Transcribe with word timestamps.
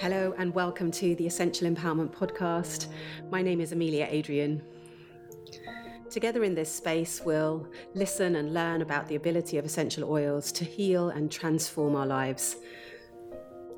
Hello, 0.00 0.34
and 0.38 0.54
welcome 0.54 0.90
to 0.92 1.14
the 1.16 1.26
Essential 1.26 1.68
Empowerment 1.68 2.10
Podcast. 2.10 2.86
My 3.30 3.42
name 3.42 3.60
is 3.60 3.72
Amelia 3.72 4.08
Adrian. 4.08 4.62
Together 6.08 6.42
in 6.42 6.54
this 6.54 6.74
space, 6.74 7.20
we'll 7.22 7.68
listen 7.92 8.36
and 8.36 8.54
learn 8.54 8.80
about 8.80 9.08
the 9.08 9.16
ability 9.16 9.58
of 9.58 9.66
essential 9.66 10.10
oils 10.10 10.52
to 10.52 10.64
heal 10.64 11.10
and 11.10 11.30
transform 11.30 11.94
our 11.96 12.06
lives. 12.06 12.56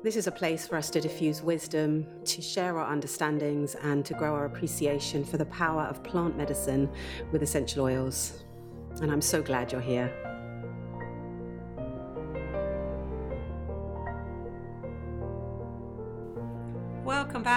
This 0.01 0.15
is 0.15 0.27
a 0.27 0.31
place 0.31 0.65
for 0.65 0.77
us 0.77 0.89
to 0.91 1.01
diffuse 1.01 1.41
wisdom, 1.41 2.07
to 2.23 2.41
share 2.41 2.79
our 2.79 2.89
understandings, 2.89 3.75
and 3.75 4.05
to 4.05 4.13
grow 4.13 4.33
our 4.33 4.45
appreciation 4.45 5.25
for 5.25 5.35
the 5.35 5.47
power 5.47 5.81
of 5.81 6.05
plant 6.05 6.37
medicine 6.37 6.89
with 7.33 7.43
essential 7.43 7.83
oils. 7.83 8.45
And 9.01 9.11
I'm 9.11 9.19
so 9.19 9.41
glad 9.41 9.73
you're 9.73 9.81
here. 9.81 10.22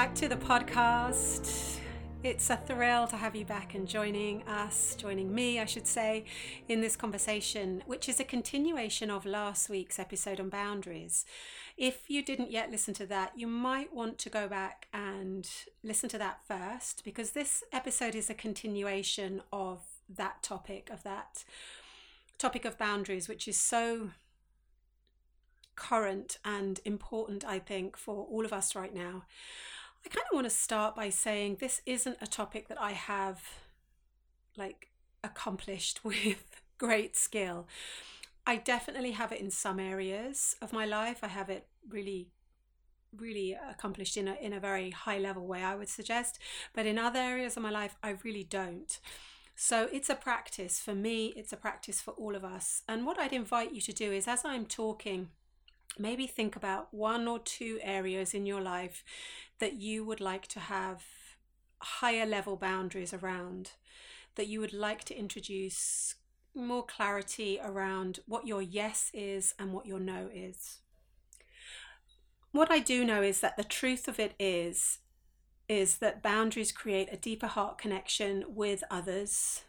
Back 0.07 0.15
to 0.15 0.29
the 0.29 0.37
podcast. 0.37 1.81
It's 2.23 2.49
a 2.49 2.57
thrill 2.57 3.09
to 3.09 3.17
have 3.17 3.35
you 3.35 3.45
back 3.45 3.75
and 3.75 3.89
joining 3.89 4.45
us, 4.45 4.95
joining 4.95 5.35
me, 5.35 5.59
I 5.59 5.65
should 5.65 5.89
say, 5.89 6.27
in 6.69 6.81
this 6.81 6.95
conversation, 6.95 7.83
which 7.87 8.09
is 8.09 8.21
a 8.21 8.25
continuation 8.25 9.11
of 9.11 9.27
last 9.27 9.69
week's 9.69 9.99
episode 9.99 10.39
on 10.39 10.49
boundaries. 10.49 11.25
If 11.77 12.09
you 12.09 12.23
didn't 12.23 12.53
yet 12.53 12.71
listen 12.71 12.95
to 12.95 13.07
that, 13.07 13.33
you 13.37 13.49
might 13.49 13.93
want 13.93 14.19
to 14.19 14.31
go 14.31 14.47
back 14.47 14.87
and 14.95 15.51
listen 15.83 16.09
to 16.11 16.19
that 16.19 16.39
first, 16.47 17.03
because 17.05 17.33
this 17.33 17.65
episode 17.73 18.15
is 18.15 18.31
a 18.31 18.35
continuation 18.35 19.43
of 19.53 19.81
that 20.09 20.41
topic, 20.41 20.89
of 20.89 21.03
that 21.03 21.43
topic 22.39 22.65
of 22.65 22.79
boundaries, 22.79 23.29
which 23.29 23.49
is 23.49 23.57
so 23.57 24.11
current 25.75 26.39
and 26.45 26.79
important, 26.85 27.45
I 27.45 27.59
think, 27.59 27.97
for 27.97 28.25
all 28.31 28.45
of 28.45 28.53
us 28.53 28.77
right 28.77 28.95
now. 28.95 29.25
I 30.07 30.09
kind 30.09 30.27
of 30.31 30.37
want 30.37 30.45
to 30.45 30.51
start 30.51 30.95
by 30.95 31.11
saying 31.11 31.57
this 31.59 31.83
isn't 31.85 32.19
a 32.21 32.29
topic 32.29 32.69
that 32.69 32.81
I 32.81 32.93
have 32.93 33.43
like 34.57 34.91
accomplished 35.25 36.01
with 36.05 36.61
great 36.79 37.17
skill. 37.17 37.67
I 38.47 38.57
definitely 38.57 39.11
have 39.13 39.33
it 39.33 39.41
in 39.41 39.51
some 39.51 39.81
areas 39.81 40.55
of 40.63 40.73
my 40.73 40.85
life. 40.85 41.19
I 41.23 41.29
have 41.29 41.51
it 41.51 41.67
really 41.89 42.29
really 43.17 43.57
accomplished 43.69 44.17
in 44.17 44.29
a 44.29 44.35
in 44.35 44.53
a 44.53 44.61
very 44.61 44.91
high 44.91 45.19
level 45.19 45.45
way 45.45 45.65
I 45.65 45.75
would 45.75 45.89
suggest, 45.89 46.39
but 46.73 46.87
in 46.87 46.99
other 46.99 47.19
areas 47.19 47.57
of 47.57 47.65
my 47.65 47.71
life 47.71 47.97
I 48.01 48.11
really 48.23 48.45
don't. 48.45 49.01
So 49.57 49.89
it's 49.93 50.11
a 50.11 50.15
practice 50.15 50.79
for 50.79 50.95
me, 50.95 51.33
it's 51.35 51.53
a 51.53 51.57
practice 51.57 52.01
for 52.01 52.13
all 52.13 52.37
of 52.37 52.45
us. 52.45 52.83
And 52.87 53.07
what 53.07 53.19
I'd 53.19 53.33
invite 53.33 53.73
you 53.73 53.81
to 53.81 53.93
do 53.93 54.13
is 54.13 54.29
as 54.29 54.45
I'm 54.45 54.67
talking 54.67 55.31
maybe 55.99 56.27
think 56.27 56.57
about 56.57 56.93
one 56.93 57.27
or 57.27 57.39
two 57.39 57.79
areas 57.83 58.35
in 58.35 58.47
your 58.47 58.61
life 58.61 59.05
that 59.59 59.75
you 59.75 60.05
would 60.05 60.21
like 60.21 60.47
to 60.49 60.61
have 60.61 61.05
higher 61.79 62.27
level 62.27 62.57
boundaries 62.57 63.13
around, 63.13 63.73
that 64.35 64.47
you 64.47 64.61
would 64.61 64.73
like 64.73 65.05
to 65.05 65.19
introduce 65.19 66.15
more 66.55 66.85
clarity 66.85 67.59
around 67.63 68.21
what 68.27 68.47
your 68.47 68.63
yes 68.63 69.11
is 69.13 69.55
and 69.59 69.73
what 69.73 69.87
your 69.87 70.01
no 70.01 70.29
is. 70.33 70.81
What 72.53 72.71
I 72.71 72.79
do 72.79 73.05
know 73.05 73.23
is 73.23 73.41
that 73.41 73.57
the 73.57 73.65
truth 73.65 74.09
of 74.09 74.19
it 74.19 74.35
is 74.39 74.99
is 75.69 75.99
that 75.99 76.23
boundaries 76.23 76.71
create 76.71 77.09
a 77.11 77.17
deeper 77.17 77.49
heart 77.49 77.77
connection 77.77 78.45
with 78.49 78.85
others 78.91 79.65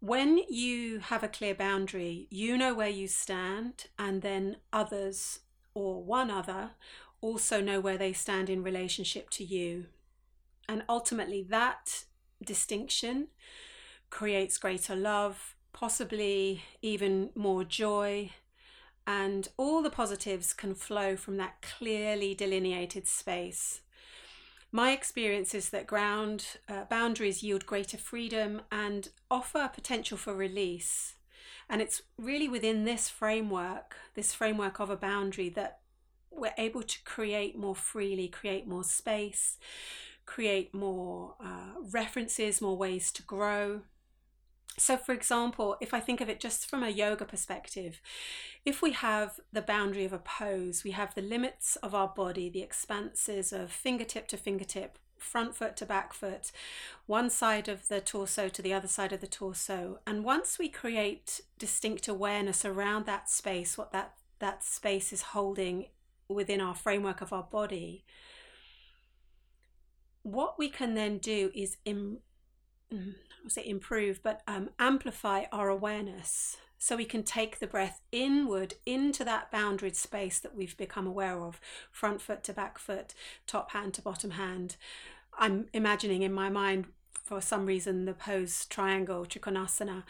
when 0.00 0.38
you 0.48 0.98
have 0.98 1.22
a 1.22 1.28
clear 1.28 1.54
boundary, 1.54 2.26
you 2.30 2.56
know 2.56 2.74
where 2.74 2.88
you 2.88 3.06
stand, 3.06 3.86
and 3.98 4.22
then 4.22 4.56
others 4.72 5.40
or 5.74 6.02
one 6.02 6.30
other 6.30 6.70
also 7.20 7.60
know 7.60 7.80
where 7.80 7.98
they 7.98 8.12
stand 8.12 8.48
in 8.48 8.62
relationship 8.62 9.28
to 9.30 9.44
you. 9.44 9.86
And 10.68 10.82
ultimately, 10.88 11.42
that 11.50 12.04
distinction 12.42 13.28
creates 14.08 14.56
greater 14.58 14.96
love, 14.96 15.54
possibly 15.72 16.62
even 16.80 17.30
more 17.34 17.64
joy, 17.64 18.30
and 19.06 19.48
all 19.56 19.82
the 19.82 19.90
positives 19.90 20.52
can 20.52 20.74
flow 20.74 21.16
from 21.16 21.36
that 21.36 21.62
clearly 21.62 22.34
delineated 22.34 23.06
space. 23.06 23.80
My 24.72 24.92
experience 24.92 25.52
is 25.52 25.70
that 25.70 25.86
ground 25.86 26.44
uh, 26.68 26.84
boundaries 26.84 27.42
yield 27.42 27.66
greater 27.66 27.98
freedom 27.98 28.62
and 28.70 29.08
offer 29.30 29.68
potential 29.72 30.16
for 30.16 30.34
release. 30.34 31.14
And 31.68 31.82
it's 31.82 32.02
really 32.16 32.48
within 32.48 32.84
this 32.84 33.08
framework, 33.08 33.96
this 34.14 34.32
framework 34.32 34.78
of 34.78 34.90
a 34.90 34.96
boundary, 34.96 35.48
that 35.50 35.80
we're 36.30 36.54
able 36.56 36.82
to 36.82 37.04
create 37.04 37.58
more 37.58 37.74
freely, 37.74 38.28
create 38.28 38.66
more 38.66 38.84
space, 38.84 39.58
create 40.24 40.72
more 40.72 41.34
uh, 41.44 41.80
references, 41.92 42.60
more 42.60 42.76
ways 42.76 43.10
to 43.12 43.22
grow. 43.22 43.82
So, 44.78 44.96
for 44.96 45.12
example, 45.12 45.76
if 45.80 45.92
I 45.92 46.00
think 46.00 46.20
of 46.20 46.28
it 46.28 46.40
just 46.40 46.68
from 46.68 46.82
a 46.82 46.88
yoga 46.88 47.24
perspective, 47.24 48.00
if 48.64 48.80
we 48.80 48.92
have 48.92 49.38
the 49.52 49.62
boundary 49.62 50.04
of 50.04 50.12
a 50.12 50.18
pose, 50.18 50.84
we 50.84 50.92
have 50.92 51.14
the 51.14 51.22
limits 51.22 51.76
of 51.76 51.94
our 51.94 52.08
body, 52.08 52.48
the 52.48 52.62
expanses 52.62 53.52
of 53.52 53.70
fingertip 53.70 54.26
to 54.28 54.36
fingertip, 54.36 54.98
front 55.18 55.54
foot 55.54 55.76
to 55.76 55.86
back 55.86 56.14
foot, 56.14 56.50
one 57.06 57.30
side 57.30 57.68
of 57.68 57.88
the 57.88 58.00
torso 58.00 58.48
to 58.48 58.62
the 58.62 58.72
other 58.72 58.88
side 58.88 59.12
of 59.12 59.20
the 59.20 59.26
torso. 59.26 59.98
And 60.06 60.24
once 60.24 60.58
we 60.58 60.68
create 60.68 61.40
distinct 61.58 62.08
awareness 62.08 62.64
around 62.64 63.06
that 63.06 63.28
space, 63.28 63.76
what 63.76 63.92
that, 63.92 64.14
that 64.38 64.64
space 64.64 65.12
is 65.12 65.22
holding 65.22 65.86
within 66.28 66.60
our 66.60 66.74
framework 66.74 67.20
of 67.20 67.32
our 67.32 67.42
body, 67.42 68.04
what 70.22 70.58
we 70.58 70.68
can 70.68 70.94
then 70.94 71.18
do 71.18 71.50
is 71.54 71.76
Im- 71.84 72.18
mm, 72.92 73.14
I'll 73.42 73.50
say 73.50 73.66
improve, 73.66 74.22
but 74.22 74.42
um, 74.46 74.70
amplify 74.78 75.44
our 75.52 75.68
awareness 75.68 76.56
so 76.78 76.96
we 76.96 77.04
can 77.04 77.22
take 77.22 77.58
the 77.58 77.66
breath 77.66 78.00
inward 78.10 78.74
into 78.86 79.22
that 79.24 79.52
boundaried 79.52 79.94
space 79.94 80.38
that 80.38 80.54
we've 80.54 80.76
become 80.76 81.06
aware 81.06 81.38
of 81.40 81.60
front 81.90 82.22
foot 82.22 82.42
to 82.44 82.54
back 82.54 82.78
foot, 82.78 83.14
top 83.46 83.72
hand 83.72 83.92
to 83.94 84.02
bottom 84.02 84.32
hand. 84.32 84.76
I'm 85.38 85.68
imagining 85.72 86.22
in 86.22 86.32
my 86.32 86.48
mind, 86.48 86.86
for 87.22 87.40
some 87.40 87.66
reason, 87.66 88.06
the 88.06 88.14
pose 88.14 88.64
triangle, 88.64 89.26
Trikonasana, 89.26 90.04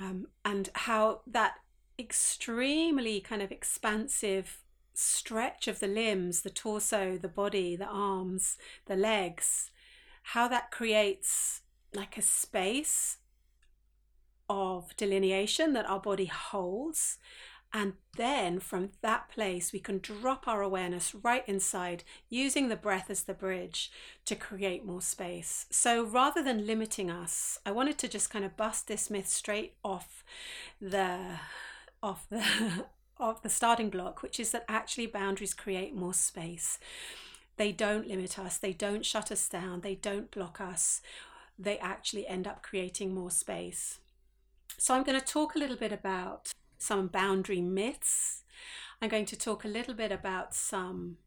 um, 0.00 0.28
and 0.44 0.70
how 0.74 1.20
that 1.26 1.56
extremely 1.98 3.20
kind 3.20 3.42
of 3.42 3.52
expansive 3.52 4.62
stretch 4.94 5.68
of 5.68 5.78
the 5.78 5.86
limbs, 5.86 6.40
the 6.40 6.50
torso, 6.50 7.18
the 7.18 7.28
body, 7.28 7.76
the 7.76 7.86
arms, 7.86 8.56
the 8.86 8.96
legs, 8.96 9.70
how 10.22 10.48
that 10.48 10.70
creates 10.70 11.62
like 11.98 12.16
a 12.16 12.22
space 12.22 13.18
of 14.48 14.96
delineation 14.96 15.72
that 15.72 15.88
our 15.88 16.00
body 16.00 16.26
holds. 16.26 17.18
And 17.72 17.94
then 18.16 18.60
from 18.60 18.90
that 19.02 19.28
place, 19.28 19.74
we 19.74 19.80
can 19.80 19.98
drop 19.98 20.48
our 20.48 20.62
awareness 20.62 21.14
right 21.14 21.44
inside 21.46 22.02
using 22.30 22.68
the 22.68 22.76
breath 22.76 23.10
as 23.10 23.24
the 23.24 23.34
bridge 23.34 23.90
to 24.24 24.34
create 24.34 24.86
more 24.86 25.02
space. 25.02 25.66
So 25.70 26.02
rather 26.02 26.42
than 26.42 26.66
limiting 26.66 27.10
us, 27.10 27.58
I 27.66 27.72
wanted 27.72 27.98
to 27.98 28.08
just 28.08 28.30
kind 28.30 28.44
of 28.44 28.56
bust 28.56 28.88
this 28.88 29.10
myth 29.10 29.28
straight 29.28 29.74
off 29.84 30.24
the 30.80 31.18
off 32.02 32.26
the 32.30 32.86
of 33.18 33.42
the 33.42 33.48
starting 33.50 33.90
block, 33.90 34.22
which 34.22 34.40
is 34.40 34.52
that 34.52 34.64
actually 34.68 35.06
boundaries 35.06 35.52
create 35.52 35.94
more 35.94 36.14
space. 36.14 36.78
They 37.58 37.72
don't 37.72 38.06
limit 38.06 38.38
us, 38.38 38.56
they 38.56 38.72
don't 38.72 39.04
shut 39.04 39.32
us 39.32 39.48
down, 39.48 39.80
they 39.80 39.96
don't 39.96 40.30
block 40.30 40.60
us 40.60 41.02
they 41.58 41.78
actually 41.78 42.26
end 42.26 42.46
up 42.46 42.62
creating 42.62 43.14
more 43.14 43.30
space. 43.30 43.98
So, 44.76 44.94
I'm 44.94 45.02
going 45.02 45.18
to 45.18 45.26
talk 45.26 45.54
a 45.54 45.58
little 45.58 45.76
bit 45.76 45.92
about 45.92 46.52
some 46.78 47.08
boundary 47.08 47.60
myths. 47.60 48.42
I'm 49.02 49.08
going 49.08 49.26
to 49.26 49.36
talk 49.36 49.64
a 49.64 49.68
little 49.68 49.94
bit 49.94 50.12
about 50.12 50.54
some 50.54 51.18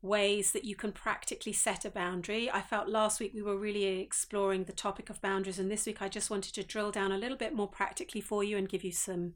ways 0.00 0.52
that 0.52 0.64
you 0.64 0.76
can 0.76 0.92
practically 0.92 1.52
set 1.52 1.84
a 1.84 1.90
boundary. 1.90 2.50
I 2.50 2.60
felt 2.60 2.88
last 2.88 3.18
week 3.18 3.32
we 3.34 3.42
were 3.42 3.56
really 3.56 4.00
exploring 4.00 4.64
the 4.64 4.72
topic 4.72 5.10
of 5.10 5.20
boundaries, 5.20 5.58
and 5.58 5.70
this 5.70 5.86
week 5.86 6.00
I 6.00 6.08
just 6.08 6.30
wanted 6.30 6.54
to 6.54 6.62
drill 6.62 6.90
down 6.90 7.12
a 7.12 7.18
little 7.18 7.36
bit 7.36 7.54
more 7.54 7.68
practically 7.68 8.20
for 8.20 8.44
you 8.44 8.56
and 8.56 8.68
give 8.68 8.84
you 8.84 8.92
some 8.92 9.34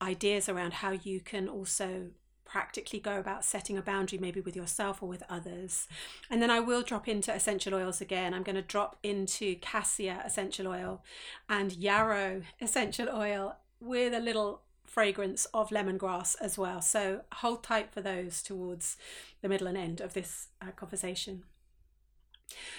ideas 0.00 0.48
around 0.48 0.74
how 0.74 0.92
you 0.92 1.20
can 1.20 1.48
also 1.48 2.08
practically 2.44 3.00
go 3.00 3.18
about 3.18 3.44
setting 3.44 3.76
a 3.76 3.82
boundary, 3.82 4.18
maybe 4.18 4.40
with 4.40 4.56
yourself 4.56 5.02
or 5.02 5.08
with 5.08 5.22
others. 5.28 5.88
And 6.30 6.42
then 6.42 6.50
I 6.50 6.60
will 6.60 6.82
drop 6.82 7.08
into 7.08 7.32
essential 7.32 7.74
oils 7.74 8.00
again. 8.00 8.34
I'm 8.34 8.42
going 8.42 8.56
to 8.56 8.62
drop 8.62 8.96
into 9.02 9.56
cassia 9.56 10.22
essential 10.24 10.68
oil 10.68 11.02
and 11.48 11.72
yarrow 11.72 12.42
essential 12.60 13.08
oil 13.08 13.56
with 13.80 14.14
a 14.14 14.20
little 14.20 14.62
fragrance 14.84 15.46
of 15.46 15.70
lemongrass 15.70 16.36
as 16.40 16.56
well. 16.56 16.80
So 16.80 17.22
hold 17.32 17.64
tight 17.64 17.92
for 17.92 18.00
those 18.00 18.42
towards 18.42 18.96
the 19.42 19.48
middle 19.48 19.66
and 19.66 19.76
end 19.76 20.00
of 20.00 20.14
this 20.14 20.48
uh, 20.62 20.70
conversation. 20.70 21.42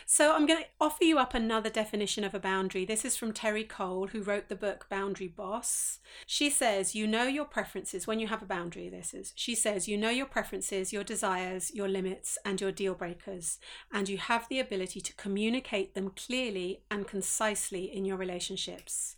So, 0.06 0.34
I'm 0.34 0.46
going 0.46 0.62
to 0.62 0.70
offer 0.80 1.04
you 1.04 1.18
up 1.18 1.34
another 1.34 1.70
definition 1.70 2.24
of 2.24 2.34
a 2.34 2.40
boundary. 2.40 2.86
This 2.86 3.04
is 3.04 3.18
from 3.18 3.34
Terri 3.34 3.68
Cole, 3.68 4.08
who 4.08 4.22
wrote 4.22 4.50
the 4.50 4.56
book 4.56 4.88
Boundary 4.90 5.28
Boss. 5.28 6.00
She 6.26 6.50
says, 6.50 6.96
You 6.96 7.08
know 7.08 7.24
your 7.24 7.46
preferences 7.46 8.06
when 8.06 8.20
you 8.20 8.28
have 8.28 8.42
a 8.42 8.46
boundary. 8.46 8.90
This 8.90 9.14
is, 9.14 9.34
she 9.36 9.56
says, 9.56 9.88
You 9.88 9.98
know 9.98 10.10
your 10.10 10.28
preferences, 10.28 10.94
your 10.94 11.04
desires, 11.04 11.72
your 11.74 11.88
limits, 11.88 12.38
and 12.46 12.62
your 12.62 12.72
deal 12.72 12.94
breakers, 12.94 13.60
and 13.92 14.08
you 14.08 14.18
have 14.18 14.48
the 14.48 14.60
ability 14.60 15.02
to 15.02 15.14
communicate 15.16 15.96
them 15.96 16.12
clearly 16.16 16.82
and 16.92 17.08
concisely 17.08 17.86
in 17.86 18.06
your 18.06 18.18
relationships. 18.18 19.16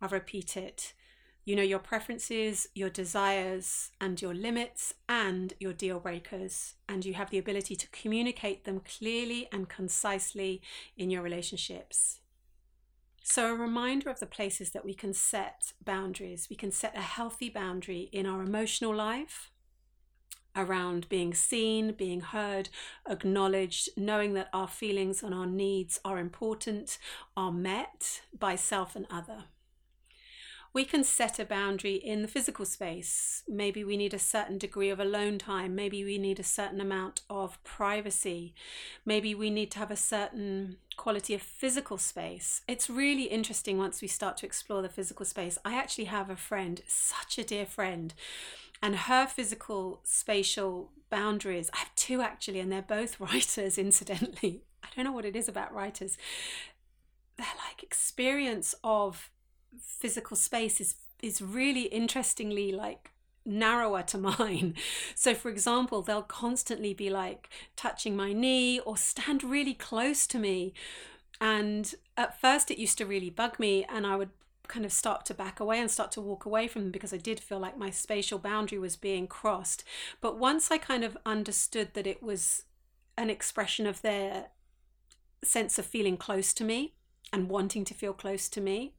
I'll 0.00 0.08
repeat 0.08 0.56
it. 0.56 0.94
You 1.50 1.56
know 1.56 1.62
your 1.62 1.80
preferences, 1.80 2.68
your 2.76 2.90
desires, 2.90 3.90
and 4.00 4.22
your 4.22 4.32
limits, 4.32 4.94
and 5.08 5.52
your 5.58 5.72
deal 5.72 5.98
breakers, 5.98 6.74
and 6.88 7.04
you 7.04 7.14
have 7.14 7.30
the 7.30 7.38
ability 7.38 7.74
to 7.74 7.88
communicate 7.88 8.64
them 8.64 8.78
clearly 8.78 9.48
and 9.50 9.68
concisely 9.68 10.62
in 10.96 11.10
your 11.10 11.22
relationships. 11.22 12.20
So, 13.24 13.52
a 13.52 13.56
reminder 13.56 14.10
of 14.10 14.20
the 14.20 14.26
places 14.26 14.70
that 14.70 14.84
we 14.84 14.94
can 14.94 15.12
set 15.12 15.72
boundaries. 15.84 16.46
We 16.48 16.54
can 16.54 16.70
set 16.70 16.96
a 16.96 17.02
healthy 17.02 17.50
boundary 17.50 18.10
in 18.12 18.26
our 18.26 18.44
emotional 18.44 18.94
life 18.94 19.50
around 20.54 21.08
being 21.08 21.34
seen, 21.34 21.94
being 21.94 22.20
heard, 22.20 22.68
acknowledged, 23.08 23.88
knowing 23.96 24.34
that 24.34 24.50
our 24.52 24.68
feelings 24.68 25.20
and 25.20 25.34
our 25.34 25.48
needs 25.48 25.98
are 26.04 26.18
important, 26.18 26.96
are 27.36 27.50
met 27.50 28.20
by 28.38 28.54
self 28.54 28.94
and 28.94 29.08
other 29.10 29.46
we 30.72 30.84
can 30.84 31.02
set 31.02 31.40
a 31.40 31.44
boundary 31.44 31.94
in 31.94 32.22
the 32.22 32.28
physical 32.28 32.64
space. 32.64 33.42
Maybe 33.48 33.82
we 33.82 33.96
need 33.96 34.14
a 34.14 34.20
certain 34.20 34.56
degree 34.56 34.90
of 34.90 35.00
alone 35.00 35.38
time. 35.38 35.74
Maybe 35.74 36.04
we 36.04 36.16
need 36.16 36.38
a 36.38 36.44
certain 36.44 36.80
amount 36.80 37.22
of 37.28 37.62
privacy. 37.64 38.54
Maybe 39.04 39.34
we 39.34 39.50
need 39.50 39.72
to 39.72 39.80
have 39.80 39.90
a 39.90 39.96
certain 39.96 40.76
quality 40.96 41.34
of 41.34 41.42
physical 41.42 41.98
space. 41.98 42.62
It's 42.68 42.88
really 42.88 43.24
interesting 43.24 43.78
once 43.78 44.00
we 44.00 44.06
start 44.06 44.36
to 44.38 44.46
explore 44.46 44.80
the 44.80 44.88
physical 44.88 45.26
space. 45.26 45.58
I 45.64 45.74
actually 45.74 46.04
have 46.04 46.30
a 46.30 46.36
friend, 46.36 46.80
such 46.86 47.36
a 47.38 47.44
dear 47.44 47.66
friend, 47.66 48.14
and 48.80 48.94
her 48.94 49.26
physical 49.26 50.00
spatial 50.04 50.92
boundaries. 51.10 51.68
I 51.74 51.78
have 51.78 51.94
two 51.96 52.20
actually, 52.20 52.60
and 52.60 52.70
they're 52.70 52.80
both 52.80 53.18
writers, 53.20 53.76
incidentally. 53.76 54.62
I 54.84 54.88
don't 54.94 55.04
know 55.04 55.12
what 55.12 55.24
it 55.24 55.34
is 55.34 55.48
about 55.48 55.74
writers. 55.74 56.16
They're 57.36 57.46
like 57.66 57.82
experience 57.82 58.74
of 58.84 59.30
physical 59.78 60.36
space 60.36 60.80
is 60.80 60.94
is 61.22 61.42
really 61.42 61.82
interestingly 61.82 62.72
like 62.72 63.10
narrower 63.44 64.02
to 64.02 64.18
mine. 64.38 64.74
So, 65.14 65.34
for 65.34 65.50
example, 65.50 66.02
they'll 66.02 66.22
constantly 66.22 66.94
be 66.94 67.10
like 67.10 67.48
touching 67.76 68.16
my 68.16 68.32
knee 68.32 68.80
or 68.80 68.96
stand 68.96 69.42
really 69.44 69.74
close 69.74 70.26
to 70.28 70.38
me. 70.38 70.74
And 71.40 71.94
at 72.16 72.40
first, 72.40 72.70
it 72.70 72.78
used 72.78 72.98
to 72.98 73.06
really 73.06 73.30
bug 73.30 73.58
me, 73.58 73.86
and 73.88 74.06
I 74.06 74.16
would 74.16 74.30
kind 74.68 74.84
of 74.84 74.92
start 74.92 75.26
to 75.26 75.34
back 75.34 75.58
away 75.58 75.80
and 75.80 75.90
start 75.90 76.12
to 76.12 76.20
walk 76.20 76.44
away 76.44 76.68
from 76.68 76.82
them 76.82 76.90
because 76.92 77.12
I 77.12 77.16
did 77.16 77.40
feel 77.40 77.58
like 77.58 77.76
my 77.76 77.90
spatial 77.90 78.38
boundary 78.38 78.78
was 78.78 78.94
being 78.94 79.26
crossed. 79.26 79.82
But 80.20 80.38
once 80.38 80.70
I 80.70 80.78
kind 80.78 81.02
of 81.02 81.18
understood 81.26 81.94
that 81.94 82.06
it 82.06 82.22
was 82.22 82.64
an 83.18 83.30
expression 83.30 83.86
of 83.86 84.02
their 84.02 84.46
sense 85.42 85.78
of 85.78 85.86
feeling 85.86 86.16
close 86.16 86.52
to 86.54 86.64
me 86.64 86.94
and 87.32 87.48
wanting 87.48 87.84
to 87.86 87.94
feel 87.94 88.12
close 88.12 88.48
to 88.50 88.60
me, 88.60 88.92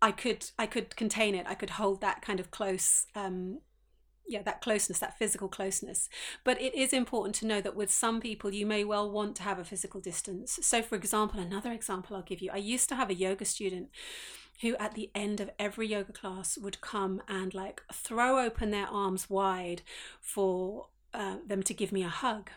I 0.00 0.12
could 0.12 0.50
I 0.58 0.66
could 0.66 0.96
contain 0.96 1.34
it. 1.34 1.46
I 1.48 1.54
could 1.54 1.70
hold 1.70 2.00
that 2.00 2.22
kind 2.22 2.40
of 2.40 2.50
close 2.50 3.06
um, 3.14 3.60
yeah 4.26 4.42
that 4.42 4.60
closeness 4.60 4.98
that 5.00 5.18
physical 5.18 5.48
closeness. 5.48 6.08
But 6.44 6.60
it 6.60 6.74
is 6.74 6.92
important 6.92 7.34
to 7.36 7.46
know 7.46 7.60
that 7.60 7.76
with 7.76 7.90
some 7.90 8.20
people 8.20 8.52
you 8.52 8.66
may 8.66 8.84
well 8.84 9.10
want 9.10 9.36
to 9.36 9.42
have 9.42 9.58
a 9.58 9.64
physical 9.64 10.00
distance. 10.00 10.58
So 10.62 10.82
for 10.82 10.94
example 10.94 11.40
another 11.40 11.72
example 11.72 12.16
i'll 12.16 12.22
give 12.22 12.40
you. 12.40 12.50
I 12.52 12.58
used 12.58 12.88
to 12.90 12.96
have 12.96 13.10
a 13.10 13.14
yoga 13.14 13.44
student 13.44 13.88
who 14.60 14.76
at 14.76 14.94
the 14.94 15.10
end 15.14 15.40
of 15.40 15.50
every 15.58 15.86
yoga 15.86 16.12
class 16.12 16.58
would 16.58 16.80
come 16.80 17.22
and 17.28 17.54
like 17.54 17.82
throw 17.92 18.44
open 18.44 18.70
their 18.70 18.88
arms 18.88 19.30
wide 19.30 19.82
for 20.20 20.88
uh, 21.14 21.36
them 21.46 21.62
to 21.62 21.72
give 21.74 21.92
me 21.92 22.02
a 22.02 22.08
hug. 22.08 22.50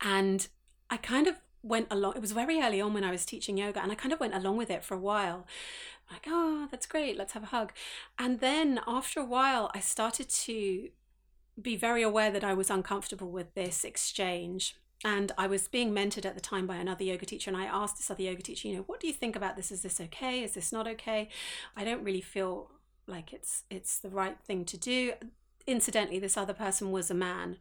And 0.00 0.48
i 0.90 0.96
kind 0.96 1.26
of 1.26 1.36
went 1.62 1.86
along 1.90 2.14
it 2.16 2.20
was 2.20 2.32
very 2.32 2.60
early 2.60 2.80
on 2.80 2.92
when 2.94 3.04
i 3.04 3.10
was 3.10 3.24
teaching 3.24 3.56
yoga 3.56 3.82
and 3.82 3.92
i 3.92 3.94
kind 3.94 4.12
of 4.12 4.20
went 4.20 4.34
along 4.34 4.56
with 4.56 4.70
it 4.70 4.84
for 4.84 4.94
a 4.94 4.98
while 4.98 5.46
like, 6.10 6.26
oh, 6.26 6.68
that's 6.70 6.86
great, 6.86 7.16
let's 7.16 7.32
have 7.32 7.44
a 7.44 7.46
hug. 7.46 7.72
And 8.18 8.40
then 8.40 8.80
after 8.86 9.20
a 9.20 9.24
while, 9.24 9.70
I 9.74 9.80
started 9.80 10.28
to 10.28 10.88
be 11.60 11.76
very 11.76 12.02
aware 12.02 12.30
that 12.30 12.44
I 12.44 12.54
was 12.54 12.70
uncomfortable 12.70 13.30
with 13.30 13.54
this 13.54 13.84
exchange. 13.84 14.76
And 15.02 15.32
I 15.38 15.46
was 15.46 15.66
being 15.66 15.92
mentored 15.92 16.26
at 16.26 16.34
the 16.34 16.40
time 16.42 16.66
by 16.66 16.76
another 16.76 17.04
yoga 17.04 17.24
teacher. 17.24 17.50
And 17.50 17.56
I 17.56 17.64
asked 17.64 17.96
this 17.96 18.10
other 18.10 18.22
yoga 18.22 18.42
teacher, 18.42 18.68
you 18.68 18.76
know, 18.76 18.82
what 18.82 19.00
do 19.00 19.06
you 19.06 19.14
think 19.14 19.34
about 19.34 19.56
this? 19.56 19.70
Is 19.72 19.82
this 19.82 20.00
okay? 20.00 20.42
Is 20.42 20.52
this 20.52 20.72
not 20.72 20.86
okay? 20.86 21.30
I 21.74 21.84
don't 21.84 22.04
really 22.04 22.20
feel 22.20 22.70
like 23.06 23.32
it's 23.32 23.64
it's 23.70 23.98
the 23.98 24.10
right 24.10 24.36
thing 24.46 24.64
to 24.66 24.76
do. 24.76 25.14
Incidentally, 25.66 26.18
this 26.18 26.36
other 26.36 26.52
person 26.52 26.90
was 26.90 27.10
a 27.10 27.14
man. 27.14 27.56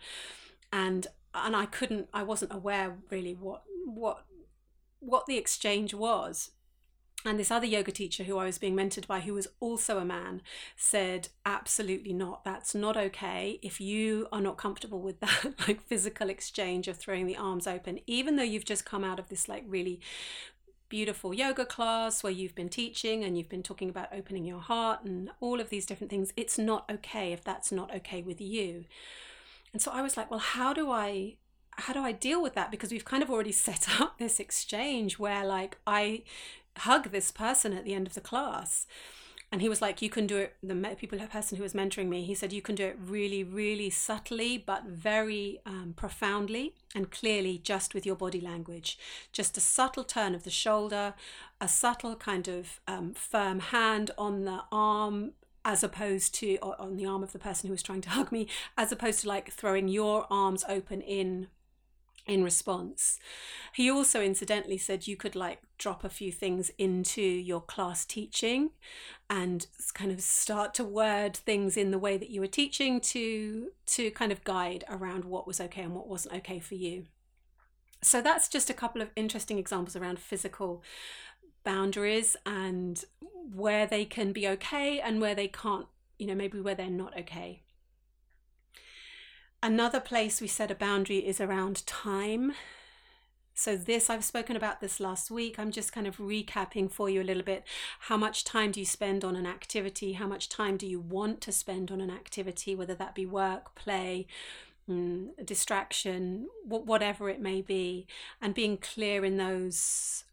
And 0.74 1.08
and 1.34 1.56
I 1.56 1.66
couldn't 1.66 2.10
I 2.14 2.24
wasn't 2.24 2.54
aware 2.54 2.98
really 3.10 3.34
what 3.34 3.64
what 3.86 4.26
what 5.00 5.26
the 5.26 5.38
exchange 5.38 5.94
was 5.94 6.52
and 7.26 7.38
this 7.38 7.52
other 7.52 7.66
yoga 7.66 7.92
teacher 7.92 8.24
who 8.24 8.38
I 8.38 8.46
was 8.46 8.58
being 8.58 8.76
mentored 8.76 9.06
by, 9.06 9.20
who 9.20 9.34
was 9.34 9.48
also 9.60 9.98
a 9.98 10.06
man, 10.06 10.42
said, 10.78 11.28
Absolutely 11.46 12.14
not. 12.14 12.46
That's 12.46 12.74
not 12.74 12.96
okay. 12.96 13.60
If 13.62 13.82
you 13.82 14.28
are 14.32 14.42
not 14.42 14.58
comfortable 14.58 15.02
with 15.02 15.20
that, 15.20 15.54
like 15.68 15.86
physical 15.86 16.30
exchange 16.30 16.88
of 16.88 16.98
throwing 16.98 17.28
the 17.28 17.36
arms 17.36 17.68
open, 17.68 18.00
even 18.08 18.38
though 18.38 18.44
you've 18.44 18.66
just 18.66 18.86
come 18.86 19.04
out 19.04 19.20
of 19.20 19.28
this, 19.28 19.50
like, 19.50 19.66
really 19.68 20.00
beautiful 20.88 21.36
yoga 21.36 21.66
class 21.66 22.24
where 22.24 22.34
you've 22.34 22.56
been 22.56 22.70
teaching 22.70 23.24
and 23.24 23.38
you've 23.38 23.50
been 23.50 23.62
talking 23.62 23.90
about 23.90 24.08
opening 24.12 24.44
your 24.44 24.60
heart 24.60 25.04
and 25.04 25.30
all 25.40 25.60
of 25.60 25.70
these 25.70 25.86
different 25.86 26.10
things, 26.10 26.34
it's 26.36 26.58
not 26.58 26.90
okay 26.90 27.34
if 27.34 27.44
that's 27.44 27.72
not 27.72 27.94
okay 27.94 28.22
with 28.22 28.42
you. 28.42 28.86
And 29.74 29.82
so 29.82 29.92
I 29.92 30.02
was 30.02 30.16
like, 30.16 30.32
Well, 30.32 30.40
how 30.40 30.74
do 30.74 30.90
I 30.90 31.36
how 31.74 31.94
do 31.94 32.02
I 32.02 32.12
deal 32.12 32.42
with 32.42 32.56
that? 32.56 32.72
Because 32.72 32.92
we've 32.92 33.06
kind 33.06 33.24
of 33.24 33.30
already 33.30 33.52
set 33.52 33.88
up 34.02 34.18
this 34.20 34.40
exchange 34.40 35.20
where 35.20 35.46
like 35.46 35.78
I 35.86 36.24
hug 36.78 37.12
this 37.12 37.32
person 37.32 37.74
at 37.74 37.86
the 37.86 37.94
end 37.94 38.08
of 38.08 38.14
the 38.14 38.22
class. 38.22 38.86
And 39.52 39.62
he 39.62 39.70
was 39.70 39.82
like 39.82 40.02
you 40.02 40.12
can 40.12 40.28
do 40.28 40.38
it 40.38 40.56
the 40.62 40.76
people 40.96 41.18
the 41.18 41.26
person 41.26 41.58
who 41.58 41.64
was 41.64 41.74
mentoring 41.74 42.08
me 42.08 42.24
he 42.24 42.36
said 42.36 42.54
you 42.54 42.62
can 42.62 42.76
do 42.76 42.86
it 42.86 43.00
really 43.04 43.44
really 43.44 43.90
subtly 43.90 44.60
but 44.60 44.84
very 44.84 45.60
um, 45.66 45.96
profoundly 45.98 46.76
and 46.94 47.10
clearly 47.10 47.58
just 47.58 47.96
with 47.96 48.06
your 48.06 48.16
body 48.16 48.40
language. 48.40 49.00
Just 49.32 49.58
a 49.58 49.60
subtle 49.60 50.04
turn 50.04 50.36
of 50.36 50.44
the 50.44 50.52
shoulder 50.52 51.16
a 51.60 51.68
subtle 51.68 52.16
kind 52.16 52.48
of 52.48 52.80
um, 52.88 53.14
firm 53.14 53.60
hand 53.60 54.12
on 54.18 54.46
the 54.46 54.62
arm 54.72 55.32
as 55.66 55.84
opposed 55.84 56.34
to 56.36 56.58
on 56.62 56.96
the 56.96 57.06
arm 57.06 57.24
of 57.24 57.32
the 57.32 57.40
person 57.40 57.68
who 57.68 57.74
was 57.74 57.84
trying 57.84 58.02
to 58.02 58.10
hug 58.10 58.32
me 58.32 58.48
as 58.78 58.92
opposed 58.92 59.22
to 59.22 59.28
like 59.28 59.52
throwing 59.52 59.88
your 59.88 60.26
arms 60.30 60.64
open 60.70 61.02
in 61.02 61.48
in 62.28 62.44
response. 62.44 63.20
He 63.74 63.90
also 63.90 64.22
incidentally 64.22 64.78
said 64.78 65.08
you 65.08 65.18
could 65.18 65.36
like 65.36 65.60
drop 65.78 66.04
a 66.04 66.10
few 66.10 66.32
things 66.32 66.72
into 66.78 67.22
your 67.22 67.62
class 67.62 68.06
teaching 68.06 68.72
and 69.30 69.68
kind 69.94 70.12
of 70.12 70.22
start 70.22 70.74
to 70.76 70.84
word 70.84 71.36
things 71.36 71.78
in 71.78 71.92
the 71.92 72.00
way 72.00 72.18
that 72.18 72.30
you 72.30 72.42
were 72.42 72.48
teaching 72.48 73.00
to 73.00 73.70
to 73.88 74.12
kind 74.12 74.32
of 74.32 74.44
guide 74.44 74.84
around 74.90 75.26
what 75.26 75.48
was 75.48 75.60
okay 75.60 75.82
and 75.82 75.96
what 75.96 76.08
wasn't 76.08 76.36
okay 76.36 76.60
for 76.60 76.76
you. 76.76 77.06
So 78.02 78.22
that's 78.22 78.48
just 78.48 78.70
a 78.70 78.74
couple 78.74 79.02
of 79.02 79.10
interesting 79.16 79.58
examples 79.58 79.96
around 79.96 80.20
physical 80.20 80.84
boundaries 81.64 82.36
and 82.46 83.04
where 83.54 83.86
they 83.86 84.06
can 84.06 84.32
be 84.32 84.48
okay 84.48 85.00
and 85.00 85.20
where 85.20 85.36
they 85.36 85.48
can't, 85.48 85.88
you 86.18 86.26
know, 86.26 86.36
maybe 86.36 86.60
where 86.62 86.76
they're 86.76 86.90
not 86.90 87.18
okay. 87.18 87.62
Another 89.62 90.00
place 90.00 90.40
we 90.40 90.48
set 90.48 90.72
a 90.72 90.76
boundary 90.76 91.18
is 91.18 91.42
around 91.42 91.86
time. 91.86 92.54
So, 93.54 93.76
this, 93.76 94.10
I've 94.10 94.24
spoken 94.24 94.56
about 94.56 94.80
this 94.80 95.02
last 95.02 95.30
week. 95.30 95.60
I'm 95.60 95.72
just 95.72 95.92
kind 95.92 96.08
of 96.08 96.16
recapping 96.16 96.90
for 96.90 97.10
you 97.10 97.22
a 97.22 97.26
little 97.26 97.44
bit. 97.44 97.66
How 98.02 98.16
much 98.16 98.46
time 98.46 98.72
do 98.72 98.80
you 98.80 98.86
spend 98.86 99.26
on 99.26 99.36
an 99.36 99.46
activity? 99.46 100.14
How 100.14 100.28
much 100.28 100.48
time 100.48 100.78
do 100.78 100.88
you 100.88 101.02
want 101.02 101.42
to 101.42 101.52
spend 101.52 101.92
on 101.92 102.00
an 102.00 102.10
activity, 102.10 102.74
whether 102.74 102.96
that 102.96 103.14
be 103.14 103.26
work, 103.26 103.76
play, 103.76 104.28
mm, 104.90 105.32
distraction, 105.46 106.48
whatever 106.64 107.30
it 107.30 107.42
may 107.42 107.62
be, 107.62 108.08
and 108.42 108.56
being 108.56 108.78
clear 108.78 109.26
in 109.26 109.36
those 109.36 110.24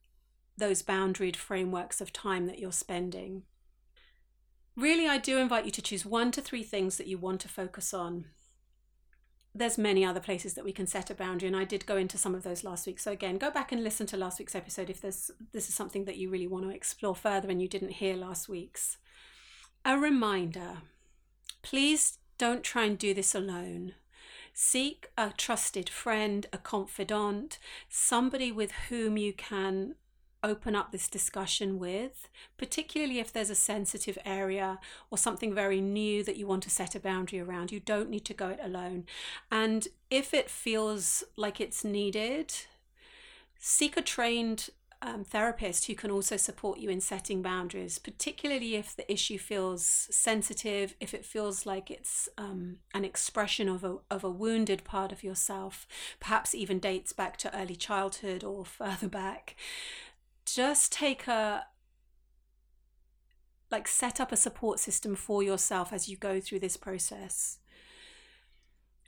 those 0.57 0.85
boundaried 0.85 1.37
frameworks 1.37 2.01
of 2.01 2.13
time 2.13 2.47
that 2.47 2.61
you're 2.61 2.71
spending. 2.71 3.43
Really, 4.77 5.09
I 5.09 5.19
do 5.19 5.37
invite 5.39 5.65
you 5.65 5.73
to 5.73 5.83
choose 5.83 6.07
one 6.07 6.31
to 6.31 6.41
three 6.41 6.63
things 6.63 6.97
that 6.97 7.09
you 7.09 7.19
want 7.19 7.41
to 7.41 7.49
focus 7.49 7.93
on 7.93 8.27
there's 9.57 9.79
many 9.79 10.05
other 10.05 10.21
places 10.21 10.55
that 10.55 10.65
we 10.65 10.73
can 10.73 10.87
set 10.87 11.11
a 11.11 11.15
boundary 11.15 11.47
and 11.47 11.57
i 11.57 11.65
did 11.65 11.87
go 11.87 11.97
into 11.97 12.19
some 12.19 12.35
of 12.35 12.43
those 12.43 12.63
last 12.63 12.87
week. 12.87 12.99
So 12.99 13.13
again 13.13 13.39
go 13.39 13.51
back 13.51 13.73
and 13.73 13.83
listen 13.83 14.07
to 14.09 14.17
last 14.17 14.39
week's 14.39 14.55
episode 14.55 14.91
if 14.91 15.01
there's 15.01 15.31
this 15.53 15.69
is 15.69 15.75
something 15.75 16.05
that 16.05 16.17
you 16.17 16.31
really 16.31 16.47
want 16.47 16.65
to 16.65 16.71
explore 16.71 17.15
further 17.15 17.49
and 17.49 17.61
you 17.61 17.69
didn't 17.69 17.93
hear 17.93 18.17
last 18.17 18.49
week's. 18.49 18.99
A 19.85 19.99
reminder 19.99 20.79
please 21.63 22.19
don't 22.39 22.63
try 22.63 22.85
and 22.85 22.99
do 22.99 23.15
this 23.15 23.35
alone. 23.35 23.95
Seek 24.53 25.09
a 25.19 25.33
trusted 25.37 25.89
friend, 25.89 26.47
a 26.53 26.59
confidant, 26.59 27.59
somebody 27.89 28.53
with 28.53 28.73
whom 28.89 29.17
you 29.17 29.33
can 29.33 29.95
open 30.43 30.75
up 30.75 30.93
this 30.93 31.09
discussion 31.09 31.79
with, 31.79 32.29
particularly 32.57 33.19
if 33.19 33.33
there's 33.33 33.51
a 33.51 33.55
sensitive 33.55 34.19
area 34.25 34.79
or 35.11 35.19
something 35.19 35.55
very 35.55 35.81
new 35.81 36.23
that 36.23 36.37
you 36.37 36.47
want 36.47 36.63
to 36.65 36.71
set 36.71 36.95
a 36.95 37.01
boundary 37.01 37.41
around. 37.41 37.73
You 37.73 37.81
don't 37.81 38.11
need 38.11 38.25
to 38.27 38.35
go 38.35 38.49
it 38.51 38.61
alone. 38.63 39.05
And 39.51 39.89
if 40.11 40.33
it 40.33 40.51
feels 40.51 41.25
like 41.37 41.61
it's 41.61 41.85
needed, 41.85 42.55
seek 43.59 43.97
a 43.97 44.03
trained 44.03 44.71
um, 45.03 45.25
therapist 45.25 45.87
who 45.87 45.95
can 45.95 46.11
also 46.11 46.37
support 46.37 46.79
you 46.79 46.89
in 46.89 47.01
setting 47.01 47.43
boundaries, 47.43 47.99
particularly 47.99 48.77
if 48.77 48.97
the 48.97 49.11
issue 49.11 49.39
feels 49.39 49.85
sensitive, 49.85 50.95
if 51.01 51.13
it 51.13 51.25
feels 51.25 51.67
like 51.67 51.91
it's 51.91 52.29
um, 52.39 52.79
an 52.95 53.05
expression 53.05 53.69
of 53.69 53.85
a, 53.85 53.99
of 54.11 54.25
a 54.25 54.31
wounded 54.31 54.85
part 54.85 55.13
of 55.13 55.23
yourself, 55.23 55.87
perhaps 56.19 56.55
even 56.55 56.79
dates 56.79 57.13
back 57.13 57.37
to 57.39 57.57
early 57.57 57.77
childhood 57.77 58.43
or 58.43 58.65
further 58.65 59.09
back 59.09 59.57
just 60.47 60.93
take 60.93 61.27
a 61.27 61.67
like 63.71 63.89
set 63.89 64.21
up 64.21 64.33
a 64.33 64.37
support 64.37 64.79
system 64.79 65.15
for 65.17 65.43
yourself 65.43 65.93
as 65.93 66.09
you 66.09 66.17
go 66.17 66.41
through 66.41 66.61
this 66.61 66.77
process. 66.77 67.59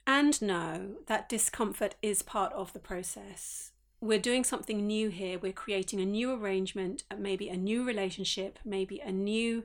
And 0.07 0.41
know 0.41 0.97
that 1.07 1.29
discomfort 1.29 1.95
is 2.03 2.23
part 2.23 2.53
of 2.55 2.73
the 2.73 2.79
process. 2.79 3.73
We're 4.01 4.19
doing 4.19 4.43
something 4.43 4.87
new 4.87 5.11
here. 5.11 5.39
We're 5.39 5.53
creating 5.53 6.01
a 6.01 6.07
new 6.07 6.33
arrangement, 6.33 7.05
uh, 7.11 7.17
maybe 7.19 7.49
a 7.49 7.57
new 7.57 7.85
relationship, 7.85 8.59
maybe 8.65 9.01
a 9.01 9.13
new 9.13 9.65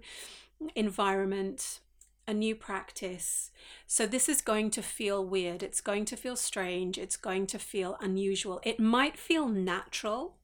environment, 0.75 1.79
a 2.27 2.33
new 2.33 2.55
practice. 2.55 3.51
So, 3.85 4.05
this 4.05 4.27
is 4.27 4.41
going 4.41 4.71
to 4.71 4.81
feel 4.81 5.25
weird. 5.25 5.61
It's 5.63 5.81
going 5.81 6.05
to 6.05 6.17
feel 6.17 6.35
strange. 6.35 6.97
It's 6.97 7.17
going 7.17 7.47
to 7.47 7.59
feel 7.59 7.97
unusual. 8.01 8.59
It 8.63 8.79
might 8.79 9.17
feel 9.17 9.47
natural 9.47 10.35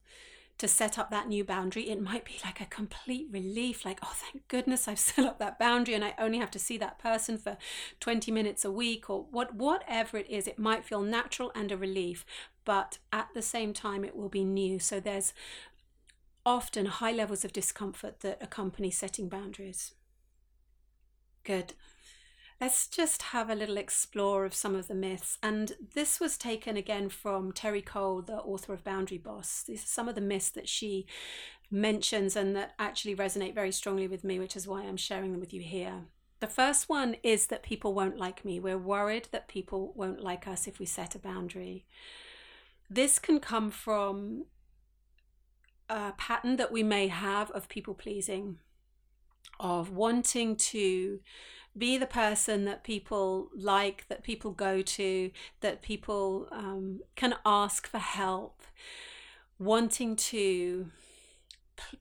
to 0.60 0.68
set 0.68 0.98
up 0.98 1.10
that 1.10 1.26
new 1.26 1.42
boundary, 1.42 1.88
it 1.88 2.02
might 2.02 2.24
be 2.26 2.38
like 2.44 2.60
a 2.60 2.66
complete 2.66 3.26
relief 3.30 3.84
like, 3.84 3.98
oh, 4.02 4.12
thank 4.14 4.46
goodness 4.48 4.86
I've 4.86 4.98
set 5.10 5.24
up 5.24 5.38
that 5.38 5.58
boundary 5.58 5.94
and 5.94 6.04
I 6.04 6.14
only 6.18 6.38
have 6.38 6.50
to 6.52 6.58
see 6.58 6.76
that 6.78 6.98
person 6.98 7.38
for 7.38 7.56
20 7.98 8.30
minutes 8.30 8.64
a 8.64 8.70
week 8.70 9.08
or 9.08 9.24
what, 9.30 9.54
whatever 9.54 10.18
it 10.18 10.28
is. 10.28 10.46
It 10.46 10.58
might 10.58 10.84
feel 10.84 11.00
natural 11.00 11.50
and 11.54 11.72
a 11.72 11.78
relief, 11.78 12.26
but 12.66 12.98
at 13.10 13.28
the 13.34 13.40
same 13.40 13.72
time, 13.72 14.04
it 14.04 14.14
will 14.14 14.28
be 14.28 14.44
new. 14.44 14.78
So 14.78 15.00
there's 15.00 15.32
often 16.44 16.86
high 16.86 17.12
levels 17.12 17.42
of 17.42 17.54
discomfort 17.54 18.20
that 18.20 18.38
accompany 18.42 18.90
setting 18.90 19.30
boundaries. 19.30 19.94
Good 21.42 21.72
let's 22.60 22.86
just 22.86 23.22
have 23.22 23.48
a 23.48 23.54
little 23.54 23.78
explore 23.78 24.44
of 24.44 24.54
some 24.54 24.74
of 24.74 24.86
the 24.86 24.94
myths. 24.94 25.38
And 25.42 25.72
this 25.94 26.20
was 26.20 26.36
taken 26.36 26.76
again 26.76 27.08
from 27.08 27.52
Terri 27.52 27.84
Cole, 27.84 28.20
the 28.20 28.34
author 28.34 28.74
of 28.74 28.84
Boundary 28.84 29.18
Boss. 29.18 29.62
These 29.66 29.84
are 29.84 29.88
some 29.88 30.08
of 30.08 30.14
the 30.14 30.20
myths 30.20 30.50
that 30.50 30.68
she 30.68 31.06
mentions 31.70 32.36
and 32.36 32.54
that 32.56 32.74
actually 32.78 33.16
resonate 33.16 33.54
very 33.54 33.72
strongly 33.72 34.08
with 34.08 34.24
me, 34.24 34.38
which 34.38 34.56
is 34.56 34.68
why 34.68 34.82
I'm 34.82 34.96
sharing 34.96 35.32
them 35.32 35.40
with 35.40 35.54
you 35.54 35.62
here. 35.62 36.02
The 36.40 36.46
first 36.46 36.88
one 36.88 37.16
is 37.22 37.46
that 37.46 37.62
people 37.62 37.94
won't 37.94 38.18
like 38.18 38.44
me. 38.44 38.60
We're 38.60 38.78
worried 38.78 39.28
that 39.30 39.48
people 39.48 39.92
won't 39.94 40.22
like 40.22 40.46
us 40.46 40.66
if 40.66 40.78
we 40.78 40.86
set 40.86 41.14
a 41.14 41.18
boundary. 41.18 41.86
This 42.88 43.18
can 43.18 43.40
come 43.40 43.70
from 43.70 44.46
a 45.88 46.12
pattern 46.12 46.56
that 46.56 46.72
we 46.72 46.82
may 46.82 47.08
have 47.08 47.50
of 47.52 47.68
people 47.68 47.94
pleasing, 47.94 48.58
of 49.58 49.90
wanting 49.90 50.56
to 50.56 51.20
be 51.76 51.96
the 51.96 52.06
person 52.06 52.64
that 52.64 52.84
people 52.84 53.48
like, 53.54 54.06
that 54.08 54.22
people 54.22 54.50
go 54.50 54.82
to, 54.82 55.30
that 55.60 55.82
people 55.82 56.48
um, 56.50 57.00
can 57.16 57.36
ask 57.44 57.86
for 57.86 57.98
help, 57.98 58.62
wanting 59.58 60.16
to 60.16 60.90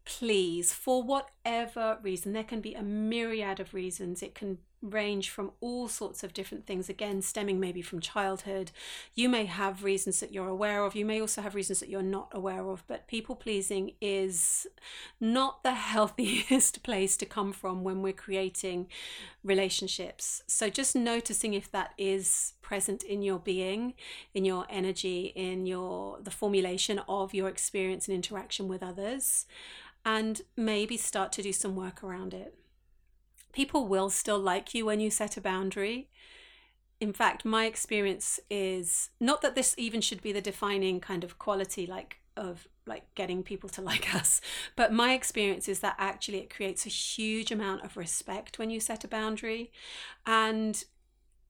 please 0.05 0.73
for 0.73 1.03
whatever 1.03 1.97
reason. 2.01 2.33
There 2.33 2.43
can 2.43 2.61
be 2.61 2.73
a 2.73 2.83
myriad 2.83 3.59
of 3.59 3.73
reasons. 3.73 4.21
It 4.21 4.35
can 4.35 4.59
range 4.81 5.29
from 5.29 5.51
all 5.59 5.87
sorts 5.87 6.23
of 6.23 6.33
different 6.33 6.65
things, 6.65 6.89
again, 6.89 7.21
stemming 7.21 7.59
maybe 7.59 7.81
from 7.81 7.99
childhood. 7.99 8.71
You 9.15 9.29
may 9.29 9.45
have 9.45 9.83
reasons 9.83 10.19
that 10.19 10.33
you're 10.33 10.47
aware 10.47 10.83
of, 10.83 10.95
you 10.95 11.05
may 11.05 11.19
also 11.19 11.41
have 11.41 11.55
reasons 11.55 11.79
that 11.79 11.89
you're 11.89 12.01
not 12.01 12.29
aware 12.31 12.67
of, 12.67 12.83
but 12.87 13.07
people 13.07 13.35
pleasing 13.35 13.93
is 14.01 14.67
not 15.19 15.63
the 15.63 15.73
healthiest 15.73 16.83
place 16.83 17.17
to 17.17 17.25
come 17.25 17.51
from 17.51 17.83
when 17.83 18.01
we're 18.01 18.13
creating 18.13 18.87
relationships. 19.43 20.43
So 20.47 20.69
just 20.69 20.95
noticing 20.95 21.53
if 21.53 21.71
that 21.71 21.93
is 21.97 22.53
present 22.61 23.03
in 23.03 23.21
your 23.21 23.39
being, 23.39 23.93
in 24.33 24.45
your 24.45 24.65
energy, 24.69 25.33
in 25.35 25.65
your 25.65 26.19
the 26.21 26.31
formulation 26.31 26.99
of 27.07 27.33
your 27.33 27.49
experience 27.49 28.07
and 28.07 28.15
interaction 28.15 28.67
with 28.67 28.83
others, 28.83 29.45
and 30.05 30.41
maybe 30.55 30.97
start 30.97 31.31
to 31.33 31.41
do 31.41 31.51
some 31.51 31.75
work 31.75 32.03
around 32.03 32.33
it 32.33 32.58
people 33.53 33.87
will 33.87 34.09
still 34.09 34.39
like 34.39 34.73
you 34.73 34.85
when 34.85 34.99
you 34.99 35.09
set 35.09 35.37
a 35.37 35.41
boundary. 35.41 36.09
In 36.99 37.13
fact, 37.13 37.45
my 37.45 37.65
experience 37.65 38.39
is 38.49 39.09
not 39.19 39.41
that 39.41 39.55
this 39.55 39.73
even 39.77 40.01
should 40.01 40.21
be 40.21 40.31
the 40.31 40.41
defining 40.41 40.99
kind 40.99 41.23
of 41.23 41.39
quality 41.39 41.85
like 41.85 42.17
of 42.35 42.67
like 42.85 43.03
getting 43.15 43.43
people 43.43 43.69
to 43.69 43.81
like 43.91 44.13
us, 44.15 44.41
but 44.75 44.93
my 44.93 45.13
experience 45.13 45.67
is 45.67 45.79
that 45.79 45.95
actually 45.97 46.39
it 46.39 46.53
creates 46.53 46.85
a 46.85 46.89
huge 46.89 47.51
amount 47.51 47.83
of 47.83 47.97
respect 47.97 48.59
when 48.59 48.69
you 48.69 48.79
set 48.79 49.03
a 49.03 49.07
boundary 49.07 49.71
and 50.25 50.83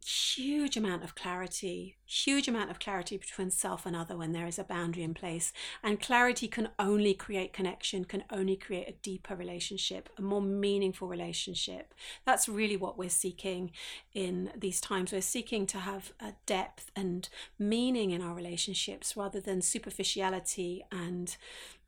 huge 0.06 0.78
amount 0.78 1.04
of 1.04 1.14
clarity, 1.14 1.98
huge 2.06 2.48
amount 2.48 2.72
of 2.72 2.80
clarity 2.80 3.18
between 3.18 3.52
self 3.52 3.86
and 3.86 3.96
other 3.96 4.16
when 4.16 4.32
there 4.32 4.48
is 4.48 4.58
a 4.58 4.64
boundary 4.64 5.04
in 5.04 5.14
place. 5.14 5.52
And 5.84 6.00
clarity 6.00 6.48
can 6.48 6.70
only 6.80 7.14
create 7.14 7.54
connection, 7.54 8.06
can 8.06 8.24
only 8.32 8.56
create 8.56 8.88
a 8.88 8.94
deeper 9.04 9.36
relationship, 9.36 10.10
a 10.18 10.22
more 10.22 10.42
meaningful 10.42 11.08
relationship. 11.08 11.94
That's 12.26 12.50
really 12.50 12.78
what 12.78 12.98
we're 12.98 13.10
seeking 13.10 13.72
in 14.14 14.52
these 14.56 14.82
times. 14.82 15.12
We're 15.12 15.22
seeking 15.22 15.66
to 15.68 15.80
have 15.80 16.14
a 16.20 16.34
depth 16.46 16.92
and 16.96 17.28
meaning 17.58 18.12
in 18.12 18.22
our 18.22 18.34
relationships 18.34 19.18
rather 19.18 19.40
than 19.42 19.62
superficiality 19.62 20.86
and 20.92 21.36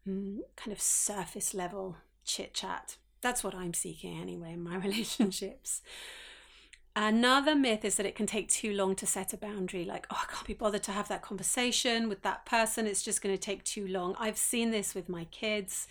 mm, 0.07 0.39
kind 0.55 0.71
of 0.71 0.81
surface 0.81 1.53
level 1.53 1.97
chit 2.25 2.53
chat. 2.53 2.97
That's 3.21 3.43
what 3.43 3.55
I'm 3.55 3.73
seeking 3.73 4.19
anyway 4.19 4.53
in 4.53 4.61
my 4.61 4.75
relationships. 4.83 5.81
Another 6.93 7.55
myth 7.55 7.85
is 7.85 7.95
that 7.95 8.05
it 8.05 8.15
can 8.15 8.25
take 8.25 8.49
too 8.49 8.73
long 8.73 8.95
to 8.95 9.05
set 9.05 9.31
a 9.31 9.37
boundary. 9.37 9.85
Like, 9.85 10.05
oh, 10.11 10.19
I 10.21 10.29
can't 10.29 10.45
be 10.45 10.53
bothered 10.53 10.83
to 10.83 10.91
have 10.91 11.07
that 11.07 11.21
conversation 11.21 12.09
with 12.09 12.21
that 12.23 12.45
person. 12.45 12.85
It's 12.85 13.01
just 13.01 13.21
going 13.21 13.33
to 13.33 13.41
take 13.41 13.63
too 13.63 13.87
long. 13.87 14.13
I've 14.19 14.37
seen 14.37 14.71
this 14.71 14.93
with 14.93 15.07
my 15.07 15.23
kids. 15.25 15.87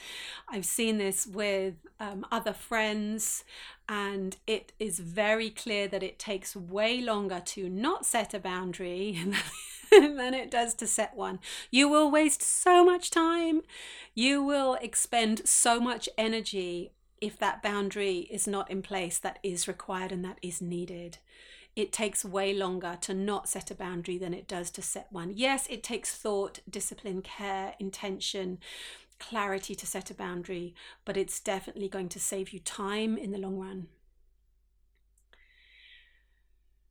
I've 0.47 0.67
seen 0.67 0.99
this 0.99 1.27
with 1.27 1.75
um, 1.99 2.27
other 2.31 2.53
friends. 2.53 3.45
And 3.89 4.37
it 4.47 4.73
is 4.79 4.99
very 4.99 5.49
clear 5.49 5.89
that 5.89 6.03
it 6.03 6.19
takes 6.19 6.55
way 6.55 7.01
longer 7.01 7.41
to 7.47 7.71
not 7.71 8.05
set 8.05 8.35
a 8.35 8.39
boundary 8.39 9.19
than 9.91 10.35
it 10.35 10.51
does 10.51 10.75
to 10.75 10.87
set 10.87 11.17
one. 11.17 11.39
You 11.71 11.89
will 11.89 12.11
waste 12.11 12.43
so 12.43 12.85
much 12.85 13.11
time. 13.11 13.63
You 14.15 14.43
will 14.43 14.75
expend 14.83 15.49
so 15.49 15.81
much 15.81 16.11
energy 16.19 16.93
if 17.21 17.39
that 17.39 17.63
boundary 17.63 18.21
is 18.31 18.47
not 18.47 18.71
in 18.71 18.83
place 18.83 19.19
that 19.19 19.39
is 19.43 19.69
required 19.69 20.13
and 20.13 20.25
that 20.25 20.39
is 20.43 20.61
needed. 20.63 21.19
It 21.77 21.93
takes 21.93 22.25
way 22.25 22.53
longer 22.53 22.99
to 23.03 23.15
not 23.15 23.49
set 23.49 23.71
a 23.71 23.75
boundary 23.75 24.19
than 24.19 24.35
it 24.35 24.49
does 24.49 24.71
to 24.73 24.83
set 24.83 25.07
one. 25.11 25.33
Yes, 25.35 25.67
it 25.69 25.83
takes 25.83 26.15
thought, 26.15 26.61
discipline, 26.69 27.23
care, 27.23 27.75
intention, 27.79 28.59
clarity 29.19 29.75
to 29.75 29.87
set 29.87 30.11
a 30.11 30.15
boundary, 30.15 30.75
but 31.05 31.17
it's 31.17 31.39
definitely 31.39 31.89
going 31.89 32.09
to 32.09 32.19
save 32.19 32.51
you 32.53 32.59
time 32.59 33.17
in 33.17 33.31
the 33.31 33.39
long 33.39 33.59
run. 33.59 33.87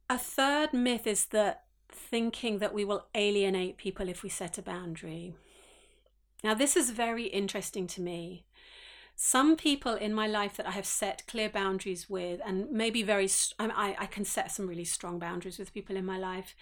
A 0.09 0.17
third 0.17 0.73
myth 0.73 1.05
is 1.05 1.25
that 1.27 1.65
thinking 1.89 2.59
that 2.59 2.73
we 2.73 2.85
will 2.85 3.07
alienate 3.13 3.77
people 3.77 4.07
if 4.07 4.23
we 4.23 4.29
set 4.29 4.57
a 4.57 4.61
boundary. 4.61 5.33
Now, 6.43 6.53
this 6.53 6.77
is 6.77 6.91
very 6.91 7.25
interesting 7.25 7.85
to 7.87 8.01
me 8.01 8.45
some 9.21 9.57
people 9.57 9.95
in 9.95 10.13
my 10.13 10.27
life 10.27 10.55
that 10.55 10.65
I 10.65 10.71
have 10.71 10.85
set 10.85 11.27
clear 11.27 11.49
boundaries 11.49 12.09
with, 12.09 12.39
and 12.45 12.71
maybe 12.71 13.03
very, 13.03 13.27
I, 13.59 13.93
I 13.99 14.05
can 14.05 14.23
set 14.23 14.49
some 14.49 14.65
really 14.65 14.85
strong 14.85 15.19
boundaries 15.19 15.59
with 15.59 15.73
people 15.73 15.97
in 15.97 16.05
my 16.05 16.17
life. 16.17 16.55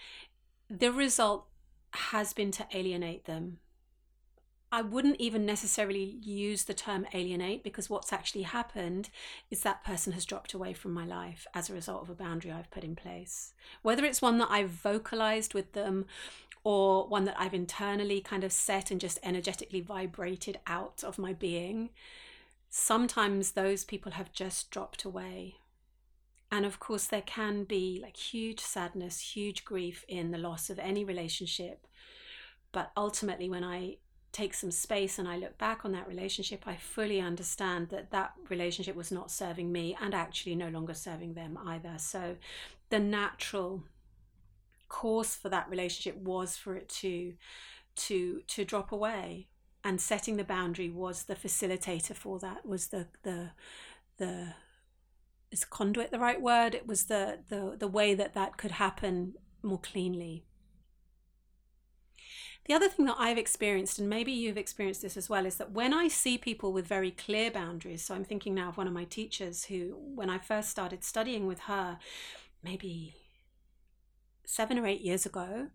The 0.68 0.92
result 0.92 1.46
has 1.92 2.34
been 2.34 2.50
to 2.54 2.66
alienate 2.74 3.26
them. 3.26 3.60
I 4.72 4.82
wouldn't 4.82 5.22
even 5.22 5.46
necessarily 5.46 6.18
use 6.24 6.64
the 6.64 6.74
term 6.74 7.06
alienate 7.14 7.64
because 7.64 7.92
what's 7.92 8.12
actually 8.12 8.42
happened 8.42 9.12
is 9.52 9.62
that 9.62 9.84
person 9.84 10.14
has 10.14 10.26
dropped 10.26 10.56
away 10.56 10.74
from 10.74 10.94
my 10.94 11.06
life 11.06 11.46
as 11.54 11.70
a 11.70 11.76
result 11.76 12.02
of 12.02 12.10
a 12.10 12.16
boundary 12.16 12.52
I've 12.52 12.72
put 12.72 12.84
in 12.84 12.96
place. 12.96 13.54
Whether 13.84 14.04
it's 14.04 14.20
one 14.20 14.40
that 14.40 14.50
I've 14.50 14.72
vocalized 14.72 15.54
with 15.54 15.74
them 15.74 16.08
or 16.64 17.08
one 17.08 17.26
that 17.26 17.40
I've 17.40 17.54
internally 17.54 18.20
kind 18.20 18.44
of 18.44 18.52
set 18.52 18.90
and 18.90 19.00
just 19.00 19.20
energetically 19.22 19.82
vibrated 19.82 20.60
out 20.66 21.04
of 21.04 21.20
my 21.20 21.34
being, 21.34 21.92
sometimes 22.70 23.52
those 23.52 23.84
people 23.84 24.14
have 24.14 24.32
just 24.32 24.72
dropped 24.72 25.04
away. 25.04 25.56
And 26.52 26.66
of 26.66 26.80
course, 26.80 27.06
there 27.06 27.22
can 27.22 27.64
be 27.64 28.00
like 28.02 28.16
huge 28.16 28.60
sadness, 28.60 29.36
huge 29.36 29.66
grief 29.66 30.06
in 30.08 30.32
the 30.32 30.38
loss 30.38 30.70
of 30.70 30.80
any 30.80 31.04
relationship. 31.04 31.88
But 32.72 32.92
ultimately, 32.96 33.50
when 33.50 33.64
I 33.64 33.98
take 34.32 34.54
some 34.54 34.72
space 34.72 35.18
and 35.18 35.28
I 35.28 35.38
look 35.38 35.58
back 35.58 35.84
on 35.84 35.92
that 35.94 36.08
relationship, 36.08 36.64
I 36.68 36.76
fully 36.76 37.20
understand 37.20 37.90
that 37.90 38.12
that 38.12 38.34
relationship 38.50 38.96
was 38.96 39.12
not 39.12 39.32
serving 39.32 39.72
me 39.72 39.98
and 40.00 40.14
actually 40.14 40.56
no 40.56 40.70
longer 40.70 40.94
serving 40.94 41.34
them 41.34 41.58
either. 41.66 41.96
So 41.98 42.38
the 42.90 43.00
natural 43.00 43.84
course 44.90 45.36
for 45.36 45.50
that 45.50 45.70
relationship 45.70 46.18
was 46.22 46.56
for 46.56 46.76
it 46.76 46.88
to 46.88 47.34
to 47.96 48.42
to 48.48 48.64
drop 48.64 48.92
away 48.92 49.48
and 49.88 50.02
setting 50.02 50.36
the 50.36 50.44
boundary 50.44 50.90
was 50.90 51.24
the 51.24 51.36
facilitator 51.36 52.14
for 52.14 52.40
that 52.40 52.66
was 52.66 52.88
the 52.88 53.08
the 53.24 53.52
the 54.18 54.54
is 55.50 55.64
conduit 55.64 56.12
the 56.12 56.20
right 56.20 56.42
word? 56.42 56.76
It 56.76 56.86
was 56.86 57.06
the 57.06 57.40
the 57.48 57.78
the 57.80 57.88
way 57.88 58.14
that 58.14 58.34
that 58.34 58.58
could 58.58 58.72
happen 58.72 59.36
more 59.64 59.80
cleanly. 59.80 60.44
The 62.66 62.74
other 62.74 62.90
thing 62.90 63.06
that 63.06 63.16
I've 63.18 63.38
experienced, 63.38 63.98
and 63.98 64.10
maybe 64.10 64.34
you've 64.34 64.58
experienced 64.58 65.02
this 65.02 65.16
as 65.16 65.30
well, 65.30 65.46
is 65.46 65.56
that 65.56 65.72
when 65.72 65.94
I 65.94 66.10
see 66.10 66.38
people 66.38 66.74
with 66.74 66.86
very 66.86 67.12
clear 67.12 67.50
boundaries, 67.50 68.04
so 68.04 68.14
I'm 68.14 68.26
thinking 68.26 68.54
now 68.56 68.68
of 68.68 68.78
one 68.78 68.88
of 68.88 68.94
my 68.94 69.06
teachers 69.06 69.64
who, 69.64 69.98
when 70.16 70.30
I 70.30 70.38
first 70.38 70.70
started 70.70 71.02
studying 71.06 71.48
with 71.48 71.60
her, 71.62 71.98
maybe 72.62 73.16
seven 74.46 74.78
or 74.78 74.86
eight 74.86 75.00
years 75.00 75.26
ago, 75.26 75.70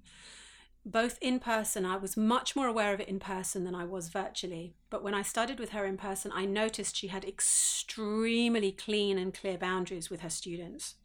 both 0.85 1.19
in 1.21 1.39
person, 1.39 1.85
I 1.85 1.97
was 1.97 2.17
much 2.17 2.57
more 2.57 2.67
aware 2.67 2.93
of 2.93 3.01
it 3.01 3.09
in 3.09 3.21
person 3.21 3.65
than 3.65 3.75
I 3.75 3.85
was 3.85 4.09
virtually. 4.09 4.75
But 4.91 5.03
when 5.03 5.15
I 5.15 5.23
studied 5.23 5.61
with 5.61 5.71
her 5.71 5.85
in 5.87 5.97
person, 5.97 6.33
I 6.35 6.45
noticed 6.45 6.97
she 6.97 7.09
had 7.09 7.25
extremely 7.25 8.73
clean 8.73 9.17
and 9.19 9.33
clear 9.33 9.57
boundaries 9.57 10.11
with 10.11 10.21
her 10.21 10.31
students. 10.31 10.97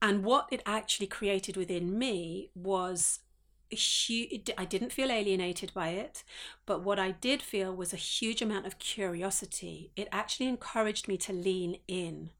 And 0.00 0.24
what 0.24 0.48
it 0.50 0.62
actually 0.66 1.06
created 1.06 1.56
within 1.56 1.96
me 1.96 2.50
was 2.54 3.20
huge, 3.70 4.50
I 4.58 4.64
didn't 4.64 4.92
feel 4.92 5.12
alienated 5.12 5.72
by 5.72 5.90
it, 5.90 6.24
but 6.66 6.82
what 6.82 6.98
I 6.98 7.12
did 7.12 7.40
feel 7.42 7.74
was 7.74 7.92
a 7.92 7.96
huge 7.96 8.42
amount 8.42 8.66
of 8.66 8.80
curiosity. 8.80 9.92
It 9.94 10.08
actually 10.10 10.48
encouraged 10.48 11.06
me 11.06 11.16
to 11.18 11.32
lean 11.32 11.78
in 11.86 12.30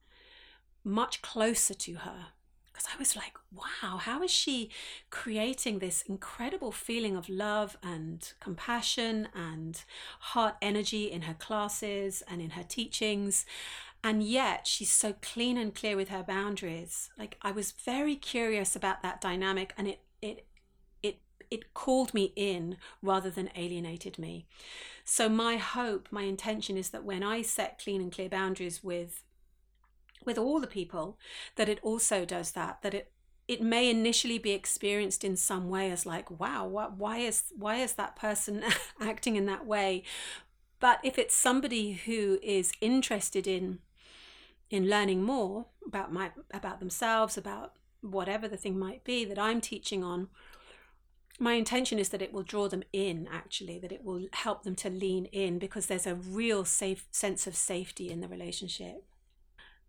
much 0.85 1.23
closer 1.23 1.75
to 1.75 1.95
her 1.95 2.27
because 2.83 2.95
I 2.95 2.99
was 2.99 3.17
like, 3.17 3.35
wow, 3.53 3.99
how 3.99 4.23
is 4.23 4.31
she 4.31 4.71
creating 5.11 5.79
this 5.79 6.03
incredible 6.03 6.73
feeling 6.73 7.17
of 7.17 7.29
love 7.29 7.77
and 7.83 8.33
compassion 8.41 9.29
and 9.35 9.83
heart 10.21 10.57
energy 10.61 11.11
in 11.11 11.23
her 11.23 11.35
classes 11.35 12.23
and 12.29 12.41
in 12.41 12.51
her 12.51 12.65
teachings? 12.65 13.47
And 14.03 14.23
yet 14.23 14.67
she's 14.67 14.91
so 14.91 15.15
clean 15.23 15.57
and 15.57 15.75
clear 15.75 15.97
with 15.97 16.09
her 16.09 16.25
boundaries. 16.25 17.11
Like 17.17 17.39
I 17.43 17.53
was 17.53 17.73
very 17.73 18.17
curious 18.17 18.75
about 18.75 19.03
that 19.03 19.21
dynamic 19.21 19.75
and 19.79 19.87
it 19.87 20.01
it 20.21 20.47
it 21.03 21.21
it 21.51 21.75
called 21.75 22.13
me 22.13 22.33
in 22.35 22.79
rather 23.01 23.31
than 23.31 23.51
alienated 23.55 24.19
me. 24.19 24.47
So 25.05 25.29
my 25.29 25.57
hope, 25.57 26.09
my 26.11 26.23
intention 26.23 26.77
is 26.77 26.91
that 26.91 27.05
when 27.05 27.23
I 27.23 27.43
set 27.43 27.79
clean 27.79 28.01
and 28.01 28.11
clear 28.11 28.29
boundaries 28.29 28.83
with 28.83 29.23
with 30.25 30.39
all 30.39 30.61
the 30.61 30.67
people 30.67 31.19
that 31.57 31.69
it 31.69 31.79
also 31.83 32.25
does 32.25 32.53
that 32.53 32.83
that 32.83 32.95
it 32.95 33.13
it 33.49 33.61
may 33.61 33.91
initially 33.91 34.39
be 34.39 34.53
experienced 34.53 35.25
in 35.25 35.37
some 35.37 35.69
way 35.69 35.91
as 35.91 36.07
like 36.07 36.31
wow 36.31 36.67
what, 36.67 36.97
why 36.97 37.19
is 37.19 37.45
why 37.57 37.77
is 37.77 37.95
that 37.95 38.17
person 38.17 38.63
acting 39.01 39.37
in 39.37 39.47
that 39.47 39.67
way? 39.67 40.03
But 40.81 41.01
if 41.05 41.19
it's 41.19 41.35
somebody 41.35 41.93
who 41.93 42.39
is 42.43 42.73
interested 42.81 43.47
in 43.47 43.81
in 44.71 44.89
learning 44.89 45.23
more 45.23 45.67
about 45.87 46.13
my 46.13 46.31
about 46.53 46.81
themselves 46.81 47.37
about 47.37 47.75
whatever 48.01 48.49
the 48.49 48.57
thing 48.57 48.79
might 48.79 49.05
be 49.05 49.25
that 49.25 49.39
I'm 49.39 49.61
teaching 49.61 50.03
on 50.03 50.29
my 51.39 51.55
intention 51.55 51.99
is 51.99 52.11
that 52.11 52.23
it 52.23 52.33
will 52.33 52.43
draw 52.43 52.69
them 52.69 52.83
in 52.93 53.29
actually 53.31 53.79
that 53.79 53.93
it 53.93 54.05
will 54.05 54.27
help 54.33 54.63
them 54.63 54.75
to 54.77 54.91
lean 54.91 55.27
in 55.27 55.59
because 55.59 55.87
there's 55.87 56.07
a 56.07 56.15
real 56.15 56.65
safe 56.65 57.07
sense 57.11 57.47
of 57.47 57.55
safety 57.55 58.11
in 58.11 58.21
the 58.21 58.29
relationship 58.29 59.05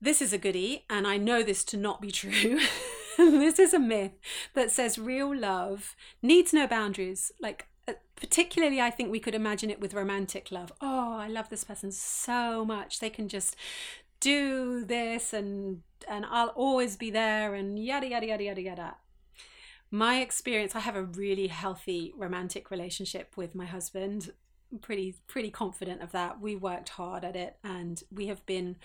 this 0.03 0.21
is 0.21 0.33
a 0.33 0.37
goodie, 0.37 0.83
and 0.89 1.07
I 1.07 1.17
know 1.17 1.43
this 1.43 1.63
to 1.65 1.77
not 1.77 2.01
be 2.01 2.11
true. 2.11 2.59
this 3.17 3.57
is 3.57 3.73
a 3.73 3.79
myth 3.79 4.11
that 4.53 4.69
says 4.69 4.99
real 4.99 5.33
love 5.33 5.95
needs 6.21 6.51
no 6.51 6.67
boundaries. 6.67 7.31
Like, 7.39 7.67
uh, 7.87 7.93
particularly, 8.17 8.81
I 8.81 8.89
think 8.89 9.11
we 9.11 9.21
could 9.21 9.33
imagine 9.33 9.69
it 9.69 9.79
with 9.79 9.93
romantic 9.93 10.51
love. 10.51 10.73
Oh, 10.81 11.15
I 11.17 11.29
love 11.29 11.49
this 11.49 11.63
person 11.63 11.91
so 11.91 12.65
much. 12.65 12.99
They 12.99 13.09
can 13.09 13.29
just 13.29 13.55
do 14.19 14.83
this, 14.83 15.31
and 15.31 15.83
and 16.07 16.25
I'll 16.29 16.49
always 16.49 16.97
be 16.97 17.09
there, 17.09 17.53
and 17.53 17.79
yada 17.79 18.07
yada 18.07 18.27
yada 18.27 18.43
yada 18.43 18.61
yada. 18.61 18.95
My 19.89 20.19
experience, 20.19 20.75
I 20.75 20.79
have 20.79 20.97
a 20.97 21.03
really 21.03 21.47
healthy 21.47 22.13
romantic 22.17 22.69
relationship 22.69 23.37
with 23.37 23.55
my 23.55 23.65
husband. 23.65 24.33
I'm 24.69 24.79
pretty 24.79 25.15
pretty 25.27 25.49
confident 25.49 26.01
of 26.01 26.11
that. 26.11 26.41
We 26.41 26.57
worked 26.57 26.89
hard 26.89 27.23
at 27.23 27.37
it, 27.37 27.55
and 27.63 28.03
we 28.11 28.27
have 28.27 28.45
been 28.45 28.75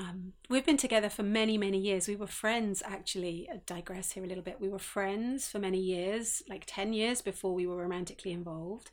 um, 0.00 0.32
we've 0.48 0.64
been 0.64 0.78
together 0.78 1.10
for 1.10 1.22
many, 1.22 1.58
many 1.58 1.78
years. 1.78 2.08
We 2.08 2.16
were 2.16 2.26
friends, 2.26 2.82
actually. 2.86 3.46
I 3.52 3.60
digress 3.66 4.12
here 4.12 4.24
a 4.24 4.26
little 4.26 4.42
bit. 4.42 4.60
We 4.60 4.70
were 4.70 4.78
friends 4.78 5.48
for 5.48 5.58
many 5.58 5.78
years, 5.78 6.42
like 6.48 6.64
10 6.66 6.94
years 6.94 7.20
before 7.20 7.52
we 7.52 7.66
were 7.66 7.76
romantically 7.76 8.32
involved. 8.32 8.90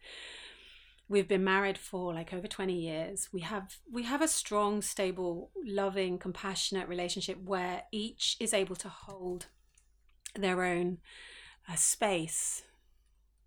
We've 1.08 1.28
been 1.28 1.46
married 1.46 1.78
for 1.78 2.14
like 2.14 2.34
over 2.34 2.48
20 2.48 2.74
years. 2.74 3.30
We 3.32 3.40
have 3.42 3.78
we 3.90 4.04
have 4.04 4.22
a 4.22 4.28
strong, 4.28 4.82
stable, 4.82 5.52
loving, 5.66 6.18
compassionate 6.18 6.90
relationship 6.90 7.38
where 7.42 7.84
each 7.94 8.36
is 8.42 8.54
able 8.54 8.76
to 8.76 8.90
hold 8.90 9.46
their 10.36 10.62
own 10.66 10.98
uh, 11.70 11.76
space 11.76 12.64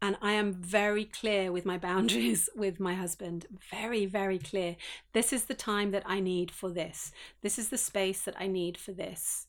and 0.03 0.17
I 0.23 0.33
am 0.33 0.55
very 0.55 1.05
clear 1.05 1.53
with 1.53 1.67
my 1.67 1.77
boundaries 1.77 2.49
with 2.57 2.81
my 2.81 2.95
husband. 2.95 3.47
Very, 3.71 4.07
very 4.07 4.39
clear. 4.39 4.77
This 5.13 5.33
is 5.33 5.45
the 5.45 5.55
time 5.55 5.91
that 5.91 6.05
I 6.07 6.21
need 6.21 6.51
for 6.51 6.71
this. 6.71 7.13
This 7.43 7.59
is 7.59 7.69
the 7.69 7.79
space 7.79 8.23
that 8.23 8.35
I 8.39 8.47
need 8.47 8.79
for 8.79 8.93
this. 8.93 9.47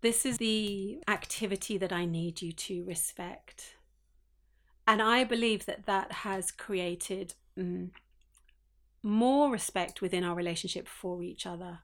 This 0.00 0.24
is 0.24 0.38
the 0.38 1.02
activity 1.06 1.76
that 1.76 1.92
I 1.92 2.06
need 2.06 2.40
you 2.40 2.52
to 2.52 2.84
respect. 2.84 3.76
And 4.86 5.02
I 5.02 5.24
believe 5.24 5.66
that 5.66 5.84
that 5.84 6.10
has 6.10 6.50
created 6.50 7.34
mm, 7.58 7.90
more 9.02 9.50
respect 9.50 10.00
within 10.00 10.24
our 10.24 10.34
relationship 10.34 10.88
for 10.88 11.22
each 11.22 11.46
other. 11.46 11.80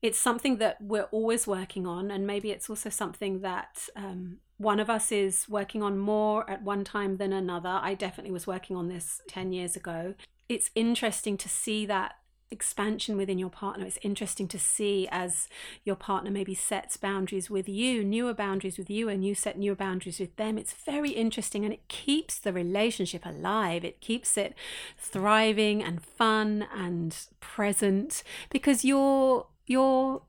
It's 0.00 0.18
something 0.18 0.56
that 0.58 0.78
we're 0.80 1.04
always 1.04 1.46
working 1.46 1.86
on, 1.86 2.10
and 2.10 2.26
maybe 2.26 2.50
it's 2.50 2.70
also 2.70 2.90
something 2.90 3.40
that 3.40 3.88
um, 3.96 4.38
one 4.58 4.80
of 4.80 4.88
us 4.88 5.12
is 5.12 5.48
working 5.48 5.82
on 5.82 5.98
more 5.98 6.48
at 6.48 6.62
one 6.62 6.84
time 6.84 7.18
than 7.18 7.32
another. 7.32 7.78
I 7.82 7.94
definitely 7.94 8.32
was 8.32 8.46
working 8.46 8.76
on 8.76 8.88
this 8.88 9.20
10 9.28 9.52
years 9.52 9.76
ago. 9.76 10.14
It's 10.48 10.70
interesting 10.74 11.36
to 11.38 11.48
see 11.48 11.84
that 11.86 12.16
expansion 12.50 13.16
within 13.16 13.38
your 13.38 13.50
partner. 13.50 13.84
It's 13.84 13.98
interesting 14.02 14.48
to 14.48 14.58
see 14.58 15.08
as 15.10 15.48
your 15.84 15.96
partner 15.96 16.30
maybe 16.30 16.54
sets 16.54 16.96
boundaries 16.96 17.50
with 17.50 17.68
you, 17.68 18.04
newer 18.04 18.34
boundaries 18.34 18.78
with 18.78 18.88
you, 18.88 19.08
and 19.08 19.24
you 19.24 19.34
set 19.34 19.58
newer 19.58 19.74
boundaries 19.74 20.20
with 20.20 20.36
them. 20.36 20.56
It's 20.56 20.72
very 20.72 21.10
interesting 21.10 21.64
and 21.64 21.74
it 21.74 21.88
keeps 21.88 22.38
the 22.38 22.52
relationship 22.52 23.26
alive. 23.26 23.84
It 23.84 24.00
keeps 24.00 24.36
it 24.36 24.54
thriving 24.96 25.82
and 25.82 26.02
fun 26.02 26.66
and 26.74 27.16
present 27.40 28.22
because 28.50 28.84
you're 28.84 29.48
you're 29.66 30.22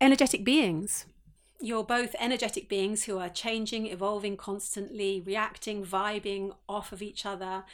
energetic 0.00 0.44
beings 0.44 1.04
you're 1.60 1.84
both 1.84 2.14
energetic 2.18 2.68
beings 2.68 3.04
who 3.04 3.18
are 3.18 3.28
changing, 3.28 3.86
evolving 3.86 4.36
constantly, 4.36 5.20
reacting, 5.20 5.84
vibing 5.84 6.54
off 6.68 6.92
of 6.92 7.02
each 7.02 7.26
other, 7.26 7.64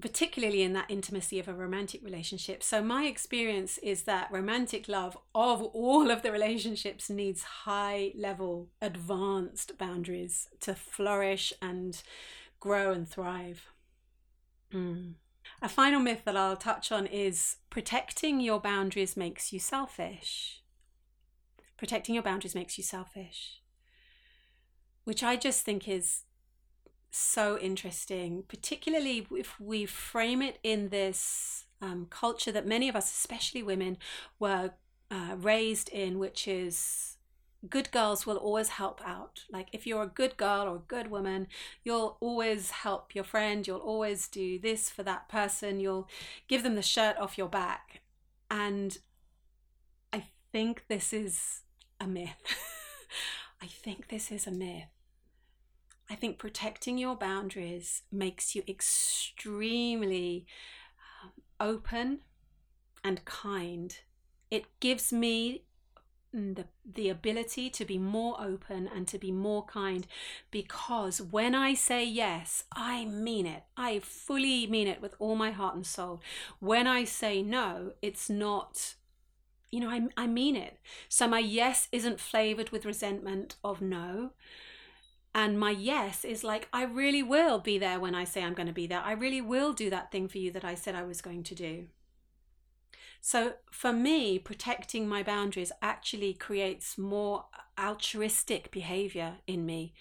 particularly 0.00 0.62
in 0.62 0.72
that 0.72 0.90
intimacy 0.90 1.38
of 1.38 1.48
a 1.48 1.54
romantic 1.54 2.02
relationship. 2.04 2.62
So, 2.62 2.82
my 2.82 3.04
experience 3.04 3.78
is 3.78 4.02
that 4.02 4.30
romantic 4.30 4.88
love 4.88 5.18
of 5.34 5.62
all 5.62 6.10
of 6.10 6.22
the 6.22 6.32
relationships 6.32 7.10
needs 7.10 7.42
high 7.42 8.12
level, 8.16 8.68
advanced 8.80 9.76
boundaries 9.78 10.48
to 10.60 10.74
flourish 10.74 11.52
and 11.60 12.00
grow 12.60 12.92
and 12.92 13.08
thrive. 13.08 13.72
Mm. 14.72 15.14
A 15.60 15.68
final 15.68 16.00
myth 16.00 16.22
that 16.24 16.36
I'll 16.36 16.56
touch 16.56 16.92
on 16.92 17.06
is 17.06 17.56
protecting 17.68 18.40
your 18.40 18.60
boundaries 18.60 19.16
makes 19.16 19.52
you 19.52 19.58
selfish 19.58 20.61
protecting 21.82 22.14
your 22.14 22.22
boundaries 22.22 22.54
makes 22.54 22.78
you 22.78 22.84
selfish, 22.84 23.60
which 25.02 25.20
I 25.20 25.34
just 25.34 25.64
think 25.64 25.88
is 25.88 26.22
so 27.10 27.58
interesting, 27.58 28.44
particularly 28.46 29.26
if 29.32 29.58
we 29.58 29.84
frame 29.84 30.42
it 30.42 30.60
in 30.62 30.90
this 30.90 31.64
um, 31.80 32.06
culture 32.08 32.52
that 32.52 32.68
many 32.68 32.88
of 32.88 32.94
us, 32.94 33.10
especially 33.10 33.64
women, 33.64 33.98
were 34.38 34.70
uh, 35.10 35.34
raised 35.36 35.88
in, 35.88 36.20
which 36.20 36.46
is 36.46 37.16
good 37.68 37.90
girls 37.90 38.26
will 38.26 38.36
always 38.36 38.68
help 38.68 39.00
out. 39.04 39.40
Like 39.50 39.66
if 39.72 39.84
you're 39.84 40.04
a 40.04 40.18
good 40.20 40.36
girl 40.36 40.68
or 40.68 40.76
a 40.76 40.86
good 40.86 41.10
woman, 41.10 41.48
you'll 41.82 42.16
always 42.20 42.70
help 42.70 43.12
your 43.12 43.24
friend, 43.24 43.66
you'll 43.66 43.78
always 43.78 44.28
do 44.28 44.60
this 44.60 44.88
for 44.88 45.02
that 45.02 45.28
person, 45.28 45.80
you'll 45.80 46.08
give 46.46 46.62
them 46.62 46.76
the 46.76 46.80
shirt 46.82 47.18
off 47.18 47.36
your 47.36 47.48
back. 47.48 48.02
And 48.48 48.98
I 50.12 50.26
think 50.52 50.84
this 50.86 51.12
is 51.12 51.62
a 52.02 52.06
myth. 52.06 52.42
I 53.62 53.66
think 53.66 54.08
this 54.08 54.32
is 54.32 54.46
a 54.46 54.50
myth. 54.50 54.88
I 56.10 56.14
think 56.14 56.38
protecting 56.38 56.98
your 56.98 57.16
boundaries 57.16 58.02
makes 58.10 58.54
you 58.54 58.62
extremely 58.68 60.46
um, 61.22 61.30
open 61.60 62.18
and 63.04 63.24
kind. 63.24 63.96
It 64.50 64.64
gives 64.80 65.12
me 65.12 65.62
the, 66.32 66.64
the 66.84 67.08
ability 67.08 67.70
to 67.70 67.84
be 67.84 67.98
more 67.98 68.40
open 68.40 68.88
and 68.94 69.06
to 69.08 69.18
be 69.18 69.30
more 69.30 69.64
kind 69.64 70.06
because 70.50 71.20
when 71.20 71.54
I 71.54 71.74
say 71.74 72.04
yes, 72.04 72.64
I 72.72 73.04
mean 73.04 73.46
it. 73.46 73.64
I 73.76 74.00
fully 74.00 74.66
mean 74.66 74.88
it 74.88 75.00
with 75.00 75.14
all 75.18 75.36
my 75.36 75.50
heart 75.50 75.74
and 75.74 75.86
soul. 75.86 76.20
When 76.58 76.86
I 76.86 77.04
say 77.04 77.42
no, 77.42 77.92
it's 78.02 78.28
not, 78.28 78.94
you 79.72 79.80
know, 79.80 79.88
I, 79.88 80.02
I 80.16 80.26
mean 80.28 80.54
it. 80.54 80.78
So 81.08 81.26
my 81.26 81.40
yes 81.40 81.88
isn't 81.90 82.20
flavored 82.20 82.70
with 82.70 82.84
resentment 82.84 83.56
of 83.64 83.80
no. 83.80 84.30
And 85.34 85.58
my 85.58 85.70
yes 85.70 86.24
is 86.24 86.44
like, 86.44 86.68
I 86.72 86.84
really 86.84 87.22
will 87.22 87.58
be 87.58 87.78
there 87.78 87.98
when 87.98 88.14
I 88.14 88.24
say 88.24 88.44
I'm 88.44 88.52
going 88.52 88.66
to 88.66 88.72
be 88.72 88.86
there. 88.86 89.00
I 89.00 89.12
really 89.12 89.40
will 89.40 89.72
do 89.72 89.88
that 89.88 90.12
thing 90.12 90.28
for 90.28 90.38
you 90.38 90.52
that 90.52 90.64
I 90.64 90.74
said 90.74 90.94
I 90.94 91.04
was 91.04 91.22
going 91.22 91.42
to 91.44 91.54
do. 91.54 91.86
So 93.22 93.54
for 93.70 93.92
me, 93.92 94.38
protecting 94.38 95.08
my 95.08 95.22
boundaries 95.22 95.72
actually 95.80 96.34
creates 96.34 96.98
more 96.98 97.46
altruistic 97.78 98.70
behavior 98.70 99.36
in 99.46 99.64
me. 99.64 99.94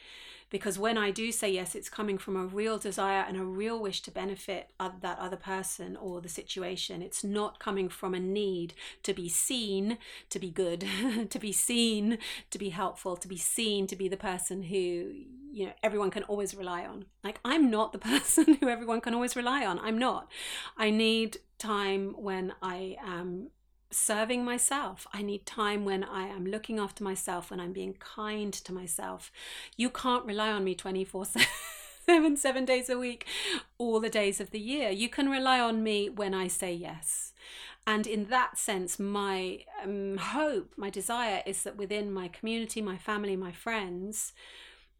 Because 0.51 0.77
when 0.77 0.97
I 0.97 1.11
do 1.11 1.31
say 1.31 1.49
yes, 1.49 1.73
it's 1.75 1.89
coming 1.89 2.17
from 2.17 2.35
a 2.35 2.45
real 2.45 2.77
desire 2.77 3.25
and 3.27 3.37
a 3.37 3.43
real 3.43 3.81
wish 3.81 4.01
to 4.01 4.11
benefit 4.11 4.69
that 4.79 5.17
other 5.17 5.37
person 5.37 5.95
or 5.95 6.19
the 6.19 6.29
situation. 6.29 7.01
It's 7.01 7.23
not 7.23 7.57
coming 7.57 7.87
from 7.87 8.13
a 8.13 8.19
need 8.19 8.73
to 9.03 9.13
be 9.13 9.29
seen, 9.29 9.97
to 10.29 10.39
be 10.39 10.51
good, 10.51 10.85
to 11.29 11.39
be 11.39 11.53
seen, 11.53 12.17
to 12.51 12.59
be 12.59 12.69
helpful, 12.69 13.15
to 13.15 13.27
be 13.27 13.37
seen, 13.37 13.87
to 13.87 13.95
be 13.95 14.09
the 14.09 14.17
person 14.17 14.63
who, 14.63 15.13
you 15.51 15.67
know, 15.67 15.73
everyone 15.81 16.11
can 16.11 16.23
always 16.23 16.53
rely 16.53 16.85
on. 16.85 17.05
Like, 17.23 17.39
I'm 17.45 17.71
not 17.71 17.93
the 17.93 17.99
person 18.11 18.55
who 18.55 18.67
everyone 18.67 18.99
can 18.99 19.13
always 19.13 19.37
rely 19.37 19.65
on. 19.65 19.79
I'm 19.79 19.97
not. 19.97 20.29
I 20.77 20.89
need 20.89 21.37
time 21.57 22.13
when 22.17 22.53
I 22.61 22.97
am 23.01 23.51
serving 23.91 24.43
myself. 24.43 25.07
I 25.13 25.21
need 25.21 25.45
time 25.45 25.85
when 25.85 26.03
I 26.03 26.27
am 26.27 26.45
looking 26.45 26.79
after 26.79 27.03
myself, 27.03 27.51
when 27.51 27.59
I'm 27.59 27.73
being 27.73 27.93
kind 27.93 28.53
to 28.53 28.73
myself. 28.73 29.31
You 29.77 29.89
can't 29.89 30.25
rely 30.25 30.51
on 30.51 30.63
me 30.63 30.75
24 30.75 31.25
7, 32.05 32.37
seven 32.37 32.65
days 32.65 32.89
a 32.89 32.97
week, 32.97 33.25
all 33.77 33.99
the 33.99 34.09
days 34.09 34.39
of 34.39 34.51
the 34.51 34.59
year. 34.59 34.89
You 34.89 35.09
can 35.09 35.29
rely 35.29 35.59
on 35.59 35.83
me 35.83 36.09
when 36.09 36.33
I 36.33 36.47
say 36.47 36.73
yes. 36.73 37.33
And 37.85 38.05
in 38.05 38.25
that 38.25 38.57
sense, 38.57 38.99
my 38.99 39.59
um, 39.83 40.17
hope, 40.17 40.73
my 40.77 40.89
desire 40.89 41.41
is 41.45 41.63
that 41.63 41.77
within 41.77 42.11
my 42.11 42.27
community, 42.27 42.81
my 42.81 42.97
family, 42.97 43.35
my 43.35 43.51
friends, 43.51 44.33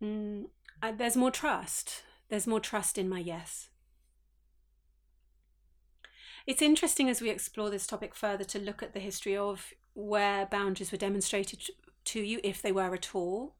mm, 0.01 0.45
I, 0.81 0.91
there's 0.91 1.15
more 1.15 1.31
trust. 1.31 2.03
There's 2.29 2.47
more 2.47 2.59
trust 2.59 2.97
in 2.97 3.07
my 3.07 3.19
yes. 3.19 3.69
It's 6.47 6.61
interesting 6.61 7.09
as 7.09 7.21
we 7.21 7.29
explore 7.29 7.69
this 7.69 7.85
topic 7.85 8.15
further 8.15 8.43
to 8.45 8.59
look 8.59 8.81
at 8.81 8.93
the 8.93 8.99
history 8.99 9.37
of 9.37 9.73
where 9.93 10.45
boundaries 10.45 10.91
were 10.91 10.97
demonstrated 10.97 11.61
to 12.05 12.21
you, 12.21 12.39
if 12.43 12.61
they 12.61 12.71
were 12.71 12.93
at 12.93 13.13
all. 13.13 13.55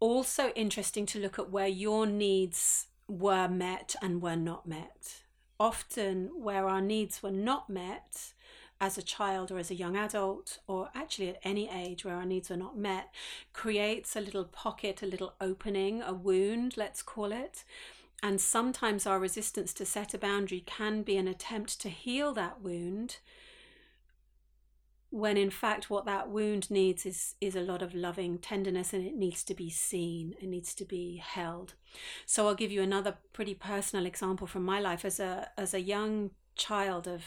Also, 0.00 0.48
interesting 0.50 1.06
to 1.06 1.20
look 1.20 1.38
at 1.38 1.50
where 1.50 1.68
your 1.68 2.06
needs 2.06 2.86
were 3.06 3.48
met 3.48 3.94
and 4.02 4.22
were 4.22 4.36
not 4.36 4.66
met. 4.66 5.22
Often, 5.58 6.30
where 6.42 6.66
our 6.66 6.80
needs 6.80 7.22
were 7.22 7.30
not 7.30 7.68
met, 7.68 8.32
as 8.80 8.96
a 8.96 9.02
child 9.02 9.52
or 9.52 9.58
as 9.58 9.70
a 9.70 9.74
young 9.74 9.94
adult, 9.94 10.58
or 10.66 10.88
actually 10.94 11.28
at 11.28 11.40
any 11.44 11.68
age 11.68 12.04
where 12.04 12.14
our 12.16 12.24
needs 12.24 12.48
were 12.48 12.56
not 12.56 12.78
met, 12.78 13.12
creates 13.52 14.16
a 14.16 14.20
little 14.20 14.44
pocket, 14.44 15.02
a 15.02 15.06
little 15.06 15.34
opening, 15.40 16.00
a 16.00 16.14
wound, 16.14 16.76
let's 16.78 17.02
call 17.02 17.30
it, 17.30 17.62
and 18.22 18.40
sometimes 18.40 19.06
our 19.06 19.18
resistance 19.18 19.72
to 19.74 19.84
set 19.84 20.14
a 20.14 20.18
boundary 20.18 20.62
can 20.66 21.02
be 21.02 21.16
an 21.16 21.28
attempt 21.28 21.80
to 21.80 21.88
heal 21.88 22.32
that 22.34 22.60
wound 22.60 23.18
when 25.10 25.36
in 25.36 25.50
fact 25.50 25.90
what 25.90 26.04
that 26.06 26.30
wound 26.30 26.70
needs 26.70 27.04
is 27.04 27.34
is 27.40 27.56
a 27.56 27.60
lot 27.60 27.82
of 27.82 27.94
loving 27.94 28.38
tenderness 28.38 28.92
and 28.92 29.04
it 29.04 29.16
needs 29.16 29.42
to 29.42 29.54
be 29.54 29.68
seen 29.68 30.34
it 30.40 30.46
needs 30.48 30.74
to 30.74 30.84
be 30.84 31.16
held. 31.16 31.74
So 32.26 32.46
i'll 32.46 32.54
give 32.54 32.70
you 32.70 32.82
another 32.82 33.16
pretty 33.32 33.54
personal 33.54 34.06
example 34.06 34.46
from 34.46 34.64
my 34.64 34.80
life. 34.80 35.04
As 35.04 35.18
a 35.18 35.50
as 35.58 35.74
a 35.74 35.80
young 35.80 36.30
child 36.54 37.08
of 37.08 37.24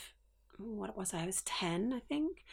what 0.58 0.96
was 0.98 1.14
i, 1.14 1.24
I 1.24 1.26
was 1.26 1.42
10 1.42 1.94
i 1.94 2.00
think 2.00 2.46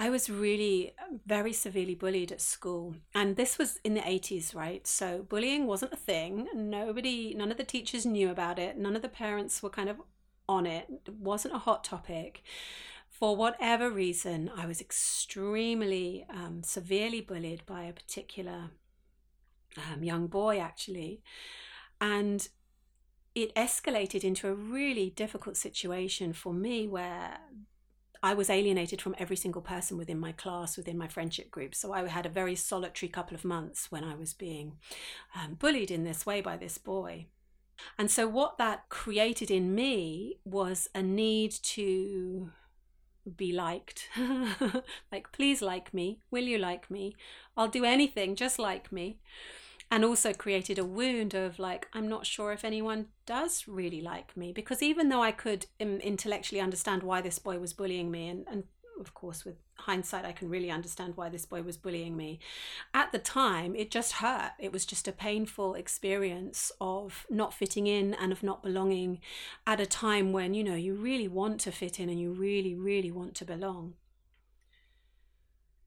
I 0.00 0.08
was 0.08 0.30
really 0.30 0.94
very 1.26 1.52
severely 1.52 1.94
bullied 1.94 2.32
at 2.32 2.40
school. 2.40 2.94
And 3.14 3.36
this 3.36 3.58
was 3.58 3.78
in 3.84 3.92
the 3.92 4.00
80s, 4.00 4.54
right? 4.54 4.86
So 4.86 5.26
bullying 5.28 5.66
wasn't 5.66 5.92
a 5.92 5.96
thing. 5.96 6.48
Nobody, 6.54 7.34
none 7.34 7.50
of 7.50 7.58
the 7.58 7.64
teachers 7.64 8.06
knew 8.06 8.30
about 8.30 8.58
it. 8.58 8.78
None 8.78 8.96
of 8.96 9.02
the 9.02 9.10
parents 9.10 9.62
were 9.62 9.68
kind 9.68 9.90
of 9.90 9.98
on 10.48 10.64
it. 10.64 10.86
It 11.06 11.12
wasn't 11.12 11.54
a 11.54 11.58
hot 11.58 11.84
topic. 11.84 12.42
For 13.10 13.36
whatever 13.36 13.90
reason, 13.90 14.50
I 14.56 14.64
was 14.64 14.80
extremely 14.80 16.24
um, 16.30 16.62
severely 16.62 17.20
bullied 17.20 17.66
by 17.66 17.82
a 17.82 17.92
particular 17.92 18.70
um, 19.76 20.02
young 20.02 20.28
boy, 20.28 20.60
actually. 20.60 21.20
And 22.00 22.48
it 23.34 23.54
escalated 23.54 24.24
into 24.24 24.48
a 24.48 24.54
really 24.54 25.10
difficult 25.10 25.58
situation 25.58 26.32
for 26.32 26.54
me 26.54 26.88
where 26.88 27.36
I 28.22 28.34
was 28.34 28.50
alienated 28.50 29.00
from 29.00 29.14
every 29.18 29.36
single 29.36 29.62
person 29.62 29.96
within 29.96 30.20
my 30.20 30.32
class, 30.32 30.76
within 30.76 30.98
my 30.98 31.08
friendship 31.08 31.50
group. 31.50 31.74
So 31.74 31.92
I 31.92 32.06
had 32.06 32.26
a 32.26 32.30
very 32.30 32.54
solitary 32.54 33.08
couple 33.08 33.34
of 33.34 33.44
months 33.44 33.90
when 33.90 34.04
I 34.04 34.14
was 34.14 34.34
being 34.34 34.76
um, 35.34 35.54
bullied 35.54 35.90
in 35.90 36.04
this 36.04 36.26
way 36.26 36.40
by 36.40 36.56
this 36.56 36.76
boy. 36.76 37.26
And 37.98 38.10
so, 38.10 38.28
what 38.28 38.58
that 38.58 38.90
created 38.90 39.50
in 39.50 39.74
me 39.74 40.38
was 40.44 40.88
a 40.94 41.00
need 41.02 41.50
to 41.50 42.50
be 43.36 43.52
liked. 43.52 44.08
like, 45.12 45.32
please 45.32 45.62
like 45.62 45.94
me. 45.94 46.20
Will 46.30 46.44
you 46.44 46.58
like 46.58 46.90
me? 46.90 47.16
I'll 47.56 47.68
do 47.68 47.84
anything, 47.84 48.36
just 48.36 48.58
like 48.58 48.92
me 48.92 49.18
and 49.90 50.04
also 50.04 50.32
created 50.32 50.78
a 50.78 50.84
wound 50.84 51.34
of 51.34 51.58
like 51.58 51.88
i'm 51.92 52.08
not 52.08 52.26
sure 52.26 52.52
if 52.52 52.64
anyone 52.64 53.06
does 53.26 53.66
really 53.68 54.00
like 54.00 54.36
me. 54.36 54.52
Because 54.52 54.82
even 54.82 55.08
though 55.08 55.22
i 55.22 55.32
could 55.32 55.66
intellectually 55.78 56.60
understand 56.60 57.02
why 57.02 57.20
this 57.20 57.38
boy 57.38 57.58
was 57.58 57.72
bullying 57.72 58.10
me 58.10 58.28
and, 58.28 58.46
and 58.50 58.64
of 59.00 59.14
course 59.14 59.44
with 59.44 59.56
hindsight 59.78 60.26
i 60.26 60.32
can 60.32 60.48
really 60.50 60.70
understand 60.70 61.16
why 61.16 61.28
this 61.28 61.46
boy 61.46 61.62
was 61.62 61.78
bullying 61.78 62.16
me 62.16 62.38
at 62.92 63.10
the 63.12 63.18
time 63.18 63.74
it 63.74 63.90
just 63.90 64.14
hurt. 64.14 64.52
It 64.58 64.72
was 64.72 64.84
just 64.84 65.08
a 65.08 65.12
painful 65.12 65.74
experience 65.74 66.70
of 66.80 67.26
not 67.30 67.54
fitting 67.54 67.86
in 67.86 68.14
and 68.14 68.30
of 68.30 68.42
not 68.42 68.62
belonging 68.62 69.20
at 69.66 69.80
a 69.80 69.86
time 69.86 70.32
when 70.32 70.54
you 70.54 70.62
know 70.62 70.74
you 70.74 70.94
really 70.94 71.28
want 71.28 71.60
to 71.62 71.72
fit 71.72 71.98
in 71.98 72.08
and 72.08 72.20
you 72.20 72.32
really 72.32 72.74
really 72.74 73.10
want 73.10 73.34
to 73.36 73.44
belong. 73.44 73.94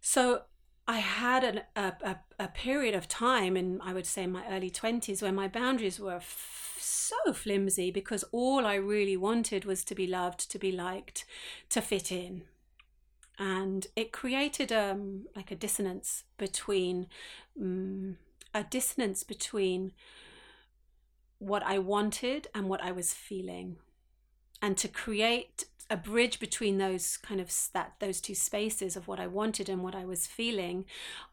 So 0.02 0.44
I 0.88 1.00
had 1.00 1.43
an, 1.43 1.62
a, 1.76 1.93
a, 2.04 2.17
a, 2.39 2.48
period 2.50 2.93
of 2.93 3.08
time 3.08 3.56
in, 3.56 3.80
I 3.82 3.93
would 3.93 4.06
say, 4.06 4.28
my 4.28 4.43
early 4.50 4.69
20s 4.69 5.22
where 5.22 5.32
my 5.32 5.48
boundaries 5.48 6.00
were 6.00 6.17
f- 6.17 6.78
so 6.80 7.32
flimsy 7.32 7.89
because 7.89 8.26
all 8.34 8.65
I 8.65 8.76
really 8.76 9.15
wanted 9.15 9.63
was 9.63 9.86
to 9.86 9.96
be 9.96 10.08
loved, 10.08 10.52
to 10.52 10.60
be 10.60 10.74
liked, 10.74 11.24
to 11.69 11.82
fit 11.82 12.12
in. 12.12 12.43
And 13.39 13.88
it 13.96 14.12
created 14.12 14.74
um, 14.74 15.28
like 15.36 15.52
a 15.52 15.56
dissonance 15.56 16.26
between 16.38 17.08
um, 17.60 18.17
a 18.54 18.63
dissonance 18.63 19.24
between 19.24 19.93
what 21.39 21.63
I 21.63 21.80
wanted 21.80 22.48
and 22.54 22.69
what 22.69 22.84
I 22.84 22.91
was 22.91 23.13
feeling. 23.13 23.78
And 24.62 24.78
to 24.78 24.88
create 24.88 25.65
a 25.89 25.98
bridge 25.98 26.39
between 26.39 26.78
those 26.78 27.17
kind 27.17 27.39
of 27.41 27.54
that 27.74 27.93
those 28.00 28.22
two 28.22 28.36
spaces 28.36 28.96
of 28.96 29.08
what 29.08 29.19
I 29.19 29.28
wanted 29.28 29.69
and 29.69 29.84
what 29.84 29.96
I 29.96 30.06
was 30.06 30.28
feeling, 30.28 30.86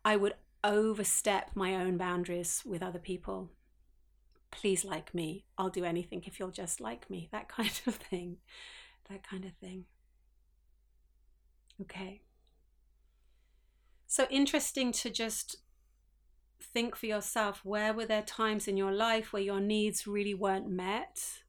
I 0.05 0.17
would 0.17 0.35
overstep 0.63 1.51
my 1.55 1.75
own 1.75 1.97
boundaries 1.97 2.63
with 2.65 2.83
other 2.83 2.99
people. 2.99 3.51
Please 4.51 4.85
like 4.85 5.15
me. 5.15 5.45
I'll 5.57 5.71
do 5.71 5.85
anything 5.85 6.23
if 6.27 6.39
you'll 6.39 6.51
just 6.51 6.81
like 6.81 7.09
me. 7.09 7.29
That 7.33 7.49
kind 7.57 7.81
of 7.87 7.95
thing. 7.95 8.39
That 9.09 9.23
kind 9.23 9.45
of 9.45 9.53
thing. 9.55 9.85
Okay. 11.81 12.21
So 14.07 14.27
interesting 14.29 14.93
to 14.93 15.11
just 15.11 15.57
think 16.61 16.95
for 16.95 17.07
yourself 17.07 17.65
where 17.65 17.93
were 17.93 18.05
there 18.05 18.23
times 18.23 18.69
in 18.69 18.77
your 18.77 18.93
life 18.93 19.33
where 19.33 19.43
your 19.43 19.61
needs 19.61 20.07
really 20.07 20.35
weren't 20.35 20.69
met? 20.69 21.41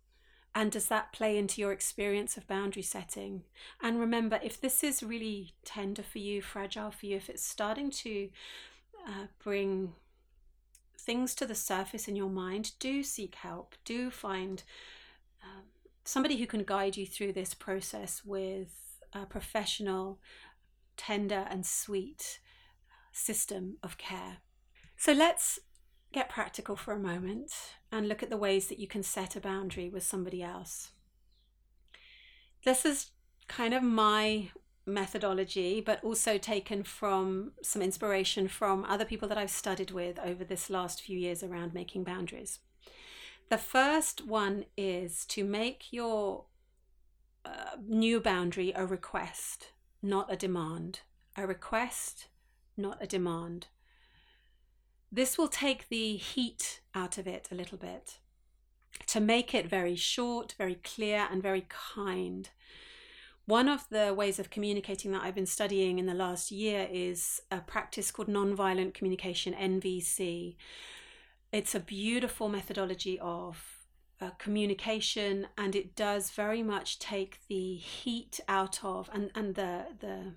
And 0.54 0.72
does 0.72 0.88
that 0.88 1.14
play 1.14 1.38
into 1.38 1.62
your 1.62 1.72
experience 1.72 2.36
of 2.36 2.48
boundary 2.48 2.84
setting? 2.84 3.44
And 3.82 4.00
remember, 4.00 4.40
if 4.44 4.60
this 4.60 4.84
is 4.84 5.02
really 5.02 5.54
tender 5.64 6.04
for 6.04 6.20
you, 6.20 6.42
fragile 6.42 6.92
for 6.92 7.06
you, 7.06 7.16
if 7.16 7.30
it's 7.30 7.46
starting 7.46 7.90
to 7.92 8.30
uh, 9.08 9.28
bring 9.42 9.94
things 10.98 11.34
to 11.36 11.46
the 11.46 11.56
surface 11.56 12.08
in 12.08 12.16
your 12.16 12.30
mind, 12.30 12.74
do 12.80 13.02
seek 13.02 13.36
help. 13.36 13.76
Do 13.86 14.12
find 14.12 14.62
um, 15.42 15.64
somebody 16.04 16.38
who 16.38 16.46
can 16.46 16.64
guide 16.64 16.98
you 16.98 17.06
through 17.06 17.34
this 17.34 17.54
process 17.54 18.24
with 18.26 19.00
a 19.14 19.26
professional 19.26 20.20
tender 20.98 21.48
and 21.50 21.66
sweet 21.66 22.40
system 23.14 23.78
of 23.82 23.98
care. 23.98 24.38
So 24.98 25.14
let's 25.14 25.60
get 26.12 26.30
practical 26.30 26.76
for 26.76 26.94
a 26.94 27.00
moment 27.00 27.54
and 27.92 28.08
look 28.08 28.22
at 28.22 28.30
the 28.30 28.38
ways 28.38 28.68
that 28.68 28.80
you 28.80 28.88
can 28.88 29.04
set 29.04 29.36
a 29.36 29.42
boundary 29.42 29.90
with 29.90 30.04
somebody 30.04 30.44
else. 30.44 30.92
This 32.64 32.86
is 32.86 33.12
kind 33.48 33.74
of 33.74 33.82
my 33.82 34.50
methodology, 34.86 35.82
but 35.82 36.04
also 36.04 36.38
taken 36.38 36.84
from 36.84 37.52
some 37.62 37.82
inspiration 37.82 38.48
from 38.48 38.84
other 38.86 39.06
people 39.06 39.28
that 39.30 39.38
I've 39.38 39.52
studied 39.52 39.92
with 39.92 40.20
over 40.20 40.44
this 40.44 40.70
last 40.70 41.02
few 41.02 41.18
years 41.18 41.44
around 41.44 41.74
making 41.74 42.04
boundaries. 42.04 42.60
The 43.50 43.58
first 43.58 44.26
one 44.26 44.66
is 44.78 45.26
to 45.28 45.44
make 45.44 45.92
your 45.92 46.46
uh, 47.44 47.76
new 47.86 48.20
boundary 48.20 48.72
a 48.76 48.86
request, 48.86 49.72
not 50.02 50.32
a 50.32 50.36
demand. 50.36 51.02
A 51.38 51.48
request, 51.48 52.28
not 52.78 52.98
a 53.02 53.08
demand. 53.08 53.68
This 55.12 55.38
will 55.38 55.50
take 55.50 55.90
the 55.90 56.16
heat 56.16 56.80
out 56.96 57.18
of 57.18 57.28
it 57.28 57.50
a 57.52 57.56
little 57.56 57.78
bit 57.78 58.20
to 59.08 59.20
make 59.20 59.54
it 59.54 59.68
very 59.68 59.96
short, 59.96 60.56
very 60.58 60.76
clear, 60.76 61.28
and 61.30 61.44
very 61.44 61.66
kind. 61.68 62.50
One 63.46 63.68
of 63.68 63.90
the 63.90 64.14
ways 64.14 64.40
of 64.40 64.50
communicating 64.50 65.12
that 65.12 65.24
I've 65.24 65.36
been 65.36 65.46
studying 65.46 66.00
in 66.00 66.06
the 66.06 66.14
last 66.14 66.52
year 66.52 66.88
is 66.90 67.42
a 67.52 67.60
practice 67.60 68.10
called 68.12 68.30
nonviolent 68.30 68.94
communication, 68.94 69.54
NVC. 69.54 70.56
It's 71.52 71.76
a 71.76 71.82
beautiful 71.82 72.48
methodology 72.48 73.20
of 73.20 73.82
uh, 74.22 74.30
communication 74.38 75.48
and 75.58 75.76
it 75.76 75.96
does 75.96 76.30
very 76.30 76.64
much 76.64 77.00
take 77.00 77.40
the 77.50 77.76
heat 77.76 78.40
out 78.48 78.80
of 78.84 79.10
and, 79.12 79.32
and 79.36 79.56
the, 79.56 79.88
the 80.00 80.34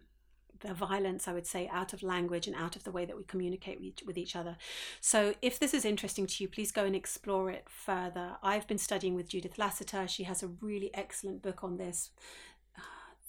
the 0.64 0.74
violence, 0.74 1.28
I 1.28 1.32
would 1.32 1.46
say, 1.46 1.68
out 1.68 1.92
of 1.92 2.02
language 2.02 2.46
and 2.46 2.56
out 2.56 2.76
of 2.76 2.84
the 2.84 2.90
way 2.90 3.04
that 3.04 3.16
we 3.16 3.24
communicate 3.24 3.78
with 3.78 3.86
each, 3.86 4.02
with 4.06 4.18
each 4.18 4.34
other. 4.34 4.56
So, 5.00 5.34
if 5.42 5.58
this 5.58 5.74
is 5.74 5.84
interesting 5.84 6.26
to 6.26 6.42
you, 6.42 6.48
please 6.48 6.72
go 6.72 6.84
and 6.84 6.96
explore 6.96 7.50
it 7.50 7.66
further. 7.68 8.36
I've 8.42 8.66
been 8.66 8.78
studying 8.78 9.14
with 9.14 9.28
Judith 9.28 9.58
Lasater. 9.58 10.08
She 10.08 10.24
has 10.24 10.42
a 10.42 10.48
really 10.48 10.90
excellent 10.94 11.42
book 11.42 11.62
on 11.62 11.76
this 11.76 12.10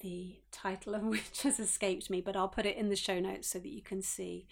the 0.02 0.38
title 0.52 0.96
of 0.96 1.04
which 1.06 1.42
has 1.44 1.60
escaped 1.60 2.10
me, 2.10 2.22
but 2.22 2.36
I'll 2.36 2.48
put 2.48 2.66
it 2.66 2.78
in 2.78 2.90
the 2.90 2.96
show 2.96 3.20
notes 3.20 3.50
so 3.50 3.60
that 3.60 3.70
you 3.70 3.82
can 3.82 4.02
see 4.02 4.48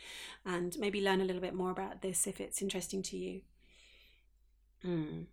and 0.45 0.77
maybe 0.77 1.01
learn 1.01 1.21
a 1.21 1.25
little 1.25 1.41
bit 1.41 1.53
more 1.53 1.71
about 1.71 2.01
this 2.01 2.27
if 2.27 2.41
it's 2.41 2.61
interesting 2.61 3.01
to 3.03 3.17
you. 3.17 3.41
Mm. 4.85 5.25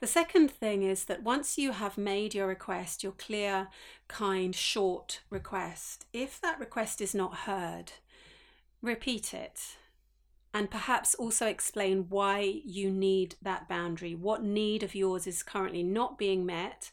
The 0.00 0.06
second 0.06 0.50
thing 0.50 0.82
is 0.82 1.04
that 1.04 1.22
once 1.22 1.56
you 1.58 1.72
have 1.72 1.96
made 1.96 2.34
your 2.34 2.46
request, 2.46 3.02
your 3.02 3.12
clear, 3.12 3.68
kind, 4.08 4.54
short 4.54 5.20
request, 5.30 6.06
if 6.12 6.40
that 6.40 6.60
request 6.60 7.00
is 7.00 7.14
not 7.14 7.34
heard, 7.38 7.92
repeat 8.82 9.32
it 9.32 9.76
and 10.56 10.70
perhaps 10.70 11.14
also 11.16 11.46
explain 11.46 12.06
why 12.08 12.62
you 12.64 12.90
need 12.90 13.34
that 13.42 13.68
boundary. 13.68 14.14
What 14.14 14.42
need 14.42 14.82
of 14.82 14.94
yours 14.94 15.26
is 15.26 15.42
currently 15.42 15.82
not 15.82 16.16
being 16.16 16.46
met 16.46 16.90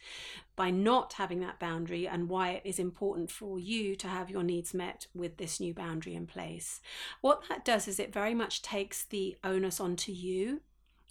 by 0.58 0.70
not 0.70 1.14
having 1.14 1.40
that 1.40 1.60
boundary, 1.60 2.06
and 2.06 2.28
why 2.28 2.50
it 2.50 2.62
is 2.66 2.78
important 2.78 3.32
for 3.32 3.58
you 3.58 3.96
to 3.96 4.08
have 4.08 4.30
your 4.30 4.44
needs 4.44 4.74
met 4.74 5.08
with 5.16 5.38
this 5.38 5.62
new 5.62 5.74
boundary 5.74 6.14
in 6.14 6.28
place. 6.28 6.82
What 7.22 7.44
that 7.48 7.64
does 7.64 7.88
is 7.88 8.00
it 8.00 8.14
very 8.14 8.36
much 8.36 8.62
takes 8.62 9.04
the 9.06 9.38
onus 9.46 9.80
onto 9.80 10.12
you 10.12 10.60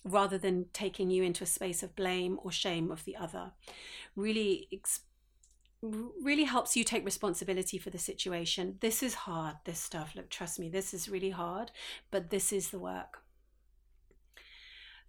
rather 0.04 0.38
than 0.38 0.66
taking 0.72 1.10
you 1.10 1.22
into 1.22 1.44
a 1.44 1.46
space 1.46 1.82
of 1.82 1.94
blame 1.94 2.38
or 2.42 2.50
shame 2.50 2.90
of 2.90 3.04
the 3.04 3.16
other. 3.16 3.52
Really 4.16 4.68
really 5.82 6.44
helps 6.44 6.76
you 6.76 6.84
take 6.84 7.04
responsibility 7.04 7.76
for 7.76 7.90
the 7.90 7.98
situation. 7.98 8.78
This 8.80 9.02
is 9.02 9.14
hard, 9.14 9.56
this 9.64 9.80
stuff. 9.80 10.12
Look, 10.14 10.30
trust 10.30 10.60
me, 10.60 10.68
this 10.68 10.94
is 10.94 11.08
really 11.08 11.30
hard, 11.30 11.72
but 12.10 12.30
this 12.30 12.52
is 12.52 12.70
the 12.70 12.78
work. 12.78 13.22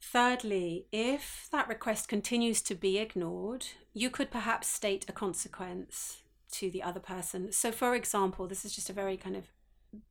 Thirdly, 0.01 0.87
if 0.91 1.47
that 1.51 1.69
request 1.69 2.07
continues 2.07 2.61
to 2.63 2.75
be 2.75 2.97
ignored, 2.97 3.67
you 3.93 4.09
could 4.09 4.31
perhaps 4.31 4.67
state 4.67 5.05
a 5.07 5.13
consequence 5.13 6.23
to 6.53 6.69
the 6.69 6.83
other 6.83 6.99
person. 6.99 7.51
So, 7.51 7.71
for 7.71 7.95
example, 7.95 8.47
this 8.47 8.65
is 8.65 8.75
just 8.75 8.89
a 8.89 8.93
very 8.93 9.15
kind 9.15 9.35
of 9.35 9.45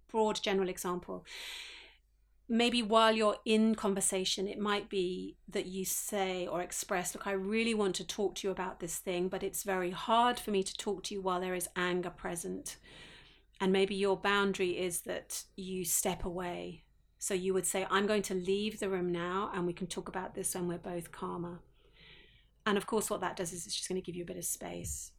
broad 0.08 0.40
general 0.42 0.68
example 0.68 1.24
maybe 2.52 2.82
while 2.82 3.12
you're 3.12 3.38
in 3.46 3.74
conversation, 3.74 4.46
it 4.46 4.58
might 4.58 4.90
be 4.90 5.38
that 5.48 5.64
you 5.64 5.86
say 5.86 6.46
or 6.46 6.60
express, 6.60 7.14
Look, 7.14 7.26
I 7.26 7.32
really 7.32 7.72
want 7.72 7.94
to 7.96 8.06
talk 8.06 8.34
to 8.36 8.46
you 8.46 8.52
about 8.52 8.78
this 8.78 8.98
thing, 8.98 9.28
but 9.28 9.42
it's 9.42 9.62
very 9.62 9.90
hard 9.90 10.38
for 10.38 10.50
me 10.50 10.62
to 10.62 10.76
talk 10.76 11.02
to 11.04 11.14
you 11.14 11.22
while 11.22 11.40
there 11.40 11.54
is 11.54 11.68
anger 11.76 12.10
present. 12.10 12.76
And 13.58 13.72
maybe 13.72 13.94
your 13.94 14.18
boundary 14.18 14.78
is 14.78 15.00
that 15.02 15.44
you 15.56 15.86
step 15.86 16.26
away. 16.26 16.84
So 17.18 17.32
you 17.32 17.54
would 17.54 17.64
say, 17.64 17.86
I'm 17.90 18.06
going 18.06 18.22
to 18.22 18.34
leave 18.34 18.80
the 18.80 18.90
room 18.90 19.10
now 19.10 19.50
and 19.54 19.66
we 19.66 19.72
can 19.72 19.86
talk 19.86 20.08
about 20.08 20.34
this 20.34 20.54
when 20.54 20.68
we're 20.68 20.76
both 20.76 21.10
calmer. 21.10 21.60
And 22.66 22.76
of 22.76 22.86
course, 22.86 23.08
what 23.08 23.22
that 23.22 23.36
does 23.36 23.54
is 23.54 23.64
it's 23.64 23.76
just 23.76 23.88
going 23.88 24.00
to 24.00 24.04
give 24.04 24.14
you 24.14 24.24
a 24.24 24.26
bit 24.26 24.36
of 24.36 24.44
space. 24.44 25.12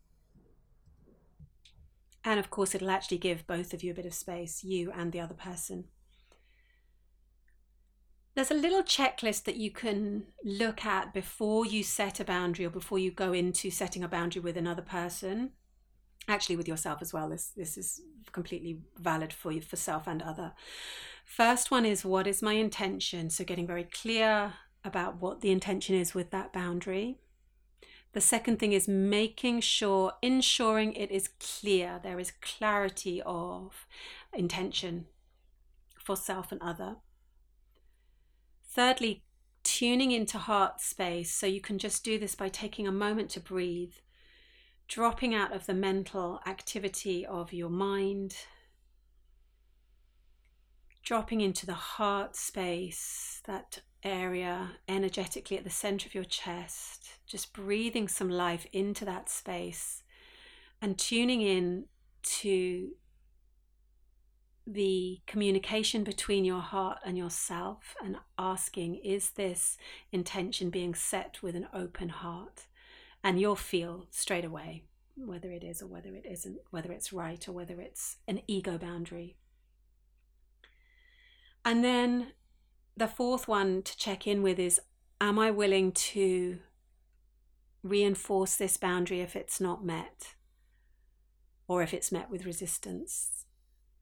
And 2.23 2.39
of 2.39 2.51
course, 2.51 2.75
it'll 2.75 2.91
actually 2.91 3.17
give 3.17 3.47
both 3.47 3.73
of 3.73 3.81
you 3.81 3.91
a 3.91 3.95
bit 3.95 4.05
of 4.05 4.13
space, 4.13 4.63
you 4.63 4.91
and 4.91 5.11
the 5.11 5.19
other 5.19 5.33
person 5.33 5.85
there's 8.35 8.51
a 8.51 8.55
little 8.55 8.81
checklist 8.81 9.43
that 9.43 9.57
you 9.57 9.69
can 9.69 10.23
look 10.43 10.85
at 10.85 11.13
before 11.13 11.65
you 11.65 11.83
set 11.83 12.19
a 12.19 12.25
boundary 12.25 12.65
or 12.65 12.69
before 12.69 12.97
you 12.97 13.11
go 13.11 13.31
into 13.31 13.69
setting 13.69 14.03
a 14.03 14.07
boundary 14.07 14.41
with 14.41 14.57
another 14.57 14.81
person. 14.81 15.51
Actually 16.27 16.55
with 16.55 16.67
yourself 16.67 17.01
as 17.01 17.11
well 17.13 17.29
this 17.29 17.49
this 17.49 17.77
is 17.77 18.01
completely 18.31 18.79
valid 18.97 19.33
for 19.33 19.51
you 19.51 19.61
for 19.61 19.75
self 19.75 20.07
and 20.07 20.21
other. 20.21 20.53
First 21.25 21.69
one 21.69 21.85
is 21.85 22.03
what 22.03 22.27
is 22.27 22.41
my 22.41 22.53
intention? 22.53 23.29
So 23.29 23.43
getting 23.43 23.67
very 23.67 23.83
clear 23.83 24.53
about 24.83 25.21
what 25.21 25.41
the 25.41 25.51
intention 25.51 25.95
is 25.95 26.13
with 26.13 26.31
that 26.31 26.51
boundary. 26.51 27.19
The 28.13 28.21
second 28.21 28.59
thing 28.59 28.73
is 28.73 28.87
making 28.87 29.61
sure 29.61 30.13
ensuring 30.21 30.93
it 30.93 31.11
is 31.11 31.29
clear 31.39 31.99
there 32.01 32.19
is 32.19 32.31
clarity 32.41 33.21
of 33.25 33.87
intention 34.33 35.05
for 35.97 36.15
self 36.15 36.51
and 36.51 36.61
other 36.61 36.97
Thirdly, 38.73 39.21
tuning 39.63 40.11
into 40.11 40.39
heart 40.39 40.81
space. 40.81 41.31
So 41.31 41.45
you 41.45 41.61
can 41.61 41.77
just 41.77 42.03
do 42.03 42.17
this 42.17 42.33
by 42.33 42.49
taking 42.49 42.87
a 42.87 42.91
moment 42.91 43.29
to 43.31 43.39
breathe, 43.39 43.93
dropping 44.87 45.35
out 45.35 45.53
of 45.53 45.67
the 45.67 45.75
mental 45.75 46.39
activity 46.47 47.23
of 47.23 47.53
your 47.53 47.69
mind, 47.69 48.35
dropping 51.03 51.41
into 51.41 51.67
the 51.67 51.73
heart 51.73 52.35
space, 52.35 53.41
that 53.45 53.81
area 54.01 54.71
energetically 54.87 55.57
at 55.57 55.63
the 55.63 55.69
center 55.69 56.07
of 56.07 56.15
your 56.15 56.23
chest, 56.23 57.19
just 57.27 57.53
breathing 57.53 58.07
some 58.07 58.29
life 58.29 58.65
into 58.73 59.05
that 59.05 59.29
space 59.29 60.01
and 60.81 60.97
tuning 60.97 61.41
in 61.41 61.85
to 62.23 62.89
the 64.65 65.19
communication 65.27 66.03
between 66.03 66.45
your 66.45 66.61
heart 66.61 66.99
and 67.05 67.17
yourself 67.17 67.95
and 68.03 68.17
asking, 68.37 68.95
is 68.95 69.31
this 69.31 69.77
intention 70.11 70.69
being 70.69 70.95
set 70.95 71.41
with 71.41 71.55
an 71.55 71.67
open 71.73 72.09
heart? 72.09 72.67
And 73.23 73.39
you'll 73.39 73.55
feel 73.55 74.07
straight 74.09 74.45
away 74.45 74.83
whether 75.15 75.51
it 75.51 75.63
is 75.63 75.81
or 75.81 75.87
whether 75.87 76.15
it 76.15 76.25
isn't, 76.25 76.57
whether 76.71 76.91
it's 76.91 77.13
right 77.13 77.47
or 77.47 77.51
whether 77.51 77.79
it's 77.79 78.17
an 78.27 78.41
ego 78.47 78.77
boundary. 78.77 79.35
And 81.65 81.83
then 81.83 82.33
the 82.97 83.07
fourth 83.07 83.47
one 83.47 83.81
to 83.83 83.97
check 83.97 84.27
in 84.27 84.41
with 84.41 84.59
is 84.59 84.79
Am 85.21 85.39
I 85.39 85.51
willing 85.51 85.93
to 85.93 86.59
reinforce 87.81 88.55
this 88.55 88.75
boundary 88.75 89.21
if 89.21 89.37
it's 89.37 89.61
not 89.61 89.85
met? 89.85 90.35
Or 91.67 91.81
if 91.81 91.93
it's 91.93 92.11
met 92.11 92.29
with 92.29 92.45
resistance? 92.45 93.45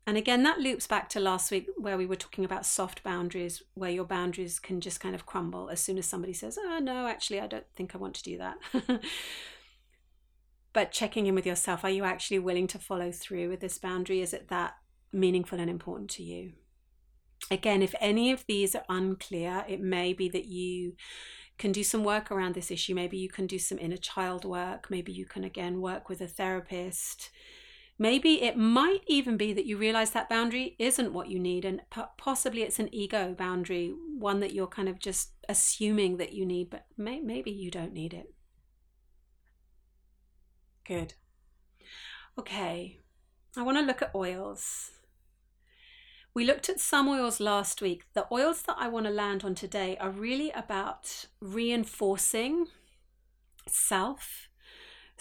And 0.08 0.18
again, 0.18 0.42
that 0.44 0.60
loops 0.60 0.88
back 0.88 1.10
to 1.10 1.20
last 1.20 1.52
week 1.52 1.68
where 1.78 1.98
we 1.98 2.08
were 2.08 2.16
talking 2.16 2.44
about 2.44 2.66
soft 2.66 3.04
boundaries, 3.04 3.62
where 3.76 3.92
your 3.92 4.04
boundaries 4.04 4.60
can 4.60 4.82
just 4.82 5.00
kind 5.00 5.14
of 5.14 5.28
crumble 5.28 5.70
as 5.70 5.80
soon 5.80 5.98
as 5.98 6.08
somebody 6.08 6.34
says, 6.34 6.58
Oh, 6.60 6.80
no, 6.80 7.08
actually, 7.08 7.40
I 7.40 7.48
don't 7.48 7.68
think 7.76 7.94
I 7.94 8.00
want 8.00 8.16
to 8.16 8.24
do 8.24 8.38
that. 8.40 8.58
but 10.74 10.92
checking 10.92 11.28
in 11.28 11.36
with 11.36 11.46
yourself, 11.46 11.84
are 11.84 11.90
you 11.90 12.04
actually 12.04 12.40
willing 12.40 12.68
to 12.68 12.80
follow 12.80 13.12
through 13.12 13.50
with 13.50 13.60
this 13.60 13.78
boundary? 13.78 14.22
Is 14.22 14.34
it 14.34 14.48
that 14.48 14.74
meaningful 15.14 15.60
and 15.60 15.70
important 15.70 16.10
to 16.12 16.24
you? 16.24 16.54
Again, 17.52 17.84
if 17.84 17.94
any 18.00 18.32
of 18.32 18.46
these 18.48 18.76
are 18.76 18.86
unclear, 18.90 19.66
it 19.68 19.82
may 19.82 20.14
be 20.14 20.30
that 20.30 20.46
you 20.46 20.94
can 21.60 21.72
do 21.72 21.84
some 21.84 22.04
work 22.04 22.32
around 22.32 22.56
this 22.56 22.72
issue. 22.72 22.96
Maybe 22.96 23.18
you 23.18 23.30
can 23.30 23.46
do 23.46 23.60
some 23.60 23.78
inner 23.78 23.98
child 23.98 24.46
work. 24.46 24.90
Maybe 24.90 25.12
you 25.12 25.26
can, 25.26 25.44
again, 25.44 25.80
work 25.80 26.10
with 26.10 26.22
a 26.22 26.28
therapist 26.28 27.30
Maybe 28.02 28.42
it 28.42 28.58
might 28.58 29.04
even 29.06 29.38
be 29.38 29.54
that 29.54 29.68
you 29.68 29.78
realize 29.78 30.10
that 30.10 30.28
boundary 30.28 30.76
isn't 30.80 31.14
what 31.14 31.30
you 31.30 31.38
need, 31.38 31.64
and 31.66 31.82
possibly 32.18 32.64
it's 32.64 32.80
an 32.80 32.90
ego 32.92 33.36
boundary, 33.38 33.94
one 34.18 34.40
that 34.40 34.54
you're 34.54 34.66
kind 34.66 34.90
of 34.90 34.98
just 34.98 35.34
assuming 35.48 36.18
that 36.18 36.34
you 36.34 36.44
need, 36.44 36.72
but 36.72 36.88
may- 36.98 37.20
maybe 37.20 37.52
you 37.52 37.70
don't 37.70 37.94
need 37.94 38.16
it. 38.16 38.34
Good. 40.84 41.14
Okay. 42.40 42.98
I 43.56 43.62
want 43.62 43.78
to 43.78 43.84
look 43.84 44.02
at 44.02 44.16
oils. 44.16 44.90
We 46.34 46.44
looked 46.44 46.70
at 46.70 46.80
some 46.80 47.08
oils 47.08 47.40
last 47.40 47.84
week. 47.84 48.06
The 48.16 48.26
oils 48.32 48.64
that 48.64 48.78
I 48.80 48.88
want 48.88 49.06
to 49.06 49.12
land 49.12 49.44
on 49.44 49.54
today 49.54 49.96
are 49.98 50.10
really 50.10 50.50
about 50.50 51.28
reinforcing 51.40 52.66
self 53.68 54.48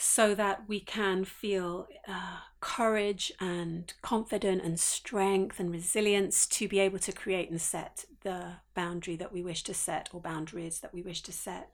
so 0.01 0.35
that 0.35 0.67
we 0.67 0.81
can 0.81 1.25
feel 1.25 1.87
uh, 2.09 2.39
courage 2.61 3.31
and 3.39 3.93
confidence 4.01 4.63
and 4.65 4.81
strength 4.81 5.61
and 5.61 5.71
resilience 5.71 6.47
to 6.47 6.67
be 6.67 6.81
able 6.81 6.99
to 6.99 7.13
create 7.13 7.51
and 7.51 7.61
set 7.61 8.07
the 8.23 8.53
boundary 8.75 9.15
that 9.17 9.33
we 9.33 9.43
wish 9.43 9.63
to 9.63 9.75
set 9.75 10.09
or 10.13 10.21
boundaries 10.21 10.81
that 10.81 10.95
we 10.95 11.03
wish 11.03 11.21
to 11.21 11.33
set. 11.33 11.71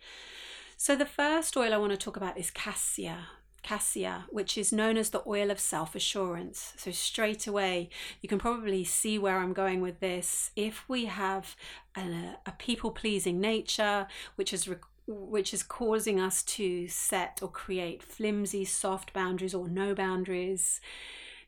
So, 0.77 0.97
the 0.97 1.07
first 1.07 1.57
oil 1.57 1.73
I 1.73 1.79
want 1.79 1.93
to 1.93 1.97
talk 1.97 2.17
about 2.17 2.37
is 2.37 2.51
cassia. 2.51 3.29
Cassia, 3.62 4.27
which 4.31 4.59
is 4.59 4.73
known 4.73 4.97
as 4.97 5.11
the 5.11 5.23
oil 5.27 5.51
of 5.51 5.59
self 5.61 5.95
assurance. 5.95 6.75
So, 6.77 6.91
straight 6.91 7.47
away, 7.47 7.91
you 8.21 8.29
can 8.29 8.39
probably 8.39 8.83
see 8.83 9.19
where 9.19 9.39
I'm 9.39 9.53
going 9.53 9.81
with 9.81 10.01
this. 10.01 10.51
If 10.57 10.85
we 10.89 11.05
have 11.07 11.57
a, 11.97 12.37
a 12.45 12.53
people 12.59 12.91
pleasing 12.91 13.41
nature, 13.41 14.09
which 14.35 14.53
is 14.53 14.67
re- 14.67 14.77
which 15.07 15.55
is 15.55 15.62
causing 15.62 16.21
us 16.21 16.42
to 16.42 16.88
set 16.88 17.40
or 17.42 17.49
create 17.49 18.03
flimsy, 18.03 18.64
soft 18.64 19.12
boundaries 19.12 19.55
or 19.55 19.69
no 19.69 19.95
boundaries. 19.95 20.81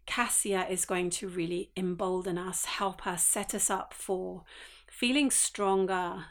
Cassia 0.06 0.66
is 0.68 0.84
going 0.84 1.10
to 1.10 1.28
really 1.28 1.70
embolden 1.76 2.38
us, 2.38 2.64
help 2.64 3.06
us, 3.06 3.24
set 3.24 3.54
us 3.54 3.68
up 3.68 3.92
for 3.92 4.44
feeling 4.86 5.30
stronger, 5.30 6.24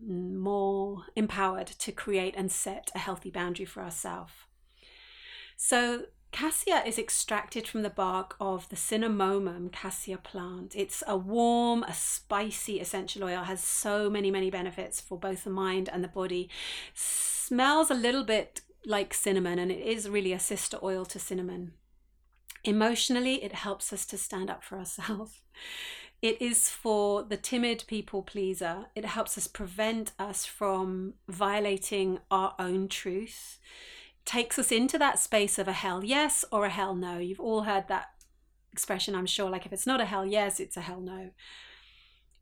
more 0.00 1.04
empowered 1.14 1.66
to 1.66 1.92
create 1.92 2.34
and 2.36 2.52
set 2.52 2.90
a 2.94 2.98
healthy 2.98 3.30
boundary 3.30 3.64
for 3.64 3.82
ourselves. 3.82 4.32
So, 5.56 6.06
Cassia 6.36 6.82
is 6.84 6.98
extracted 6.98 7.66
from 7.66 7.80
the 7.80 7.88
bark 7.88 8.36
of 8.38 8.68
the 8.68 8.76
Cinnamomum 8.76 9.72
cassia 9.72 10.18
plant. 10.18 10.74
It's 10.76 11.02
a 11.06 11.16
warm, 11.16 11.82
a 11.84 11.94
spicy 11.94 12.78
essential 12.78 13.24
oil, 13.24 13.44
has 13.44 13.64
so 13.64 14.10
many, 14.10 14.30
many 14.30 14.50
benefits 14.50 15.00
for 15.00 15.18
both 15.18 15.44
the 15.44 15.50
mind 15.50 15.88
and 15.90 16.04
the 16.04 16.08
body. 16.08 16.50
Smells 16.92 17.90
a 17.90 17.94
little 17.94 18.22
bit 18.22 18.60
like 18.84 19.14
cinnamon, 19.14 19.58
and 19.58 19.72
it 19.72 19.80
is 19.80 20.10
really 20.10 20.34
a 20.34 20.38
sister 20.38 20.76
oil 20.82 21.06
to 21.06 21.18
cinnamon. 21.18 21.72
Emotionally, 22.64 23.42
it 23.42 23.54
helps 23.54 23.90
us 23.90 24.04
to 24.04 24.18
stand 24.18 24.50
up 24.50 24.62
for 24.62 24.76
ourselves. 24.76 25.40
It 26.22 26.40
is 26.40 26.70
for 26.70 27.22
the 27.22 27.36
timid 27.36 27.84
people 27.86 28.22
pleaser. 28.22 28.86
It 28.94 29.04
helps 29.04 29.36
us 29.36 29.46
prevent 29.46 30.12
us 30.18 30.46
from 30.46 31.12
violating 31.28 32.20
our 32.30 32.54
own 32.58 32.88
truth 32.88 33.58
takes 34.26 34.58
us 34.58 34.70
into 34.70 34.98
that 34.98 35.18
space 35.18 35.58
of 35.58 35.68
a 35.68 35.72
hell 35.72 36.04
yes 36.04 36.44
or 36.52 36.66
a 36.66 36.70
hell 36.70 36.94
no. 36.94 37.18
You've 37.18 37.40
all 37.40 37.62
heard 37.62 37.88
that 37.88 38.08
expression, 38.72 39.14
I'm 39.14 39.26
sure. 39.26 39.48
Like 39.48 39.64
if 39.64 39.72
it's 39.72 39.86
not 39.86 40.00
a 40.00 40.04
hell 40.04 40.26
yes, 40.26 40.60
it's 40.60 40.76
a 40.76 40.82
hell 40.82 41.00
no. 41.00 41.30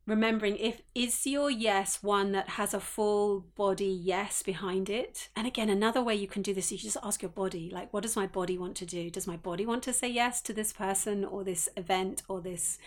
Remembering 0.07 0.57
if 0.57 0.83
is 0.95 1.27
your 1.27 1.51
yes 1.51 2.03
one 2.03 2.33
that 2.33 2.51
has 2.51 2.75
a 2.75 2.81
full 2.81 3.47
body 3.55 3.87
yes 3.87 4.43
behind 4.43 4.91
it. 4.91 5.29
And 5.35 5.47
again, 5.47 5.71
another 5.71 6.03
way 6.03 6.15
you 6.15 6.29
can 6.29 6.43
do 6.43 6.53
this 6.53 6.67
is 6.67 6.73
you 6.73 6.79
just 6.91 6.99
ask 7.03 7.23
your 7.23 7.31
body, 7.31 7.71
like, 7.73 7.91
what 7.93 8.03
does 8.03 8.17
my 8.17 8.27
body 8.27 8.59
want 8.59 8.77
to 8.77 8.87
do? 8.87 9.09
Does 9.09 9.27
my 9.27 9.37
body 9.37 9.65
want 9.65 9.83
to 9.85 9.95
say 9.95 10.09
yes 10.09 10.43
to 10.43 10.53
this 10.53 10.75
person 10.75 11.25
or 11.25 11.43
this 11.43 11.71
event 11.77 12.23
or 12.29 12.43
this 12.43 12.79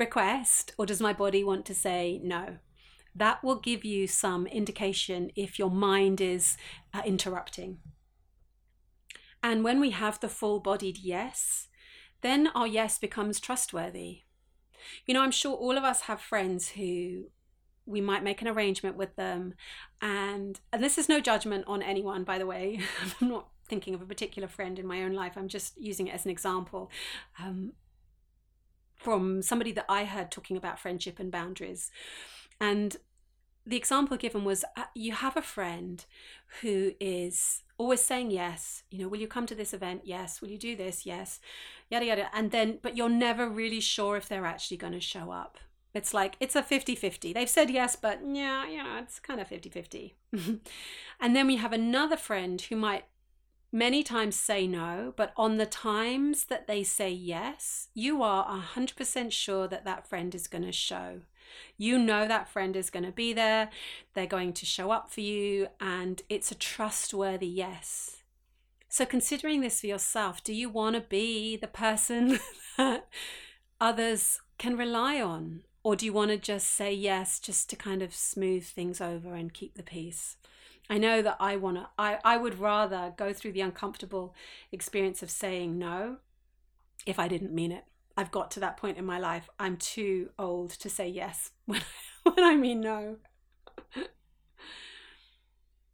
request? 0.00 0.72
Or 0.76 0.84
does 0.84 1.00
my 1.00 1.12
body 1.12 1.44
want 1.44 1.64
to 1.66 1.74
say 1.74 2.20
no? 2.24 2.56
That 3.14 3.44
will 3.44 3.60
give 3.60 3.84
you 3.84 4.08
some 4.08 4.48
indication 4.48 5.30
if 5.36 5.60
your 5.60 5.70
mind 5.70 6.20
is 6.20 6.56
uh, 6.92 7.02
interrupting. 7.04 7.78
And 9.44 9.62
when 9.62 9.78
we 9.78 9.90
have 9.90 10.18
the 10.18 10.30
full 10.30 10.58
bodied 10.58 10.96
yes, 10.96 11.68
then 12.22 12.46
our 12.54 12.66
yes 12.66 12.98
becomes 12.98 13.38
trustworthy. 13.38 14.22
You 15.04 15.12
know, 15.12 15.20
I'm 15.20 15.30
sure 15.30 15.52
all 15.52 15.76
of 15.76 15.84
us 15.84 16.02
have 16.02 16.18
friends 16.18 16.70
who 16.70 17.26
we 17.84 18.00
might 18.00 18.24
make 18.24 18.40
an 18.40 18.48
arrangement 18.48 18.96
with 18.96 19.14
them 19.16 19.52
and 20.00 20.58
and 20.72 20.82
this 20.82 20.96
is 20.96 21.06
no 21.06 21.20
judgment 21.20 21.64
on 21.66 21.82
anyone 21.82 22.24
by 22.24 22.38
the 22.38 22.46
way. 22.46 22.80
I'm 23.20 23.28
not 23.28 23.48
thinking 23.68 23.92
of 23.92 24.00
a 24.00 24.06
particular 24.06 24.48
friend 24.48 24.78
in 24.78 24.86
my 24.86 25.02
own 25.02 25.12
life. 25.12 25.34
I'm 25.36 25.48
just 25.48 25.76
using 25.76 26.06
it 26.06 26.14
as 26.14 26.24
an 26.24 26.30
example 26.30 26.90
um, 27.38 27.74
from 28.96 29.42
somebody 29.42 29.72
that 29.72 29.84
i 29.90 30.06
heard 30.06 30.30
talking 30.30 30.56
about 30.56 30.78
friendship 30.78 31.18
and 31.18 31.30
boundaries. 31.30 31.90
And 32.58 32.96
the 33.66 33.76
example 33.76 34.16
given 34.16 34.44
was 34.44 34.64
uh, 34.76 34.84
you 34.94 35.12
have 35.12 35.36
a 35.36 35.42
friend 35.42 36.04
who 36.60 36.92
is 37.00 37.62
always 37.78 38.04
saying 38.04 38.30
yes 38.30 38.82
you 38.90 38.98
know 39.00 39.08
will 39.08 39.18
you 39.18 39.26
come 39.28 39.46
to 39.46 39.54
this 39.54 39.74
event? 39.74 40.02
Yes. 40.04 40.40
Will 40.40 40.48
you 40.48 40.58
do 40.58 40.76
this? 40.76 41.06
Yes. 41.06 41.40
Yada 41.90 42.06
yada. 42.06 42.28
And 42.32 42.50
then 42.50 42.78
but 42.82 42.96
you're 42.96 43.08
never 43.08 43.48
really 43.48 43.80
sure 43.80 44.16
if 44.16 44.28
they're 44.28 44.46
actually 44.46 44.76
going 44.76 44.92
to 44.92 45.00
show 45.00 45.30
up. 45.30 45.58
It's 45.94 46.12
like 46.12 46.36
it's 46.40 46.56
a 46.56 46.62
50-50 46.62 47.32
they've 47.34 47.48
said 47.48 47.70
yes 47.70 47.94
but 47.94 48.18
yeah 48.26 48.68
you 48.68 48.82
know 48.82 48.98
it's 48.98 49.20
kind 49.20 49.40
of 49.40 49.48
50-50 49.48 50.14
and 51.20 51.36
then 51.36 51.46
we 51.46 51.54
have 51.56 51.72
another 51.72 52.16
friend 52.16 52.60
who 52.60 52.74
might 52.74 53.04
many 53.70 54.02
times 54.02 54.34
say 54.34 54.66
no 54.66 55.14
but 55.16 55.32
on 55.36 55.56
the 55.56 55.66
times 55.66 56.46
that 56.46 56.66
they 56.66 56.82
say 56.82 57.10
yes 57.10 57.90
you 57.94 58.24
are 58.24 58.60
100% 58.74 59.30
sure 59.30 59.68
that 59.68 59.84
that 59.84 60.08
friend 60.08 60.34
is 60.34 60.48
going 60.48 60.64
to 60.64 60.72
show 60.72 61.20
you 61.76 61.98
know 61.98 62.26
that 62.26 62.48
friend 62.48 62.76
is 62.76 62.90
going 62.90 63.04
to 63.04 63.12
be 63.12 63.32
there, 63.32 63.70
they're 64.14 64.26
going 64.26 64.52
to 64.54 64.66
show 64.66 64.90
up 64.90 65.10
for 65.10 65.20
you, 65.20 65.68
and 65.80 66.22
it's 66.28 66.50
a 66.50 66.54
trustworthy 66.54 67.46
yes. 67.46 68.22
So, 68.88 69.04
considering 69.04 69.60
this 69.60 69.80
for 69.80 69.88
yourself, 69.88 70.44
do 70.44 70.52
you 70.52 70.68
want 70.68 70.94
to 70.94 71.00
be 71.00 71.56
the 71.56 71.66
person 71.66 72.38
that 72.76 73.08
others 73.80 74.40
can 74.58 74.76
rely 74.76 75.20
on? 75.20 75.62
Or 75.82 75.96
do 75.96 76.06
you 76.06 76.12
want 76.12 76.30
to 76.30 76.38
just 76.38 76.68
say 76.68 76.94
yes 76.94 77.38
just 77.38 77.68
to 77.70 77.76
kind 77.76 78.02
of 78.02 78.14
smooth 78.14 78.64
things 78.64 79.00
over 79.00 79.34
and 79.34 79.52
keep 79.52 79.74
the 79.74 79.82
peace? 79.82 80.36
I 80.88 80.98
know 80.98 81.22
that 81.22 81.36
I 81.40 81.56
want 81.56 81.78
to, 81.78 81.88
I, 81.98 82.18
I 82.24 82.36
would 82.36 82.58
rather 82.58 83.12
go 83.16 83.32
through 83.32 83.52
the 83.52 83.62
uncomfortable 83.62 84.34
experience 84.70 85.22
of 85.22 85.30
saying 85.30 85.78
no 85.78 86.18
if 87.06 87.18
I 87.18 87.28
didn't 87.28 87.52
mean 87.52 87.72
it. 87.72 87.84
I've 88.16 88.30
got 88.30 88.50
to 88.52 88.60
that 88.60 88.76
point 88.76 88.98
in 88.98 89.04
my 89.04 89.18
life. 89.18 89.48
I'm 89.58 89.76
too 89.76 90.30
old 90.38 90.70
to 90.70 90.88
say 90.88 91.08
yes 91.08 91.50
when, 91.66 91.82
when 92.22 92.44
I 92.44 92.56
mean 92.56 92.80
no. 92.80 93.16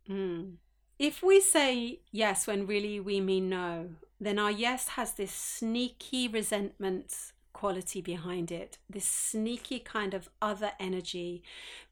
mm. 0.09 0.54
If 0.98 1.22
we 1.22 1.40
say 1.40 2.00
yes 2.12 2.46
when 2.46 2.66
really 2.66 3.00
we 3.00 3.20
mean 3.20 3.48
no, 3.48 3.90
then 4.20 4.38
our 4.38 4.50
yes 4.50 4.88
has 4.88 5.14
this 5.14 5.33
sneaky 5.33 6.28
resentment 6.28 7.33
quality 7.54 8.02
behind 8.02 8.52
it, 8.52 8.78
this 8.88 9.06
sneaky 9.06 9.78
kind 9.78 10.12
of 10.12 10.28
other 10.42 10.72
energy 10.78 11.42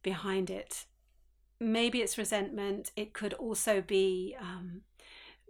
behind 0.03 0.51
it. 0.51 0.85
Maybe 1.59 2.03
it's 2.03 2.19
resentment. 2.19 2.91
It 2.97 3.14
could 3.14 3.33
also 3.35 3.81
be 3.81 4.37
um, 4.38 4.83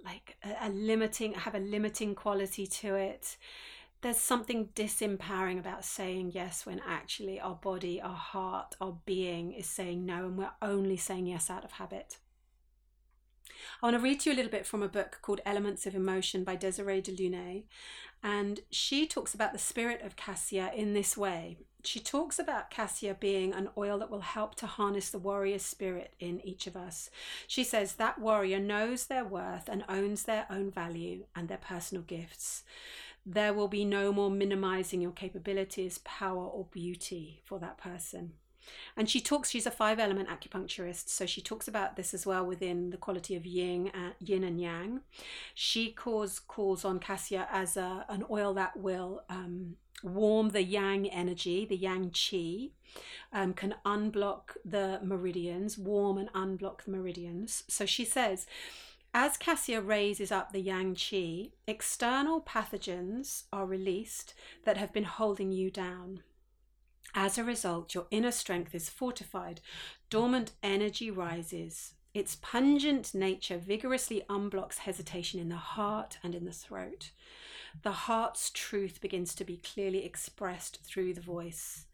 like 0.04 0.36
a, 0.44 0.68
a 0.68 0.70
limiting, 0.70 1.34
have 1.34 1.54
a 1.54 1.60
limiting 1.60 2.14
quality 2.14 2.66
to 2.66 2.94
it 2.94 3.36
there's 4.00 4.18
something 4.18 4.68
disempowering 4.74 5.58
about 5.58 5.84
saying 5.84 6.30
yes 6.32 6.64
when 6.64 6.80
actually 6.86 7.40
our 7.40 7.56
body, 7.56 8.00
our 8.00 8.14
heart, 8.14 8.76
our 8.80 8.98
being 9.04 9.52
is 9.52 9.66
saying 9.66 10.06
no, 10.06 10.26
and 10.26 10.38
we're 10.38 10.50
only 10.62 10.96
saying 10.96 11.26
yes 11.26 11.50
out 11.50 11.64
of 11.64 11.72
habit. 11.72 12.18
I 13.82 13.86
want 13.86 13.96
to 13.96 14.02
read 14.02 14.20
to 14.20 14.30
you 14.30 14.34
a 14.34 14.36
little 14.36 14.50
bit 14.50 14.66
from 14.66 14.82
a 14.82 14.88
book 14.88 15.18
called 15.20 15.40
Elements 15.44 15.86
of 15.86 15.94
Emotion 15.94 16.44
by 16.44 16.54
Desiree 16.54 17.00
De 17.00 17.12
Lunae. 17.12 17.64
And 18.22 18.60
she 18.70 19.06
talks 19.06 19.34
about 19.34 19.52
the 19.52 19.58
spirit 19.58 20.02
of 20.02 20.16
cassia 20.16 20.72
in 20.74 20.92
this 20.92 21.16
way. 21.16 21.58
She 21.84 22.00
talks 22.00 22.40
about 22.40 22.70
cassia 22.70 23.16
being 23.18 23.52
an 23.52 23.68
oil 23.76 23.98
that 23.98 24.10
will 24.10 24.20
help 24.20 24.56
to 24.56 24.66
harness 24.66 25.10
the 25.10 25.20
warrior 25.20 25.60
spirit 25.60 26.14
in 26.18 26.40
each 26.44 26.66
of 26.66 26.76
us. 26.76 27.10
She 27.46 27.62
says 27.62 27.94
that 27.94 28.18
warrior 28.18 28.58
knows 28.58 29.06
their 29.06 29.24
worth 29.24 29.68
and 29.68 29.84
owns 29.88 30.24
their 30.24 30.46
own 30.50 30.70
value 30.70 31.26
and 31.36 31.48
their 31.48 31.58
personal 31.58 32.02
gifts 32.02 32.64
there 33.30 33.52
will 33.52 33.68
be 33.68 33.84
no 33.84 34.10
more 34.10 34.30
minimizing 34.30 35.02
your 35.02 35.12
capabilities, 35.12 35.98
power, 35.98 36.44
or 36.46 36.66
beauty 36.70 37.42
for 37.44 37.58
that 37.58 37.76
person. 37.76 38.32
And 38.96 39.08
she 39.08 39.20
talks, 39.20 39.50
she's 39.50 39.66
a 39.66 39.70
five 39.70 39.98
element 39.98 40.28
acupuncturist, 40.28 41.08
so 41.08 41.26
she 41.26 41.40
talks 41.40 41.68
about 41.68 41.96
this 41.96 42.14
as 42.14 42.26
well 42.26 42.44
within 42.44 42.90
the 42.90 42.96
quality 42.96 43.36
of 43.36 43.46
yin, 43.46 43.90
uh, 43.94 44.12
yin 44.18 44.44
and 44.44 44.60
yang. 44.60 45.00
She 45.54 45.92
calls, 45.92 46.38
calls 46.38 46.84
on 46.84 47.00
cassia 47.00 47.46
as 47.50 47.76
a, 47.76 48.04
an 48.08 48.24
oil 48.30 48.54
that 48.54 48.78
will 48.78 49.22
um, 49.28 49.76
warm 50.02 50.50
the 50.50 50.62
yang 50.62 51.08
energy, 51.08 51.66
the 51.66 51.76
yang 51.76 52.10
qi, 52.10 52.70
um, 53.32 53.52
can 53.52 53.74
unblock 53.84 54.56
the 54.64 55.00
meridians, 55.02 55.76
warm 55.76 56.18
and 56.18 56.32
unblock 56.32 56.84
the 56.84 56.90
meridians. 56.90 57.64
So 57.68 57.84
she 57.84 58.04
says, 58.04 58.46
as 59.14 59.36
Cassia 59.36 59.80
raises 59.80 60.30
up 60.30 60.52
the 60.52 60.60
yang 60.60 60.94
qi, 60.94 61.52
external 61.66 62.40
pathogens 62.40 63.44
are 63.52 63.66
released 63.66 64.34
that 64.64 64.76
have 64.76 64.92
been 64.92 65.04
holding 65.04 65.52
you 65.52 65.70
down. 65.70 66.22
As 67.14 67.38
a 67.38 67.44
result, 67.44 67.94
your 67.94 68.06
inner 68.10 68.30
strength 68.30 68.74
is 68.74 68.90
fortified, 68.90 69.60
dormant 70.10 70.52
energy 70.62 71.10
rises. 71.10 71.94
Its 72.14 72.36
pungent 72.40 73.14
nature 73.14 73.58
vigorously 73.58 74.22
unblocks 74.28 74.78
hesitation 74.78 75.40
in 75.40 75.48
the 75.48 75.56
heart 75.56 76.18
and 76.22 76.34
in 76.34 76.44
the 76.44 76.52
throat. 76.52 77.10
The 77.82 77.92
heart's 77.92 78.50
truth 78.50 79.00
begins 79.00 79.34
to 79.36 79.44
be 79.44 79.56
clearly 79.56 80.04
expressed 80.04 80.80
through 80.84 81.14
the 81.14 81.20
voice. 81.20 81.86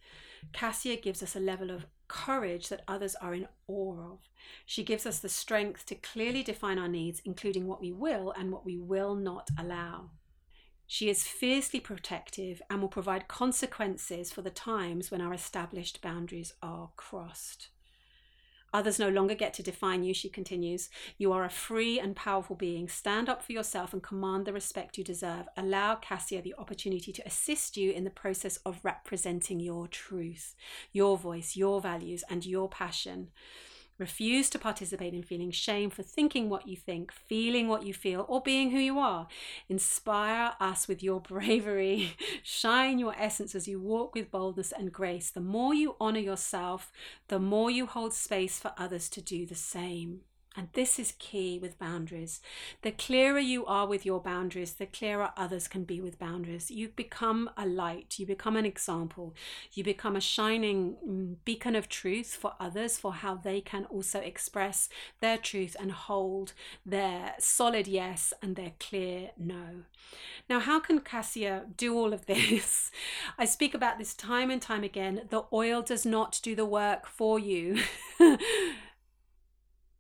Cassia 0.53 0.97
gives 0.97 1.23
us 1.23 1.35
a 1.35 1.41
level 1.41 1.71
of 1.71 1.87
courage 2.09 2.69
that 2.69 2.85
others 2.87 3.15
are 3.17 3.35
in 3.35 3.49
awe 3.67 4.13
of. 4.13 4.19
She 4.67 4.85
gives 4.85 5.07
us 5.07 5.19
the 5.19 5.29
strength 5.29 5.87
to 5.87 5.95
clearly 5.95 6.43
define 6.43 6.79
our 6.79 6.89
needs, 6.89 7.21
including 7.25 7.67
what 7.67 7.81
we 7.81 7.93
will 7.93 8.31
and 8.33 8.53
what 8.53 8.65
we 8.65 8.79
will 8.79 9.15
not 9.15 9.49
allow. 9.59 10.11
She 10.87 11.09
is 11.09 11.27
fiercely 11.27 11.81
protective 11.81 12.61
and 12.69 12.81
will 12.81 12.89
provide 12.89 13.29
consequences 13.29 14.33
for 14.33 14.43
the 14.43 14.51
times 14.51 15.11
when 15.11 15.21
our 15.21 15.33
established 15.33 16.03
boundaries 16.03 16.55
are 16.63 16.91
crossed. 16.97 17.69
Others 18.75 18.99
no 18.99 19.09
longer 19.09 19.37
get 19.37 19.55
to 19.55 19.63
define 19.63 20.03
you, 20.03 20.13
she 20.13 20.29
continues. 20.29 20.91
You 21.17 21.33
are 21.33 21.45
a 21.45 21.49
free 21.49 22.01
and 22.01 22.17
powerful 22.17 22.57
being. 22.57 22.89
Stand 22.89 23.29
up 23.29 23.41
for 23.41 23.53
yourself 23.53 23.93
and 23.93 24.03
command 24.03 24.47
the 24.47 24.53
respect 24.53 24.99
you 24.99 25.05
deserve. 25.05 25.47
Allow 25.57 25.95
Cassia 25.95 26.43
the 26.43 26.57
opportunity 26.59 27.13
to 27.13 27.25
assist 27.25 27.77
you 27.77 27.93
in 27.93 28.03
the 28.03 28.11
process 28.11 28.57
of 28.67 28.81
representing 28.83 29.61
your 29.61 29.87
truth, 29.87 30.57
your 30.91 31.17
voice, 31.17 31.55
your 31.55 31.81
values, 31.81 32.25
and 32.29 32.45
your 32.45 32.69
passion. 32.69 33.29
Refuse 33.97 34.51
to 34.51 34.59
participate 34.59 35.15
in 35.15 35.23
feeling 35.23 35.53
shame 35.53 35.89
for 35.89 36.03
thinking 36.03 36.49
what 36.49 36.67
you 36.67 36.77
think, 36.77 37.13
feeling 37.13 37.69
what 37.69 37.87
you 37.87 37.95
feel, 37.95 38.27
or 38.29 38.43
being 38.43 38.71
who 38.71 38.79
you 38.79 38.99
are. 38.99 39.29
Inspire 39.69 40.53
us 40.59 40.89
with 40.89 41.03
your 41.03 41.21
bravery. 41.29 42.17
Shine 42.43 42.99
your 42.99 43.15
essence 43.17 43.55
as 43.55 43.69
you 43.69 43.81
walk 43.81 44.15
with 44.15 44.33
boldness 44.33 44.73
and 44.73 44.93
grace. 44.93 45.31
The 45.31 45.41
more 45.41 45.75
you 45.75 45.95
honor 46.01 46.19
yourself, 46.19 46.91
the 47.29 47.39
more 47.39 47.71
you 47.71 47.87
hold 47.87 48.13
space 48.13 48.59
for 48.59 48.73
others 48.77 49.09
to 49.11 49.21
do 49.21 49.47
the 49.47 49.55
same. 49.55 50.23
And 50.57 50.69
this 50.73 51.01
is 51.01 51.15
key 51.19 51.59
with 51.59 51.79
boundaries. 51.81 52.41
The 52.83 52.93
clearer 52.93 53.41
you 53.41 53.67
are 53.67 53.87
with 53.89 54.07
your 54.07 54.21
boundaries, 54.21 54.75
the 54.75 54.87
clearer 54.87 55.33
others 55.37 55.67
can 55.67 55.83
be 55.83 56.01
with 56.01 56.19
boundaries. 56.19 56.71
You 56.71 56.89
become 56.89 57.51
a 57.57 57.67
light, 57.67 58.19
you 58.19 58.27
become 58.27 58.57
an 58.57 58.65
example, 58.65 59.35
you 59.73 59.83
become 59.83 60.15
a 60.15 60.21
shining 60.21 60.97
mm, 61.07 61.37
beacon 61.45 61.75
of 61.75 61.89
truth 61.89 62.37
for 62.37 62.55
others, 62.61 62.99
for 62.99 63.15
how 63.15 63.35
they 63.35 63.61
can 63.61 63.85
also 63.87 64.21
express 64.21 64.89
their 65.21 65.39
truth 65.39 65.77
and 65.81 65.91
hold 65.91 66.53
their 66.87 67.35
solid 67.41 67.89
yes 67.89 68.33
and 68.41 68.55
their 68.55 68.73
clear 68.79 69.31
no. 69.37 69.83
Now, 70.49 70.61
how 70.61 70.79
can 70.79 71.01
Cassia 71.01 71.65
do 71.77 71.97
all 71.97 72.13
of 72.13 72.27
this? 72.27 72.93
I 73.39 73.45
speak 73.45 73.75
about 73.75 73.99
this 73.99 74.15
time 74.15 74.51
and 74.51 74.63
time 74.63 74.85
again. 74.85 75.23
The 75.31 75.45
oil 75.53 75.83
does 75.83 76.07
not 76.07 76.39
do 76.43 76.55
the 76.55 76.65
work 76.65 77.07
for 77.07 77.41
you. 77.41 77.81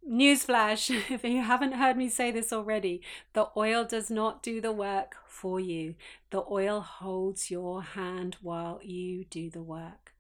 Newsflash, 0.08 0.90
if 1.10 1.24
you 1.24 1.42
haven't 1.42 1.72
heard 1.72 1.96
me 1.96 2.08
say 2.08 2.30
this 2.30 2.52
already, 2.52 3.00
the 3.32 3.48
oil 3.56 3.84
does 3.84 4.10
not 4.10 4.42
do 4.42 4.60
the 4.60 4.72
work 4.72 5.16
for 5.26 5.58
you. 5.58 5.94
The 6.30 6.44
oil 6.50 6.80
holds 6.80 7.50
your 7.50 7.82
hand 7.82 8.36
while 8.42 8.80
you 8.82 9.24
do 9.24 9.48
the 9.48 9.62
work. 9.62 10.14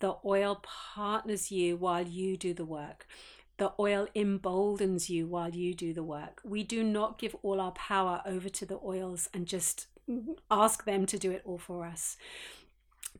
The 0.00 0.16
oil 0.24 0.60
partners 0.62 1.52
you 1.52 1.76
while 1.76 2.06
you 2.06 2.36
do 2.36 2.52
the 2.52 2.64
work. 2.64 3.06
The 3.58 3.72
oil 3.78 4.08
emboldens 4.14 5.08
you 5.08 5.28
while 5.28 5.50
you 5.50 5.74
do 5.74 5.92
the 5.92 6.02
work. 6.02 6.40
We 6.42 6.64
do 6.64 6.82
not 6.82 7.18
give 7.18 7.36
all 7.42 7.60
our 7.60 7.70
power 7.72 8.22
over 8.26 8.48
to 8.48 8.66
the 8.66 8.80
oils 8.84 9.28
and 9.32 9.46
just 9.46 9.86
ask 10.50 10.84
them 10.84 11.06
to 11.06 11.18
do 11.18 11.30
it 11.30 11.42
all 11.44 11.58
for 11.58 11.84
us 11.84 12.16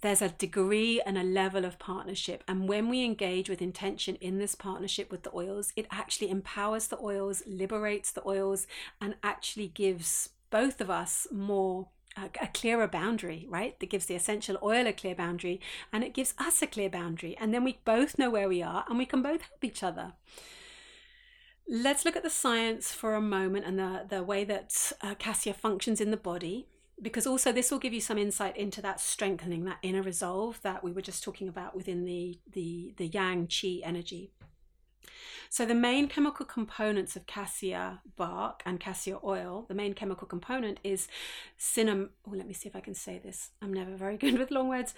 there's 0.03 0.21
a 0.21 0.31
degree 0.31 1.01
and 1.01 1.17
a 1.17 1.23
level 1.23 1.65
of 1.65 1.79
partnership. 1.79 2.43
And 2.47 2.69
when 2.69 2.89
we 2.89 3.05
engage 3.05 3.49
with 3.49 3.63
intention 3.63 4.17
in 4.17 4.39
this 4.39 4.57
partnership 4.57 5.11
with 5.11 5.23
the 5.23 5.35
oils, 5.35 5.73
it 5.77 5.87
actually 5.91 6.29
empowers 6.29 6.89
the 6.89 6.99
oils, 7.01 7.43
liberates 7.47 8.11
the 8.11 8.27
oils, 8.27 8.67
and 9.01 9.15
actually 9.23 9.69
gives 9.69 10.31
both 10.51 10.81
of 10.81 10.91
us 10.91 11.29
more 11.31 11.89
a, 12.17 12.29
a, 12.43 12.49
clearer 12.49 12.89
boundary, 12.89 13.47
right? 13.49 13.79
That 13.79 13.91
gives 13.91 14.07
the 14.07 14.17
essential 14.17 14.59
oil 14.63 14.87
a 14.87 14.93
clear 14.93 15.15
boundary 15.15 15.61
and 15.93 16.05
it 16.05 16.15
gives 16.15 16.35
us 16.37 16.61
a 16.61 16.67
clear 16.67 16.91
boundary. 16.91 17.37
And 17.41 17.55
then 17.55 17.65
we 17.65 17.79
both 17.85 18.19
know 18.19 18.29
where 18.29 18.49
we 18.49 18.61
are 18.61 18.85
and 18.89 18.99
we 18.99 19.07
can 19.07 19.23
both 19.23 19.43
help 19.43 19.65
each 19.65 19.83
other. 19.83 20.15
Let's 21.69 22.05
look 22.05 22.17
at 22.17 22.25
the 22.25 22.29
science 22.29 22.93
for 22.93 23.15
a 23.15 23.21
moment 23.21 23.65
and 23.65 23.79
the, 23.79 24.05
the 24.09 24.23
way 24.23 24.45
that 24.45 24.93
uh, 25.01 25.15
cassia 25.15 25.55
functions 25.55 26.01
in 26.01 26.11
the 26.11 26.17
body 26.17 26.67
because 27.01 27.27
also 27.27 27.53
this 27.53 27.71
will 27.71 27.79
give 27.79 27.93
you 27.93 28.01
some 28.01 28.19
insight 28.19 28.57
into 28.57 28.83
that 28.83 29.01
strengthening 29.01 29.65
that 29.65 29.79
inner 29.83 30.03
resolve 30.03 30.61
that 30.63 30.85
we 30.85 30.93
were 30.93 31.01
just 31.01 31.23
talking 31.23 31.49
about 31.49 31.75
within 31.75 32.05
the 32.05 32.39
the 32.51 32.95
the 32.97 33.07
yang 33.07 33.47
qi 33.47 33.81
energy. 33.85 34.31
So 35.49 35.67
the 35.67 35.75
main 35.75 36.09
chemical 36.09 36.47
components 36.47 37.15
of 37.15 37.27
cassia 37.27 38.01
bark 38.17 38.63
and 38.65 38.81
cassia 38.81 39.19
oil 39.23 39.67
the 39.69 39.75
main 39.75 39.95
chemical 39.95 40.27
component 40.27 40.79
is 40.83 41.09
cinnamon 41.57 42.11
oh 42.27 42.33
let 42.35 42.47
me 42.47 42.55
see 42.55 42.69
if 42.69 42.77
i 42.77 42.81
can 42.81 42.95
say 42.95 43.19
this. 43.19 43.51
I'm 43.61 43.73
never 43.73 43.97
very 43.97 44.17
good 44.23 44.39
with 44.39 44.51
long 44.51 44.69
words. 44.69 44.95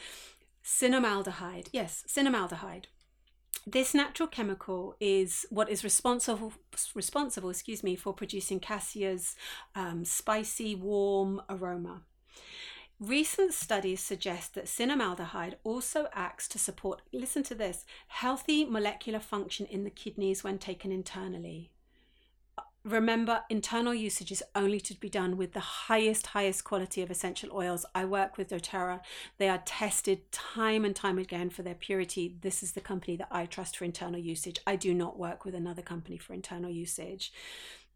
Cinnamaldehyde. 0.65 1.69
Yes 1.73 2.05
cinnamaldehyde 2.09 2.87
this 3.67 3.95
natural 3.95 4.29
chemical 4.29 4.95
is 5.01 5.47
what 5.51 5.69
is 5.71 5.85
responsible 5.85 6.53
responsible, 6.95 7.51
excuse 7.51 7.83
me, 7.83 7.97
for 7.97 8.13
producing 8.13 8.61
cassia's 8.61 9.37
um, 9.75 10.05
spicy, 10.05 10.75
warm 10.75 11.41
aroma. 11.49 12.03
Recent 13.01 13.53
studies 13.53 14.01
suggest 14.01 14.55
that 14.55 14.67
cinnamaldehyde 14.67 15.57
also 15.65 16.09
acts 16.13 16.47
to 16.49 16.59
support, 16.59 17.03
listen 17.13 17.43
to 17.45 17.55
this, 17.55 17.85
healthy 18.07 18.65
molecular 18.65 19.19
function 19.19 19.67
in 19.67 19.85
the 19.85 19.91
kidneys 19.91 20.45
when 20.45 20.59
taken 20.59 20.93
internally 20.93 21.74
remember 22.85 23.43
internal 23.49 23.95
usage 23.95 24.31
is 24.31 24.43
only 24.55 24.79
to 24.79 24.95
be 24.95 25.09
done 25.09 25.37
with 25.37 25.53
the 25.53 25.61
highest 25.61 26.29
highest 26.29 26.65
quality 26.65 27.01
of 27.01 27.11
essential 27.11 27.51
oils. 27.53 27.87
I 27.95 28.05
work 28.05 28.37
with 28.37 28.51
dōTERRA. 28.51 29.01
They 29.39 29.49
are 29.49 29.63
tested 29.65 30.31
time 30.31 30.85
and 30.85 30.95
time 30.95 31.19
again 31.19 31.51
for 31.51 31.63
their 31.63 31.75
purity. 31.75 32.37
This 32.43 32.63
is 32.63 32.73
the 32.73 32.81
company 32.81 33.17
that 33.17 33.29
i 33.31 33.47
trust 33.47 33.77
for 33.77 33.85
internal 33.85 34.21
usage. 34.21 34.59
I 34.67 34.77
do 34.77 34.93
not 34.93 35.19
work 35.19 35.45
with 35.45 35.55
another 35.55 35.83
company 35.83 36.19
for 36.19 36.35
internal 36.35 36.71
usage. 36.71 37.33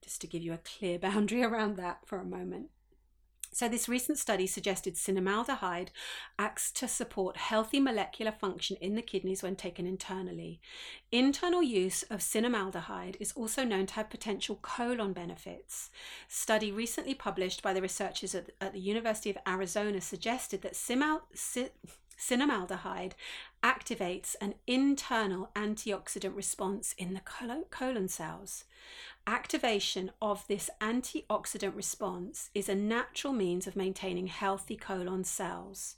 Just 0.03 0.21
to 0.23 0.27
give 0.27 0.43
you 0.43 0.55
a 0.55 0.59
clear 0.59 0.99
boundary 0.99 1.45
around 1.45 1.77
that 1.77 2.01
for 2.07 2.19
a 2.19 2.25
moment 2.25 2.71
so, 3.59 3.69
this 3.69 3.89
recent 3.89 4.19
study 4.19 4.47
suggested 4.47 4.95
cinnamaldehyde 4.95 5.89
acts 6.39 6.71
to 6.71 6.87
support 6.87 7.37
healthy 7.37 7.81
molecular 7.81 8.31
function 8.31 8.77
in 8.81 8.95
the 8.95 9.03
kidneys 9.03 9.43
when 9.43 9.57
taken 9.57 9.85
internally. 9.85 10.61
Internal 11.11 11.61
use 11.61 12.05
of 12.05 12.21
cinnamaldehyde 12.21 13.17
is 13.19 13.33
also 13.33 13.65
known 13.65 13.87
to 13.87 13.95
have 13.95 14.11
potential 14.11 14.61
colon 14.63 15.13
benefits. 15.13 15.91
Study 16.29 16.71
recently 16.71 17.15
published 17.15 17.61
by 17.61 17.73
the 17.73 17.83
researchers 17.83 18.33
at, 18.33 18.53
the 18.73 18.79
University 18.79 19.29
of 19.29 19.39
Arizona 19.45 20.01
suggested 20.01 20.63
that 20.63 20.75
cimal, 20.75 21.23
cinnamaldehyde 22.19 23.13
activates 23.63 24.35
an 24.41 24.55
internal 24.67 25.51
antioxidant 25.55 26.35
response 26.37 26.95
in 26.99 27.15
the 27.15 27.21
colon 27.71 28.09
cells. 28.09 28.65
Activation 29.27 30.11
of 30.21 30.47
this 30.49 30.71
antioxidant 30.81 31.77
response 31.77 32.51
is 32.55 32.69
a 32.69 32.75
natural 32.75 33.33
means 33.33 33.67
of 33.67 33.77
maintaining 33.77 34.27
healthy 34.27 34.77
colon 34.77 35.25
cells. 35.25 35.97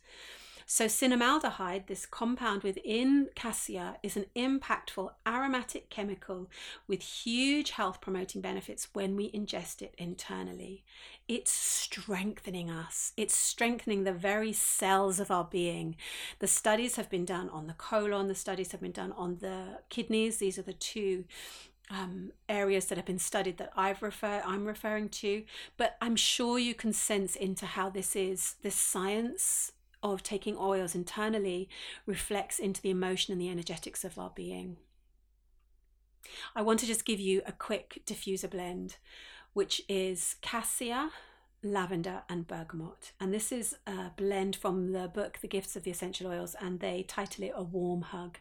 So, 0.73 0.85
cinnamaldehyde, 0.85 1.89
this 1.89 2.07
compound 2.07 2.63
within 2.63 3.31
cassia, 3.35 3.97
is 4.05 4.17
an 4.17 4.27
impactful 4.37 5.11
aromatic 5.27 5.91
chemical 5.91 6.49
with 6.87 7.03
huge 7.03 7.73
health 7.73 8.01
promoting 8.01 8.41
benefits 8.41 8.87
when 8.93 9.17
we 9.17 9.33
ingest 9.33 9.83
it 9.83 9.97
internally. 9.99 10.85
It's 11.27 11.51
strengthening 11.51 12.71
us, 12.71 13.13
it's 13.17 13.35
strengthening 13.35 14.05
the 14.05 14.13
very 14.13 14.53
cells 14.53 15.19
of 15.19 15.33
our 15.33 15.43
being. 15.43 15.97
The 16.39 16.47
studies 16.47 16.95
have 16.95 17.11
been 17.11 17.25
done 17.25 17.49
on 17.49 17.67
the 17.67 17.75
colon, 17.75 18.29
the 18.29 18.37
studies 18.37 18.71
have 18.71 18.81
been 18.81 18.93
done 18.93 19.11
on 19.17 19.39
the 19.41 19.81
kidneys. 19.89 20.37
These 20.37 20.57
are 20.57 20.63
the 20.63 20.73
two 20.73 21.25
um, 21.91 22.31
areas 22.49 22.87
that 22.87 22.97
have 22.97 23.07
been 23.07 23.19
studied 23.19 23.59
that 23.59 23.73
I've 23.77 24.03
refer 24.03 24.41
I'm 24.47 24.67
referring 24.67 25.09
to, 25.09 25.43
but 25.77 25.97
I'm 26.01 26.15
sure 26.15 26.61
you 26.61 26.75
can 26.75 26.93
sense 26.93 27.35
into 27.35 27.67
how 27.67 27.91
this 27.91 28.15
is 28.15 28.55
this 28.63 28.77
science 28.77 29.73
of 30.03 30.23
taking 30.23 30.57
oils 30.59 30.95
internally 30.95 31.69
reflects 32.07 32.59
into 32.59 32.81
the 32.81 32.91
emotion 32.91 33.33
and 33.33 33.41
the 33.41 33.51
energetics 33.51 34.05
of 34.05 34.19
our 34.19 34.31
being. 34.35 34.77
I 36.55 36.63
want 36.63 36.81
to 36.81 36.87
just 36.87 37.05
give 37.05 37.21
you 37.21 37.43
a 37.47 37.53
quick 37.53 38.03
diffuser 38.07 38.51
blend, 38.51 38.97
which 39.53 39.83
is 39.89 40.37
cassia, 40.43 41.11
lavender, 41.63 42.23
and 42.29 42.47
bergamot. 42.47 43.13
And 43.21 43.33
this 43.35 43.53
is 43.53 43.77
a 43.87 44.11
blend 44.17 44.57
from 44.57 44.93
the 44.93 45.09
book 45.09 45.39
The 45.41 45.49
Gifts 45.49 45.77
of 45.77 45.83
the 45.83 45.91
Essential 45.91 46.31
Oils, 46.31 46.55
and 46.61 46.81
they 46.81 47.03
title 47.03 47.45
it 47.45 47.53
A 47.55 47.63
Warm 47.63 48.03
Hug. 48.03 48.39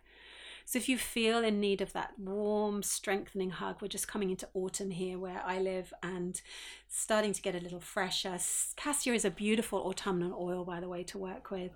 So 0.70 0.78
if 0.78 0.88
you 0.88 0.99
feel 0.99 1.43
in 1.43 1.59
need 1.59 1.82
of 1.82 1.93
that 1.93 2.20
warm, 2.20 2.84
strengthening 2.84 3.49
hug, 3.49 3.82
we're 3.82 3.88
just 3.88 4.07
coming 4.07 4.30
into 4.30 4.47
autumn 4.53 4.91
here 4.91 5.17
where 5.17 5.41
I 5.43 5.57
live 5.57 5.91
and 6.03 6.39
starting 6.88 7.34
to 7.34 7.41
get 7.41 7.55
a 7.55 7.59
little 7.59 7.80
fresher. 7.80 8.38
Cassia 8.76 9.15
is 9.15 9.26
a 9.26 9.32
beautiful 9.32 9.80
autumnal 9.80 10.38
oil, 10.39 10.63
by 10.63 10.80
the 10.80 10.88
way, 10.88 11.01
to 11.05 11.17
work 11.17 11.49
with. 11.49 11.72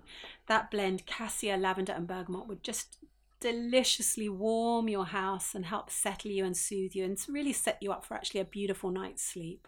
That 0.46 0.70
blend, 0.70 1.06
cassia, 1.06 1.56
lavender, 1.56 1.92
and 1.92 2.06
bergamot, 2.06 2.46
would 2.46 2.62
just 2.62 2.98
deliciously 3.40 4.28
warm 4.28 4.88
your 4.88 5.06
house 5.06 5.56
and 5.56 5.66
help 5.66 5.90
settle 5.90 6.30
you 6.30 6.44
and 6.44 6.56
soothe 6.56 6.94
you 6.94 7.04
and 7.04 7.18
really 7.28 7.52
set 7.52 7.78
you 7.82 7.90
up 7.90 8.04
for 8.04 8.14
actually 8.14 8.42
a 8.42 8.44
beautiful 8.44 8.92
night's 8.92 9.24
sleep. 9.24 9.66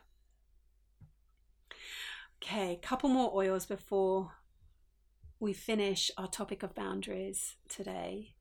Okay, 2.40 2.78
couple 2.80 3.08
more 3.08 3.32
oils 3.34 3.66
before 3.66 4.34
we 5.40 5.52
finish 5.52 6.12
our 6.16 6.28
topic 6.28 6.62
of 6.62 6.76
boundaries 6.76 7.56
today. 7.68 8.35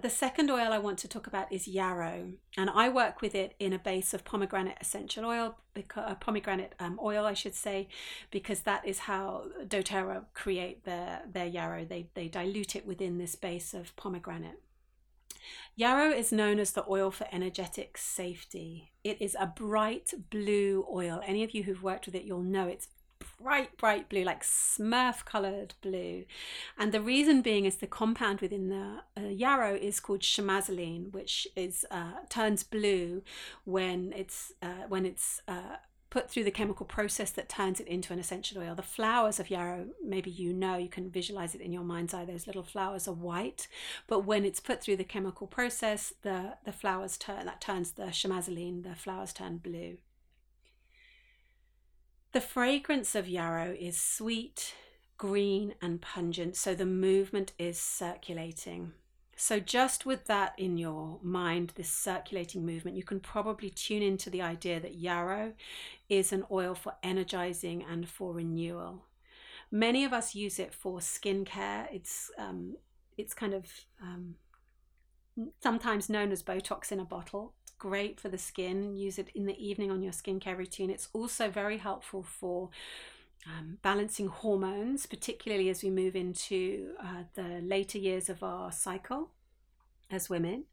The 0.00 0.08
second 0.08 0.50
oil 0.50 0.72
I 0.72 0.78
want 0.78 0.98
to 1.00 1.08
talk 1.08 1.26
about 1.26 1.52
is 1.52 1.68
yarrow, 1.68 2.32
and 2.56 2.70
I 2.70 2.88
work 2.88 3.20
with 3.20 3.34
it 3.34 3.54
in 3.58 3.74
a 3.74 3.78
base 3.78 4.14
of 4.14 4.24
pomegranate 4.24 4.78
essential 4.80 5.26
oil, 5.26 5.56
because, 5.74 6.04
uh, 6.10 6.14
pomegranate 6.14 6.74
um, 6.80 6.98
oil, 7.02 7.26
I 7.26 7.34
should 7.34 7.54
say, 7.54 7.88
because 8.30 8.60
that 8.60 8.86
is 8.86 9.00
how 9.00 9.48
dōTERRA 9.62 10.24
create 10.32 10.84
their 10.84 11.22
their 11.30 11.46
yarrow. 11.46 11.84
They 11.84 12.08
they 12.14 12.28
dilute 12.28 12.74
it 12.74 12.86
within 12.86 13.18
this 13.18 13.34
base 13.34 13.74
of 13.74 13.94
pomegranate. 13.96 14.60
Yarrow 15.76 16.10
is 16.10 16.32
known 16.32 16.58
as 16.58 16.70
the 16.70 16.88
oil 16.88 17.10
for 17.10 17.26
energetic 17.30 17.98
safety. 17.98 18.92
It 19.04 19.20
is 19.20 19.36
a 19.38 19.46
bright 19.46 20.14
blue 20.30 20.86
oil. 20.90 21.20
Any 21.26 21.44
of 21.44 21.50
you 21.54 21.64
who've 21.64 21.82
worked 21.82 22.06
with 22.06 22.14
it, 22.14 22.24
you'll 22.24 22.42
know 22.42 22.66
it's 22.66 22.88
bright, 23.42 23.76
bright 23.76 24.08
blue, 24.08 24.24
like 24.24 24.42
smurf 24.42 25.24
coloured 25.24 25.74
blue. 25.82 26.24
And 26.78 26.92
the 26.92 27.00
reason 27.00 27.42
being 27.42 27.64
is 27.64 27.76
the 27.76 27.86
compound 27.86 28.40
within 28.40 28.68
the 28.68 29.02
uh, 29.16 29.28
yarrow 29.28 29.74
is 29.74 30.00
called 30.00 30.20
chamazulene, 30.20 31.12
which 31.12 31.46
is 31.56 31.84
uh, 31.90 32.24
turns 32.28 32.62
blue 32.62 33.22
when 33.64 34.12
it's 34.16 34.52
uh, 34.62 34.86
when 34.88 35.04
it's 35.04 35.40
uh, 35.48 35.76
put 36.10 36.30
through 36.30 36.44
the 36.44 36.50
chemical 36.50 36.84
process 36.84 37.30
that 37.30 37.48
turns 37.48 37.80
it 37.80 37.86
into 37.86 38.12
an 38.12 38.18
essential 38.18 38.62
oil. 38.62 38.74
The 38.74 38.82
flowers 38.82 39.40
of 39.40 39.50
yarrow, 39.50 39.86
maybe 40.04 40.30
you 40.30 40.52
know, 40.52 40.76
you 40.76 40.90
can 40.90 41.10
visualize 41.10 41.54
it 41.54 41.62
in 41.62 41.72
your 41.72 41.84
mind's 41.84 42.12
eye. 42.12 42.26
Those 42.26 42.46
little 42.46 42.62
flowers 42.62 43.08
are 43.08 43.14
white, 43.14 43.66
but 44.06 44.20
when 44.26 44.44
it's 44.44 44.60
put 44.60 44.82
through 44.82 44.96
the 44.96 45.04
chemical 45.04 45.46
process, 45.46 46.12
the 46.22 46.58
the 46.64 46.72
flowers 46.72 47.16
turn 47.16 47.46
that 47.46 47.60
turns 47.60 47.92
the 47.92 48.04
chamazulene. 48.04 48.84
The 48.84 48.94
flowers 48.94 49.32
turn 49.32 49.56
blue. 49.58 49.98
The 52.32 52.40
fragrance 52.40 53.14
of 53.14 53.28
yarrow 53.28 53.76
is 53.78 54.00
sweet, 54.00 54.74
green, 55.18 55.74
and 55.82 56.00
pungent, 56.00 56.56
so 56.56 56.74
the 56.74 56.86
movement 56.86 57.52
is 57.58 57.78
circulating. 57.78 58.92
So, 59.36 59.60
just 59.60 60.06
with 60.06 60.24
that 60.26 60.54
in 60.58 60.78
your 60.78 61.18
mind, 61.22 61.74
this 61.74 61.90
circulating 61.90 62.64
movement, 62.64 62.96
you 62.96 63.02
can 63.02 63.20
probably 63.20 63.68
tune 63.68 64.02
into 64.02 64.30
the 64.30 64.40
idea 64.40 64.80
that 64.80 64.94
yarrow 64.94 65.52
is 66.08 66.32
an 66.32 66.44
oil 66.50 66.74
for 66.74 66.94
energizing 67.02 67.84
and 67.84 68.08
for 68.08 68.32
renewal. 68.32 69.04
Many 69.70 70.02
of 70.02 70.14
us 70.14 70.34
use 70.34 70.58
it 70.58 70.72
for 70.72 71.00
skincare. 71.00 71.86
It's 71.92 72.30
um, 72.38 72.76
it's 73.18 73.34
kind 73.34 73.52
of 73.52 73.66
um, 74.00 74.36
sometimes 75.60 76.08
known 76.08 76.32
as 76.32 76.42
Botox 76.42 76.90
in 76.92 77.00
a 77.00 77.04
bottle 77.04 77.52
great 77.82 78.20
for 78.20 78.28
the 78.28 78.38
skin. 78.38 78.96
Use 78.96 79.18
it 79.18 79.28
in 79.34 79.46
the 79.46 79.58
evening 79.58 79.90
on 79.90 80.02
your 80.02 80.12
skincare 80.12 80.56
routine. 80.56 80.88
It's 80.88 81.08
also 81.12 81.50
very 81.50 81.78
helpful 81.78 82.22
for 82.22 82.70
um, 83.44 83.78
balancing 83.82 84.28
hormones, 84.28 85.04
particularly 85.04 85.68
as 85.68 85.82
we 85.82 85.90
move 85.90 86.14
into 86.14 86.92
uh, 87.02 87.24
the 87.34 87.60
later 87.60 87.98
years 87.98 88.28
of 88.28 88.40
our 88.44 88.70
cycle 88.70 89.30
as 90.12 90.30
women. 90.30 90.66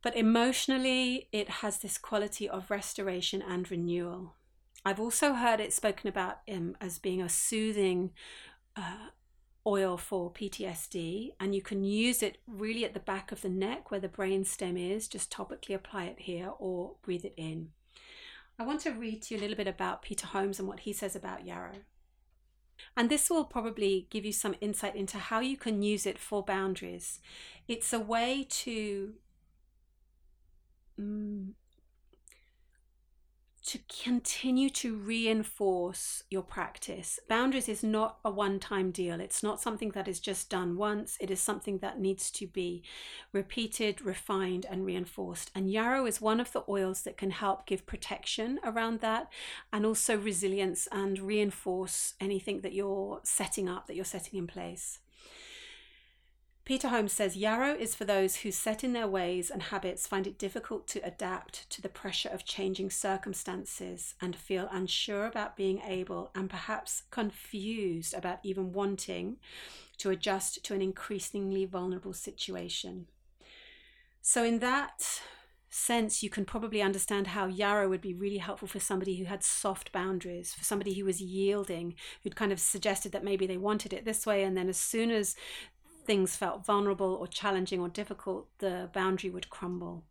But 0.00 0.16
emotionally, 0.16 1.28
it 1.32 1.48
has 1.48 1.78
this 1.78 1.98
quality 1.98 2.48
of 2.48 2.70
restoration 2.70 3.42
and 3.42 3.68
renewal. 3.68 4.36
I've 4.84 5.00
also 5.00 5.32
heard 5.32 5.58
it 5.58 5.72
spoken 5.72 6.08
about 6.08 6.38
um, 6.48 6.76
as 6.80 7.00
being 7.00 7.20
a 7.20 7.28
soothing 7.28 8.12
uh, 8.76 9.08
oil 9.66 9.96
for 9.96 10.30
PTSD, 10.30 11.32
and 11.40 11.54
you 11.54 11.62
can 11.62 11.82
use 11.82 12.22
it 12.22 12.38
really 12.46 12.84
at 12.84 12.94
the 12.94 13.00
back 13.00 13.32
of 13.32 13.42
the 13.42 13.48
neck 13.48 13.90
where 13.90 14.00
the 14.00 14.08
brain 14.08 14.44
stem 14.44 14.76
is. 14.76 15.08
Just 15.08 15.30
topically 15.30 15.74
apply 15.74 16.04
it 16.04 16.20
here 16.20 16.52
or 16.58 16.94
breathe 17.02 17.24
it 17.24 17.34
in. 17.36 17.70
I 18.58 18.64
want 18.64 18.80
to 18.82 18.92
read 18.92 19.22
to 19.22 19.34
you 19.34 19.40
a 19.40 19.42
little 19.42 19.56
bit 19.56 19.66
about 19.66 20.02
Peter 20.02 20.26
Holmes 20.26 20.58
and 20.58 20.68
what 20.68 20.80
he 20.80 20.92
says 20.92 21.14
about 21.14 21.46
yarrow. 21.46 21.80
And 22.96 23.10
this 23.10 23.28
will 23.28 23.44
probably 23.44 24.06
give 24.10 24.24
you 24.24 24.32
some 24.32 24.54
insight 24.60 24.96
into 24.96 25.18
how 25.18 25.40
you 25.40 25.56
can 25.56 25.82
use 25.82 26.06
it 26.06 26.18
for 26.18 26.42
boundaries. 26.42 27.20
It's 27.68 27.92
a 27.92 28.00
way 28.00 28.46
to 28.48 29.14
mm, 31.00 31.52
to 33.66 33.78
continue 34.04 34.70
to 34.70 34.96
reinforce 34.96 36.22
your 36.30 36.42
practice. 36.42 37.18
Boundaries 37.28 37.68
is 37.68 37.82
not 37.82 38.18
a 38.24 38.30
one 38.30 38.60
time 38.60 38.92
deal. 38.92 39.20
It's 39.20 39.42
not 39.42 39.60
something 39.60 39.90
that 39.90 40.06
is 40.06 40.20
just 40.20 40.48
done 40.48 40.76
once. 40.76 41.16
It 41.20 41.32
is 41.32 41.40
something 41.40 41.78
that 41.78 41.98
needs 41.98 42.30
to 42.32 42.46
be 42.46 42.84
repeated, 43.32 44.00
refined, 44.00 44.66
and 44.70 44.86
reinforced. 44.86 45.50
And 45.52 45.70
yarrow 45.70 46.06
is 46.06 46.20
one 46.20 46.38
of 46.38 46.52
the 46.52 46.62
oils 46.68 47.02
that 47.02 47.16
can 47.16 47.32
help 47.32 47.66
give 47.66 47.86
protection 47.86 48.60
around 48.64 49.00
that 49.00 49.32
and 49.72 49.84
also 49.84 50.16
resilience 50.16 50.86
and 50.92 51.18
reinforce 51.18 52.14
anything 52.20 52.60
that 52.60 52.72
you're 52.72 53.20
setting 53.24 53.68
up, 53.68 53.88
that 53.88 53.96
you're 53.96 54.04
setting 54.04 54.38
in 54.38 54.46
place. 54.46 55.00
Peter 56.66 56.88
Holmes 56.88 57.12
says 57.12 57.36
yarrow 57.36 57.76
is 57.76 57.94
for 57.94 58.04
those 58.04 58.38
who, 58.38 58.50
set 58.50 58.82
in 58.82 58.92
their 58.92 59.06
ways 59.06 59.50
and 59.50 59.62
habits, 59.62 60.04
find 60.04 60.26
it 60.26 60.36
difficult 60.36 60.88
to 60.88 61.06
adapt 61.06 61.70
to 61.70 61.80
the 61.80 61.88
pressure 61.88 62.28
of 62.28 62.44
changing 62.44 62.90
circumstances 62.90 64.16
and 64.20 64.34
feel 64.34 64.68
unsure 64.72 65.26
about 65.26 65.56
being 65.56 65.80
able 65.86 66.32
and 66.34 66.50
perhaps 66.50 67.04
confused 67.12 68.12
about 68.14 68.40
even 68.42 68.72
wanting 68.72 69.36
to 69.96 70.10
adjust 70.10 70.64
to 70.64 70.74
an 70.74 70.82
increasingly 70.82 71.64
vulnerable 71.64 72.12
situation. 72.12 73.06
So, 74.20 74.42
in 74.42 74.58
that 74.58 75.20
sense, 75.70 76.20
you 76.20 76.30
can 76.30 76.44
probably 76.44 76.82
understand 76.82 77.28
how 77.28 77.46
yarrow 77.46 77.88
would 77.88 78.00
be 78.00 78.14
really 78.14 78.38
helpful 78.38 78.66
for 78.66 78.80
somebody 78.80 79.16
who 79.16 79.26
had 79.26 79.44
soft 79.44 79.92
boundaries, 79.92 80.52
for 80.52 80.64
somebody 80.64 80.94
who 80.94 81.04
was 81.04 81.20
yielding, 81.20 81.94
who'd 82.24 82.34
kind 82.34 82.50
of 82.50 82.58
suggested 82.58 83.12
that 83.12 83.22
maybe 83.22 83.46
they 83.46 83.56
wanted 83.56 83.92
it 83.92 84.04
this 84.04 84.26
way. 84.26 84.42
And 84.42 84.56
then 84.56 84.68
as 84.68 84.78
soon 84.78 85.12
as 85.12 85.36
things 86.06 86.36
felt 86.36 86.64
vulnerable 86.64 87.14
or 87.14 87.26
challenging 87.26 87.80
or 87.80 87.88
difficult, 87.88 88.48
the 88.58 88.88
boundary 88.92 89.30
would 89.30 89.50
crumble. 89.50 90.04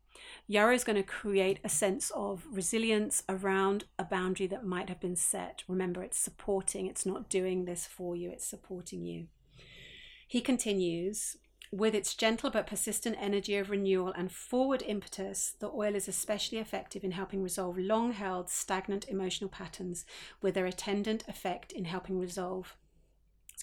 Yarrow 0.48 0.74
is 0.74 0.84
going 0.84 0.96
to 0.96 1.04
create 1.04 1.60
a 1.64 1.70
sense 1.70 2.12
of 2.12 2.46
resilience 2.52 3.24
around 3.28 3.86
a 4.00 4.04
boundary 4.04 4.48
that 4.48 4.66
might 4.66 4.90
have 4.90 5.00
been 5.00 5.16
set. 5.16 5.64
Remember, 5.68 6.04
it's 6.04 6.18
supporting, 6.20 6.88
it's 6.88 7.06
not 7.06 7.30
doing 7.30 7.66
this 7.66 7.86
for 7.86 8.16
you, 8.16 8.30
it's 8.30 8.46
supporting 8.46 9.06
you. 9.06 9.28
He 10.28 10.42
continues 10.42 11.38
with 11.72 11.94
its 11.94 12.14
gentle 12.14 12.50
but 12.50 12.68
persistent 12.68 13.18
energy 13.20 13.58
of 13.58 13.70
renewal 13.70 14.14
and 14.14 14.32
forward 14.32 14.84
impetus, 14.86 15.56
the 15.60 15.70
oil 15.70 15.96
is 15.96 16.08
especially 16.08 16.60
effective 16.60 17.04
in 17.04 17.12
helping 17.12 17.44
resolve 17.44 17.78
long 17.78 18.14
held 18.14 18.50
stagnant 18.50 19.10
emotional 19.10 19.50
patterns 19.50 20.06
with 20.42 20.54
their 20.54 20.66
attendant 20.66 21.26
effect 21.28 21.72
in 21.72 21.86
helping 21.86 22.18
resolve 22.18 22.78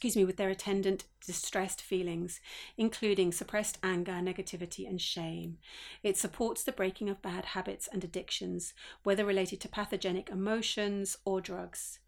excuse 0.03 0.16
me, 0.16 0.24
with 0.24 0.36
their 0.36 0.50
attendant 0.50 1.05
distressed 1.24 1.80
feelings, 1.80 2.40
including 2.76 3.30
suppressed 3.30 3.78
anger, 3.84 4.14
negativity, 4.14 4.84
and 4.88 5.00
shame. 5.00 5.59
It 6.03 6.16
supports 6.16 6.64
the 6.64 6.72
breaking 6.72 7.09
of 7.09 7.22
bad 7.22 7.44
habits 7.44 7.86
and 7.86 8.03
addictions, 8.03 8.74
whether 9.05 9.24
related 9.24 9.61
to 9.61 9.68
pathogenic 9.68 10.28
emotions 10.28 11.18
or 11.24 11.40
drugs. 11.40 12.00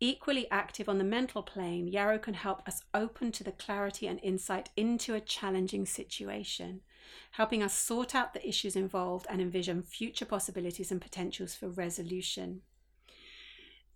Equally 0.00 0.50
active 0.50 0.86
on 0.86 0.98
the 0.98 1.02
mental 1.02 1.42
plane, 1.42 1.88
yarrow 1.88 2.18
can 2.18 2.34
help 2.34 2.60
us 2.68 2.82
open 2.92 3.32
to 3.32 3.42
the 3.42 3.52
clarity 3.52 4.06
and 4.06 4.20
insight 4.22 4.68
into 4.76 5.14
a 5.14 5.20
challenging 5.20 5.86
situation, 5.86 6.82
helping 7.30 7.62
us 7.62 7.72
sort 7.72 8.14
out 8.14 8.34
the 8.34 8.46
issues 8.46 8.76
involved 8.76 9.26
and 9.30 9.40
envision 9.40 9.82
future 9.82 10.26
possibilities 10.26 10.92
and 10.92 11.00
potentials 11.00 11.54
for 11.54 11.70
resolution 11.70 12.60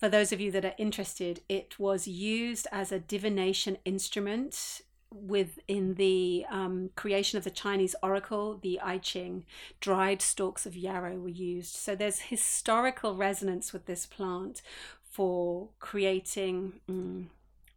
for 0.05 0.11
those 0.11 0.33
of 0.33 0.41
you 0.41 0.51
that 0.51 0.67
are 0.67 0.75
interested, 0.77 1.41
it 1.49 1.79
was 1.79 2.07
used 2.07 2.67
as 2.71 2.93
a 2.93 2.99
divination 2.99 3.79
instrument 3.87 4.83
within 5.11 5.95
the 5.95 6.45
um, 6.51 6.91
creation 6.95 7.39
of 7.39 7.45
the 7.45 7.51
Chinese 7.51 7.97
oracle, 8.03 8.59
the 8.61 8.79
I 8.83 8.99
Ching. 8.99 9.47
Dried 9.81 10.21
stalks 10.21 10.67
of 10.67 10.77
yarrow 10.77 11.17
were 11.17 11.31
used. 11.31 11.75
So 11.75 11.95
there's 11.95 12.19
historical 12.19 13.17
resonance 13.17 13.73
with 13.73 13.87
this 13.87 14.05
plant 14.05 14.61
for 15.09 15.71
creating 15.79 16.81
um, 16.87 17.31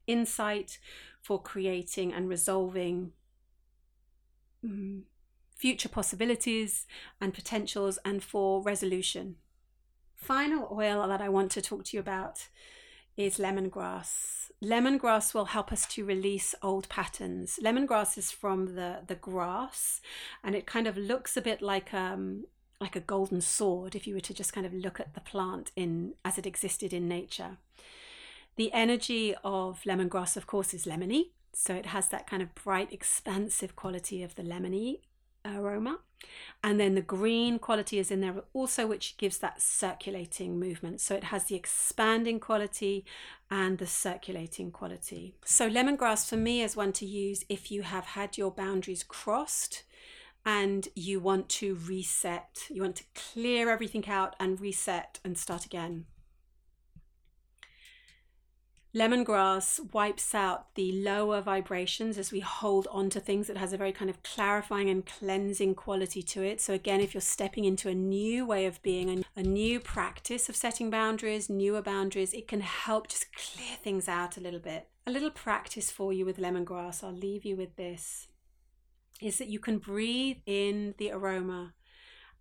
insight, 0.06 0.80
for 1.22 1.42
creating 1.42 2.12
and 2.12 2.28
resolving 2.28 3.14
um, 4.66 5.04
future 5.56 5.88
possibilities 5.88 6.88
and 7.22 7.34
potentials, 7.34 7.98
and 8.04 8.22
for 8.22 8.62
resolution 8.62 9.38
final 10.18 10.68
oil 10.72 11.08
that 11.08 11.22
I 11.22 11.30
want 11.30 11.52
to 11.52 11.62
talk 11.62 11.86
to 11.86 11.98
you 11.98 12.02
about 12.02 12.48
is 13.16 13.38
lemongrass. 13.38 14.50
Lemongrass 14.62 15.34
will 15.34 15.46
help 15.46 15.72
us 15.72 15.86
to 15.88 16.04
release 16.04 16.54
old 16.62 16.90
patterns. 16.90 17.60
Lemongrass 17.64 18.18
is 18.18 18.32
from 18.32 18.76
the, 18.76 19.02
the 19.08 19.16
grass 19.16 20.02
and 20.44 20.56
it 20.56 20.66
kind 20.66 20.88
of 20.88 20.98
looks 20.98 21.38
a 21.38 21.42
bit 21.42 21.62
like 21.62 21.94
um 21.94 22.46
like 22.80 22.96
a 22.96 23.00
golden 23.00 23.42
sword 23.42 23.96
if 23.96 24.06
you 24.06 24.14
were 24.14 24.20
to 24.20 24.36
just 24.36 24.54
kind 24.54 24.66
of 24.68 24.74
look 24.74 25.00
at 25.00 25.16
the 25.16 25.22
plant 25.22 25.72
in 25.76 26.14
as 26.26 26.38
it 26.38 26.46
existed 26.46 26.94
in 26.94 27.08
nature. 27.08 27.58
The 28.56 28.72
energy 28.74 29.36
of 29.44 29.82
lemongrass, 29.84 30.38
of 30.38 30.46
course, 30.46 30.74
is 30.74 30.86
lemony. 30.86 31.30
So 31.54 31.74
it 31.74 31.88
has 31.88 32.10
that 32.10 32.28
kind 32.28 32.44
of 32.44 32.54
bright, 32.54 32.94
expansive 32.94 33.76
quality 33.76 34.22
of 34.22 34.36
the 34.36 34.44
lemony 34.44 35.00
aroma. 35.56 36.00
And 36.64 36.80
then 36.80 36.96
the 36.96 37.02
green 37.02 37.60
quality 37.60 38.00
is 38.00 38.10
in 38.10 38.22
there 38.22 38.42
also, 38.54 38.88
which 38.88 39.18
gives 39.18 39.38
that 39.38 39.62
circulating 39.62 40.60
movement. 40.60 41.00
So 41.00 41.16
it 41.16 41.26
has 41.26 41.46
the 41.46 41.56
expanding 41.56 42.40
quality 42.40 43.06
and 43.50 43.78
the 43.78 43.88
circulating 43.88 44.72
quality. 44.72 45.36
So 45.46 45.70
lemongrass 45.70 46.28
for 46.28 46.38
me 46.38 46.62
is 46.62 46.76
one 46.76 46.92
to 46.94 47.06
use 47.06 47.46
if 47.48 47.72
you 47.72 47.84
have 47.84 48.06
had 48.06 48.38
your 48.38 48.52
boundaries 48.52 49.04
crossed 49.04 49.84
and 50.46 50.88
you 50.96 51.20
want 51.20 51.50
to 51.50 51.76
reset, 51.76 52.64
you 52.70 52.82
want 52.82 52.96
to 52.96 53.04
clear 53.14 53.70
everything 53.70 54.08
out 54.08 54.36
and 54.40 54.60
reset 54.60 55.20
and 55.24 55.38
start 55.38 55.66
again. 55.66 56.06
Lemongrass 58.98 59.94
wipes 59.94 60.34
out 60.34 60.74
the 60.74 60.92
lower 60.92 61.40
vibrations 61.40 62.18
as 62.18 62.32
we 62.32 62.40
hold 62.40 62.88
on 62.90 63.12
to 63.12 63.20
things. 63.20 63.48
It 63.48 63.56
has 63.56 63.72
a 63.72 63.78
very 63.78 63.92
kind 63.92 64.10
of 64.10 64.24
clarifying 64.24 64.90
and 64.90 65.06
cleansing 65.06 65.76
quality 65.76 66.24
to 66.24 66.42
it. 66.42 66.60
So, 66.60 66.74
again, 66.74 67.00
if 67.00 67.14
you're 67.14 67.22
stepping 67.22 67.66
into 67.66 67.90
a 67.90 67.94
new 67.94 68.44
way 68.44 68.66
of 68.66 68.82
being, 68.82 69.24
a 69.36 69.44
new 69.44 69.80
practice 69.80 70.50
of 70.50 70.56
setting 70.56 70.90
boundaries, 70.90 71.48
newer 71.48 71.84
boundaries, 71.84 72.34
it 72.34 72.48
can 72.48 72.62
help 72.62 73.08
just 73.08 73.28
clear 73.36 73.76
things 73.76 74.08
out 74.08 74.36
a 74.36 74.42
little 74.42 74.60
bit. 74.60 74.88
A 75.06 75.12
little 75.12 75.30
practice 75.30 75.92
for 75.92 76.12
you 76.12 76.26
with 76.26 76.40
lemongrass, 76.40 77.04
I'll 77.04 77.14
leave 77.14 77.46
you 77.46 77.56
with 77.56 77.76
this, 77.76 78.30
is 79.22 79.38
that 79.38 79.48
you 79.48 79.60
can 79.60 79.78
breathe 79.78 80.38
in 80.48 80.96
the 80.98 81.12
aroma. 81.12 81.76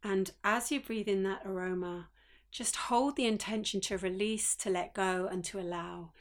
And 0.03 0.31
as 0.43 0.73
you 0.73 0.81
breathe 0.81 1.09
in 1.09 1.23
that 1.25 1.43
aroma, 1.45 2.09
just 2.51 2.77
hold 2.77 3.17
the 3.17 3.27
intention 3.27 3.83
to 3.83 3.99
release, 3.99 4.55
to 4.57 4.71
let 4.71 4.95
go, 4.95 5.29
and 5.31 5.45
to 5.45 5.61
allow 5.61 6.13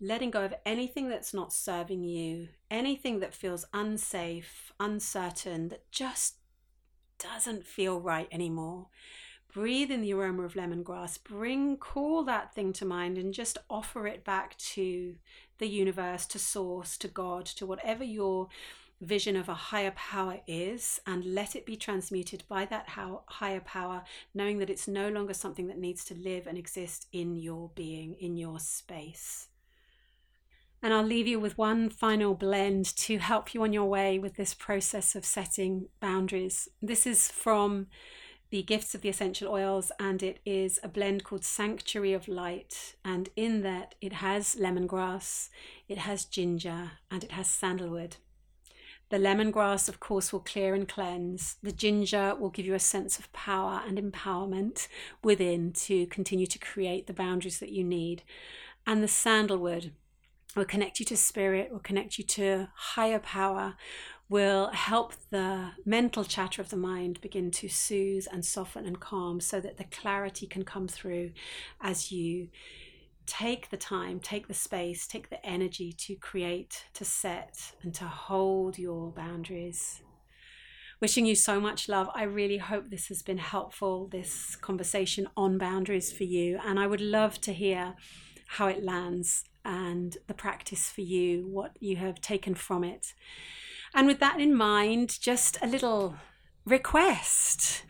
letting 0.00 0.30
go 0.30 0.44
of 0.44 0.54
anything 0.64 1.08
that's 1.08 1.32
not 1.32 1.52
serving 1.52 2.04
you, 2.04 2.48
anything 2.70 3.20
that 3.20 3.34
feels 3.34 3.64
unsafe, 3.72 4.72
uncertain, 4.78 5.68
that 5.68 5.90
just 5.90 6.36
doesn't 7.18 7.66
feel 7.66 8.00
right 8.00 8.28
anymore. 8.30 8.88
Breathe 9.52 9.90
in 9.90 10.02
the 10.02 10.12
aroma 10.12 10.42
of 10.42 10.54
lemongrass. 10.54 11.22
Bring, 11.22 11.78
call 11.78 12.24
that 12.24 12.54
thing 12.54 12.74
to 12.74 12.84
mind 12.84 13.16
and 13.16 13.32
just 13.32 13.56
offer 13.70 14.06
it 14.06 14.22
back 14.22 14.58
to 14.58 15.14
the 15.58 15.66
universe, 15.66 16.26
to 16.26 16.38
source, 16.38 16.98
to 16.98 17.08
God, 17.08 17.46
to 17.46 17.64
whatever 17.64 18.04
your 18.04 18.48
vision 19.00 19.36
of 19.36 19.48
a 19.48 19.54
higher 19.54 19.92
power 19.92 20.40
is, 20.46 21.00
and 21.06 21.24
let 21.24 21.56
it 21.56 21.64
be 21.64 21.76
transmuted 21.76 22.42
by 22.48 22.64
that 22.66 22.88
higher 22.88 23.60
power, 23.60 24.02
knowing 24.34 24.58
that 24.58 24.70
it's 24.70 24.88
no 24.88 25.08
longer 25.08 25.34
something 25.34 25.66
that 25.68 25.78
needs 25.78 26.04
to 26.04 26.14
live 26.14 26.46
and 26.46 26.58
exist 26.58 27.06
in 27.12 27.36
your 27.36 27.70
being, 27.74 28.14
in 28.20 28.36
your 28.36 28.58
space. 28.58 29.48
And 30.82 30.92
I'll 30.92 31.02
leave 31.02 31.26
you 31.26 31.40
with 31.40 31.58
one 31.58 31.90
final 31.90 32.34
blend 32.34 32.84
to 32.96 33.18
help 33.18 33.54
you 33.54 33.62
on 33.62 33.72
your 33.72 33.86
way 33.86 34.18
with 34.18 34.36
this 34.36 34.54
process 34.54 35.16
of 35.16 35.24
setting 35.24 35.88
boundaries. 36.00 36.68
This 36.80 37.06
is 37.06 37.30
from 37.30 37.86
the 38.50 38.62
Gifts 38.62 38.94
of 38.94 39.00
the 39.00 39.08
Essential 39.08 39.50
Oils, 39.50 39.90
and 39.98 40.22
it 40.22 40.38
is 40.44 40.78
a 40.82 40.88
blend 40.88 41.24
called 41.24 41.44
Sanctuary 41.44 42.12
of 42.12 42.28
Light. 42.28 42.94
And 43.04 43.28
in 43.34 43.62
that, 43.62 43.96
it 44.00 44.14
has 44.14 44.54
lemongrass, 44.54 45.48
it 45.88 45.98
has 45.98 46.24
ginger, 46.24 46.92
and 47.10 47.24
it 47.24 47.32
has 47.32 47.48
sandalwood. 47.48 48.16
The 49.08 49.18
lemongrass, 49.18 49.88
of 49.88 50.00
course, 50.00 50.32
will 50.32 50.40
clear 50.40 50.74
and 50.74 50.88
cleanse. 50.88 51.56
The 51.62 51.72
ginger 51.72 52.34
will 52.34 52.50
give 52.50 52.66
you 52.66 52.74
a 52.74 52.80
sense 52.80 53.18
of 53.18 53.32
power 53.32 53.82
and 53.86 53.98
empowerment 53.98 54.88
within 55.22 55.72
to 55.72 56.06
continue 56.06 56.46
to 56.46 56.58
create 56.58 57.06
the 57.06 57.12
boundaries 57.12 57.60
that 57.60 57.72
you 57.72 57.84
need. 57.84 58.22
And 58.86 59.02
the 59.02 59.08
sandalwood 59.08 59.92
will 60.56 60.64
connect 60.64 60.98
you 60.98 61.06
to 61.06 61.16
spirit, 61.16 61.70
will 61.70 61.78
connect 61.78 62.18
you 62.18 62.24
to 62.24 62.68
higher 62.74 63.18
power, 63.18 63.76
will 64.28 64.68
help 64.68 65.14
the 65.30 65.70
mental 65.84 66.24
chatter 66.24 66.60
of 66.60 66.70
the 66.70 66.76
mind 66.76 67.20
begin 67.20 67.50
to 67.50 67.68
soothe 67.68 68.26
and 68.32 68.44
soften 68.44 68.86
and 68.86 68.98
calm 68.98 69.40
so 69.40 69.60
that 69.60 69.76
the 69.76 69.84
clarity 69.84 70.46
can 70.46 70.64
come 70.64 70.88
through 70.88 71.30
as 71.80 72.10
you 72.10 72.48
take 73.26 73.70
the 73.70 73.76
time, 73.76 74.18
take 74.18 74.48
the 74.48 74.54
space, 74.54 75.06
take 75.06 75.30
the 75.30 75.44
energy 75.44 75.92
to 75.92 76.14
create, 76.16 76.86
to 76.94 77.04
set, 77.04 77.72
and 77.82 77.92
to 77.94 78.04
hold 78.04 78.78
your 78.78 79.10
boundaries. 79.10 80.02
Wishing 81.00 81.26
you 81.26 81.34
so 81.34 81.60
much 81.60 81.88
love. 81.88 82.08
I 82.14 82.22
really 82.22 82.56
hope 82.56 82.88
this 82.88 83.08
has 83.08 83.22
been 83.22 83.38
helpful, 83.38 84.08
this 84.08 84.56
conversation 84.56 85.28
on 85.36 85.58
boundaries 85.58 86.10
for 86.10 86.24
you. 86.24 86.58
And 86.64 86.80
I 86.80 86.86
would 86.86 87.02
love 87.02 87.40
to 87.42 87.52
hear 87.52 87.96
how 88.46 88.68
it 88.68 88.84
lands 88.84 89.44
and 89.64 90.16
the 90.26 90.34
practice 90.34 90.88
for 90.90 91.00
you, 91.00 91.46
what 91.46 91.76
you 91.80 91.96
have 91.96 92.20
taken 92.20 92.54
from 92.54 92.84
it. 92.84 93.14
And 93.94 94.06
with 94.06 94.20
that 94.20 94.40
in 94.40 94.54
mind, 94.54 95.18
just 95.20 95.58
a 95.62 95.66
little 95.66 96.16
request. 96.64 97.84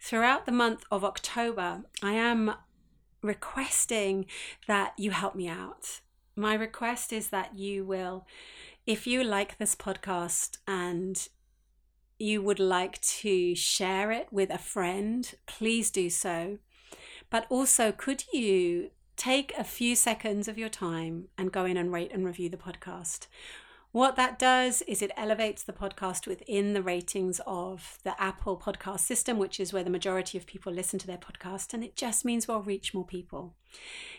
Throughout 0.00 0.46
the 0.46 0.52
month 0.52 0.84
of 0.90 1.04
October, 1.04 1.82
I 2.02 2.12
am 2.12 2.54
requesting 3.22 4.26
that 4.68 4.92
you 4.98 5.10
help 5.10 5.34
me 5.34 5.48
out. 5.48 6.00
My 6.36 6.54
request 6.54 7.12
is 7.12 7.30
that 7.30 7.56
you 7.58 7.84
will, 7.84 8.26
if 8.86 9.06
you 9.06 9.24
like 9.24 9.58
this 9.58 9.74
podcast 9.74 10.58
and 10.68 11.28
you 12.18 12.42
would 12.42 12.60
like 12.60 13.00
to 13.00 13.54
share 13.54 14.12
it 14.12 14.28
with 14.30 14.50
a 14.50 14.58
friend, 14.58 15.34
please 15.46 15.90
do 15.90 16.08
so. 16.08 16.58
But 17.30 17.46
also, 17.48 17.90
could 17.90 18.24
you 18.32 18.90
take 19.16 19.52
a 19.56 19.64
few 19.64 19.96
seconds 19.96 20.48
of 20.48 20.58
your 20.58 20.68
time 20.68 21.28
and 21.38 21.52
go 21.52 21.64
in 21.64 21.76
and 21.76 21.92
rate 21.92 22.12
and 22.12 22.24
review 22.24 22.48
the 22.48 22.56
podcast. 22.56 23.26
What 23.92 24.16
that 24.16 24.38
does 24.38 24.82
is 24.82 25.00
it 25.00 25.10
elevates 25.16 25.62
the 25.62 25.72
podcast 25.72 26.26
within 26.26 26.74
the 26.74 26.82
ratings 26.82 27.40
of 27.46 27.98
the 28.04 28.20
Apple 28.20 28.58
podcast 28.58 29.00
system, 29.00 29.38
which 29.38 29.58
is 29.58 29.72
where 29.72 29.84
the 29.84 29.88
majority 29.88 30.36
of 30.36 30.46
people 30.46 30.70
listen 30.70 30.98
to 30.98 31.06
their 31.06 31.16
podcast, 31.16 31.72
and 31.72 31.82
it 31.82 31.96
just 31.96 32.22
means 32.22 32.46
we'll 32.46 32.60
reach 32.60 32.92
more 32.92 33.06
people. 33.06 33.54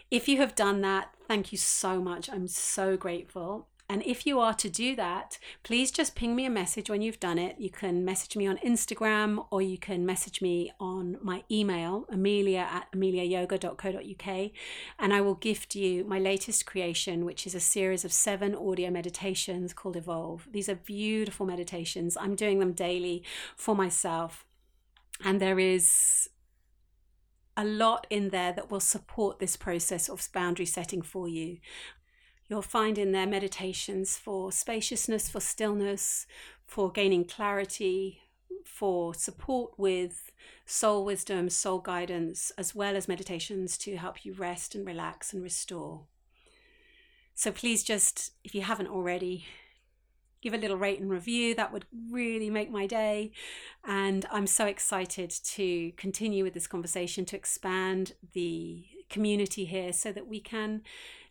If 0.10 0.28
you 0.28 0.38
have 0.38 0.56
done 0.56 0.82
that, 0.82 1.14
thank 1.28 1.52
you 1.52 1.60
so 1.60 2.02
much. 2.02 2.28
I'm 2.28 2.48
so 2.48 2.98
grateful. 2.98 3.68
And 3.90 4.04
if 4.06 4.26
you 4.26 4.40
are 4.42 4.54
to 4.54 4.70
do 4.70 4.98
that, 4.98 5.40
please 5.64 5.92
just 5.92 6.14
ping 6.14 6.36
me 6.36 6.46
a 6.46 6.50
message 6.50 6.90
when 6.90 7.02
you've 7.02 7.22
done 7.22 7.38
it. 7.38 7.56
You 7.58 7.70
can 7.70 8.04
message 8.04 8.36
me 8.36 8.46
on 8.46 8.58
Instagram 8.58 9.46
or 9.50 9.62
you 9.62 9.78
can 9.78 10.06
message 10.06 10.42
me 10.42 10.72
on 10.78 11.18
my 11.22 11.44
email, 11.50 12.06
amelia 12.10 12.68
at 12.70 12.92
ameliayoga.co.uk. 12.92 14.52
And 15.00 15.14
I 15.14 15.22
will 15.22 15.36
gift 15.36 15.74
you 15.74 16.04
my 16.04 16.20
latest 16.20 16.66
creation, 16.66 17.24
which 17.24 17.48
is 17.48 17.56
a 17.56 17.62
series 17.62 18.04
of 18.04 18.12
seven 18.12 18.54
audio 18.54 18.92
meditations 18.92 19.72
called 19.72 19.96
Evolve. 19.96 20.50
These 20.52 20.68
are 20.68 20.76
beautiful 20.76 21.46
meditations. 21.46 22.18
I'm 22.18 22.36
doing 22.36 22.60
them 22.60 22.74
daily 22.74 23.24
for 23.56 23.74
myself. 23.74 24.46
And 25.24 25.40
there 25.40 25.60
is 25.60 26.30
a 27.58 27.66
lot 27.66 28.06
in 28.12 28.30
there 28.30 28.54
that 28.54 28.70
will 28.70 28.80
support 28.80 29.40
this 29.40 29.58
process 29.58 30.08
of 30.08 30.30
boundary 30.32 30.66
setting 30.66 31.02
for 31.02 31.28
you. 31.28 31.58
You'll 32.50 32.62
find 32.62 32.98
in 32.98 33.12
there 33.12 33.28
meditations 33.28 34.18
for 34.18 34.52
spaciousness, 34.52 35.30
for 35.30 35.40
stillness, 35.40 36.26
for 36.66 36.92
gaining 36.92 37.26
clarity, 37.26 38.22
for 38.64 39.14
support 39.14 39.72
with 39.78 40.32
soul 40.66 41.04
wisdom, 41.04 41.50
soul 41.50 41.80
guidance, 41.80 42.52
as 42.58 42.74
well 42.74 42.96
as 42.96 43.08
meditations 43.08 43.78
to 43.80 43.98
help 43.98 44.26
you 44.26 44.34
rest 44.34 44.76
and 44.76 44.86
relax 44.86 45.34
and 45.34 45.44
restore. 45.44 46.04
So 47.36 47.52
please 47.52 47.84
just, 47.84 48.32
if 48.44 48.56
you 48.56 48.62
haven't 48.62 48.88
already, 48.88 49.46
give 50.42 50.54
a 50.54 50.58
little 50.58 50.78
rate 50.78 51.00
and 51.00 51.10
review. 51.10 51.54
That 51.56 51.74
would 51.74 51.86
really 52.12 52.50
make 52.50 52.72
my 52.72 52.88
day. 52.88 53.32
And 53.86 54.26
I'm 54.32 54.48
so 54.48 54.66
excited 54.66 55.30
to 55.30 55.92
continue 55.94 56.44
with 56.44 56.54
this 56.54 56.68
conversation, 56.68 57.26
to 57.26 57.36
expand 57.36 58.14
the 58.34 58.86
community 59.10 59.66
here 59.66 59.94
so 59.94 60.12
that 60.12 60.28
we 60.28 60.40
can 60.40 60.82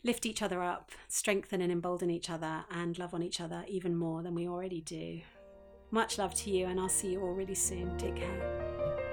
lift 0.04 0.26
each 0.26 0.42
other 0.42 0.62
up, 0.62 0.90
strengthen 1.08 1.60
and 1.60 1.72
embolden 1.72 2.10
each 2.10 2.30
other, 2.30 2.64
and 2.70 2.98
love 2.98 3.14
on 3.14 3.22
each 3.22 3.40
other 3.40 3.64
even 3.68 3.96
more 3.96 4.22
than 4.22 4.34
we 4.34 4.48
already 4.48 4.80
do. 4.80 5.20
Much 5.90 6.18
love 6.18 6.34
to 6.34 6.50
you, 6.50 6.66
and 6.66 6.80
I'll 6.80 6.88
see 6.88 7.12
you 7.12 7.20
all 7.20 7.32
really 7.32 7.54
soon. 7.54 7.96
Take 7.96 8.16
care. 8.16 9.05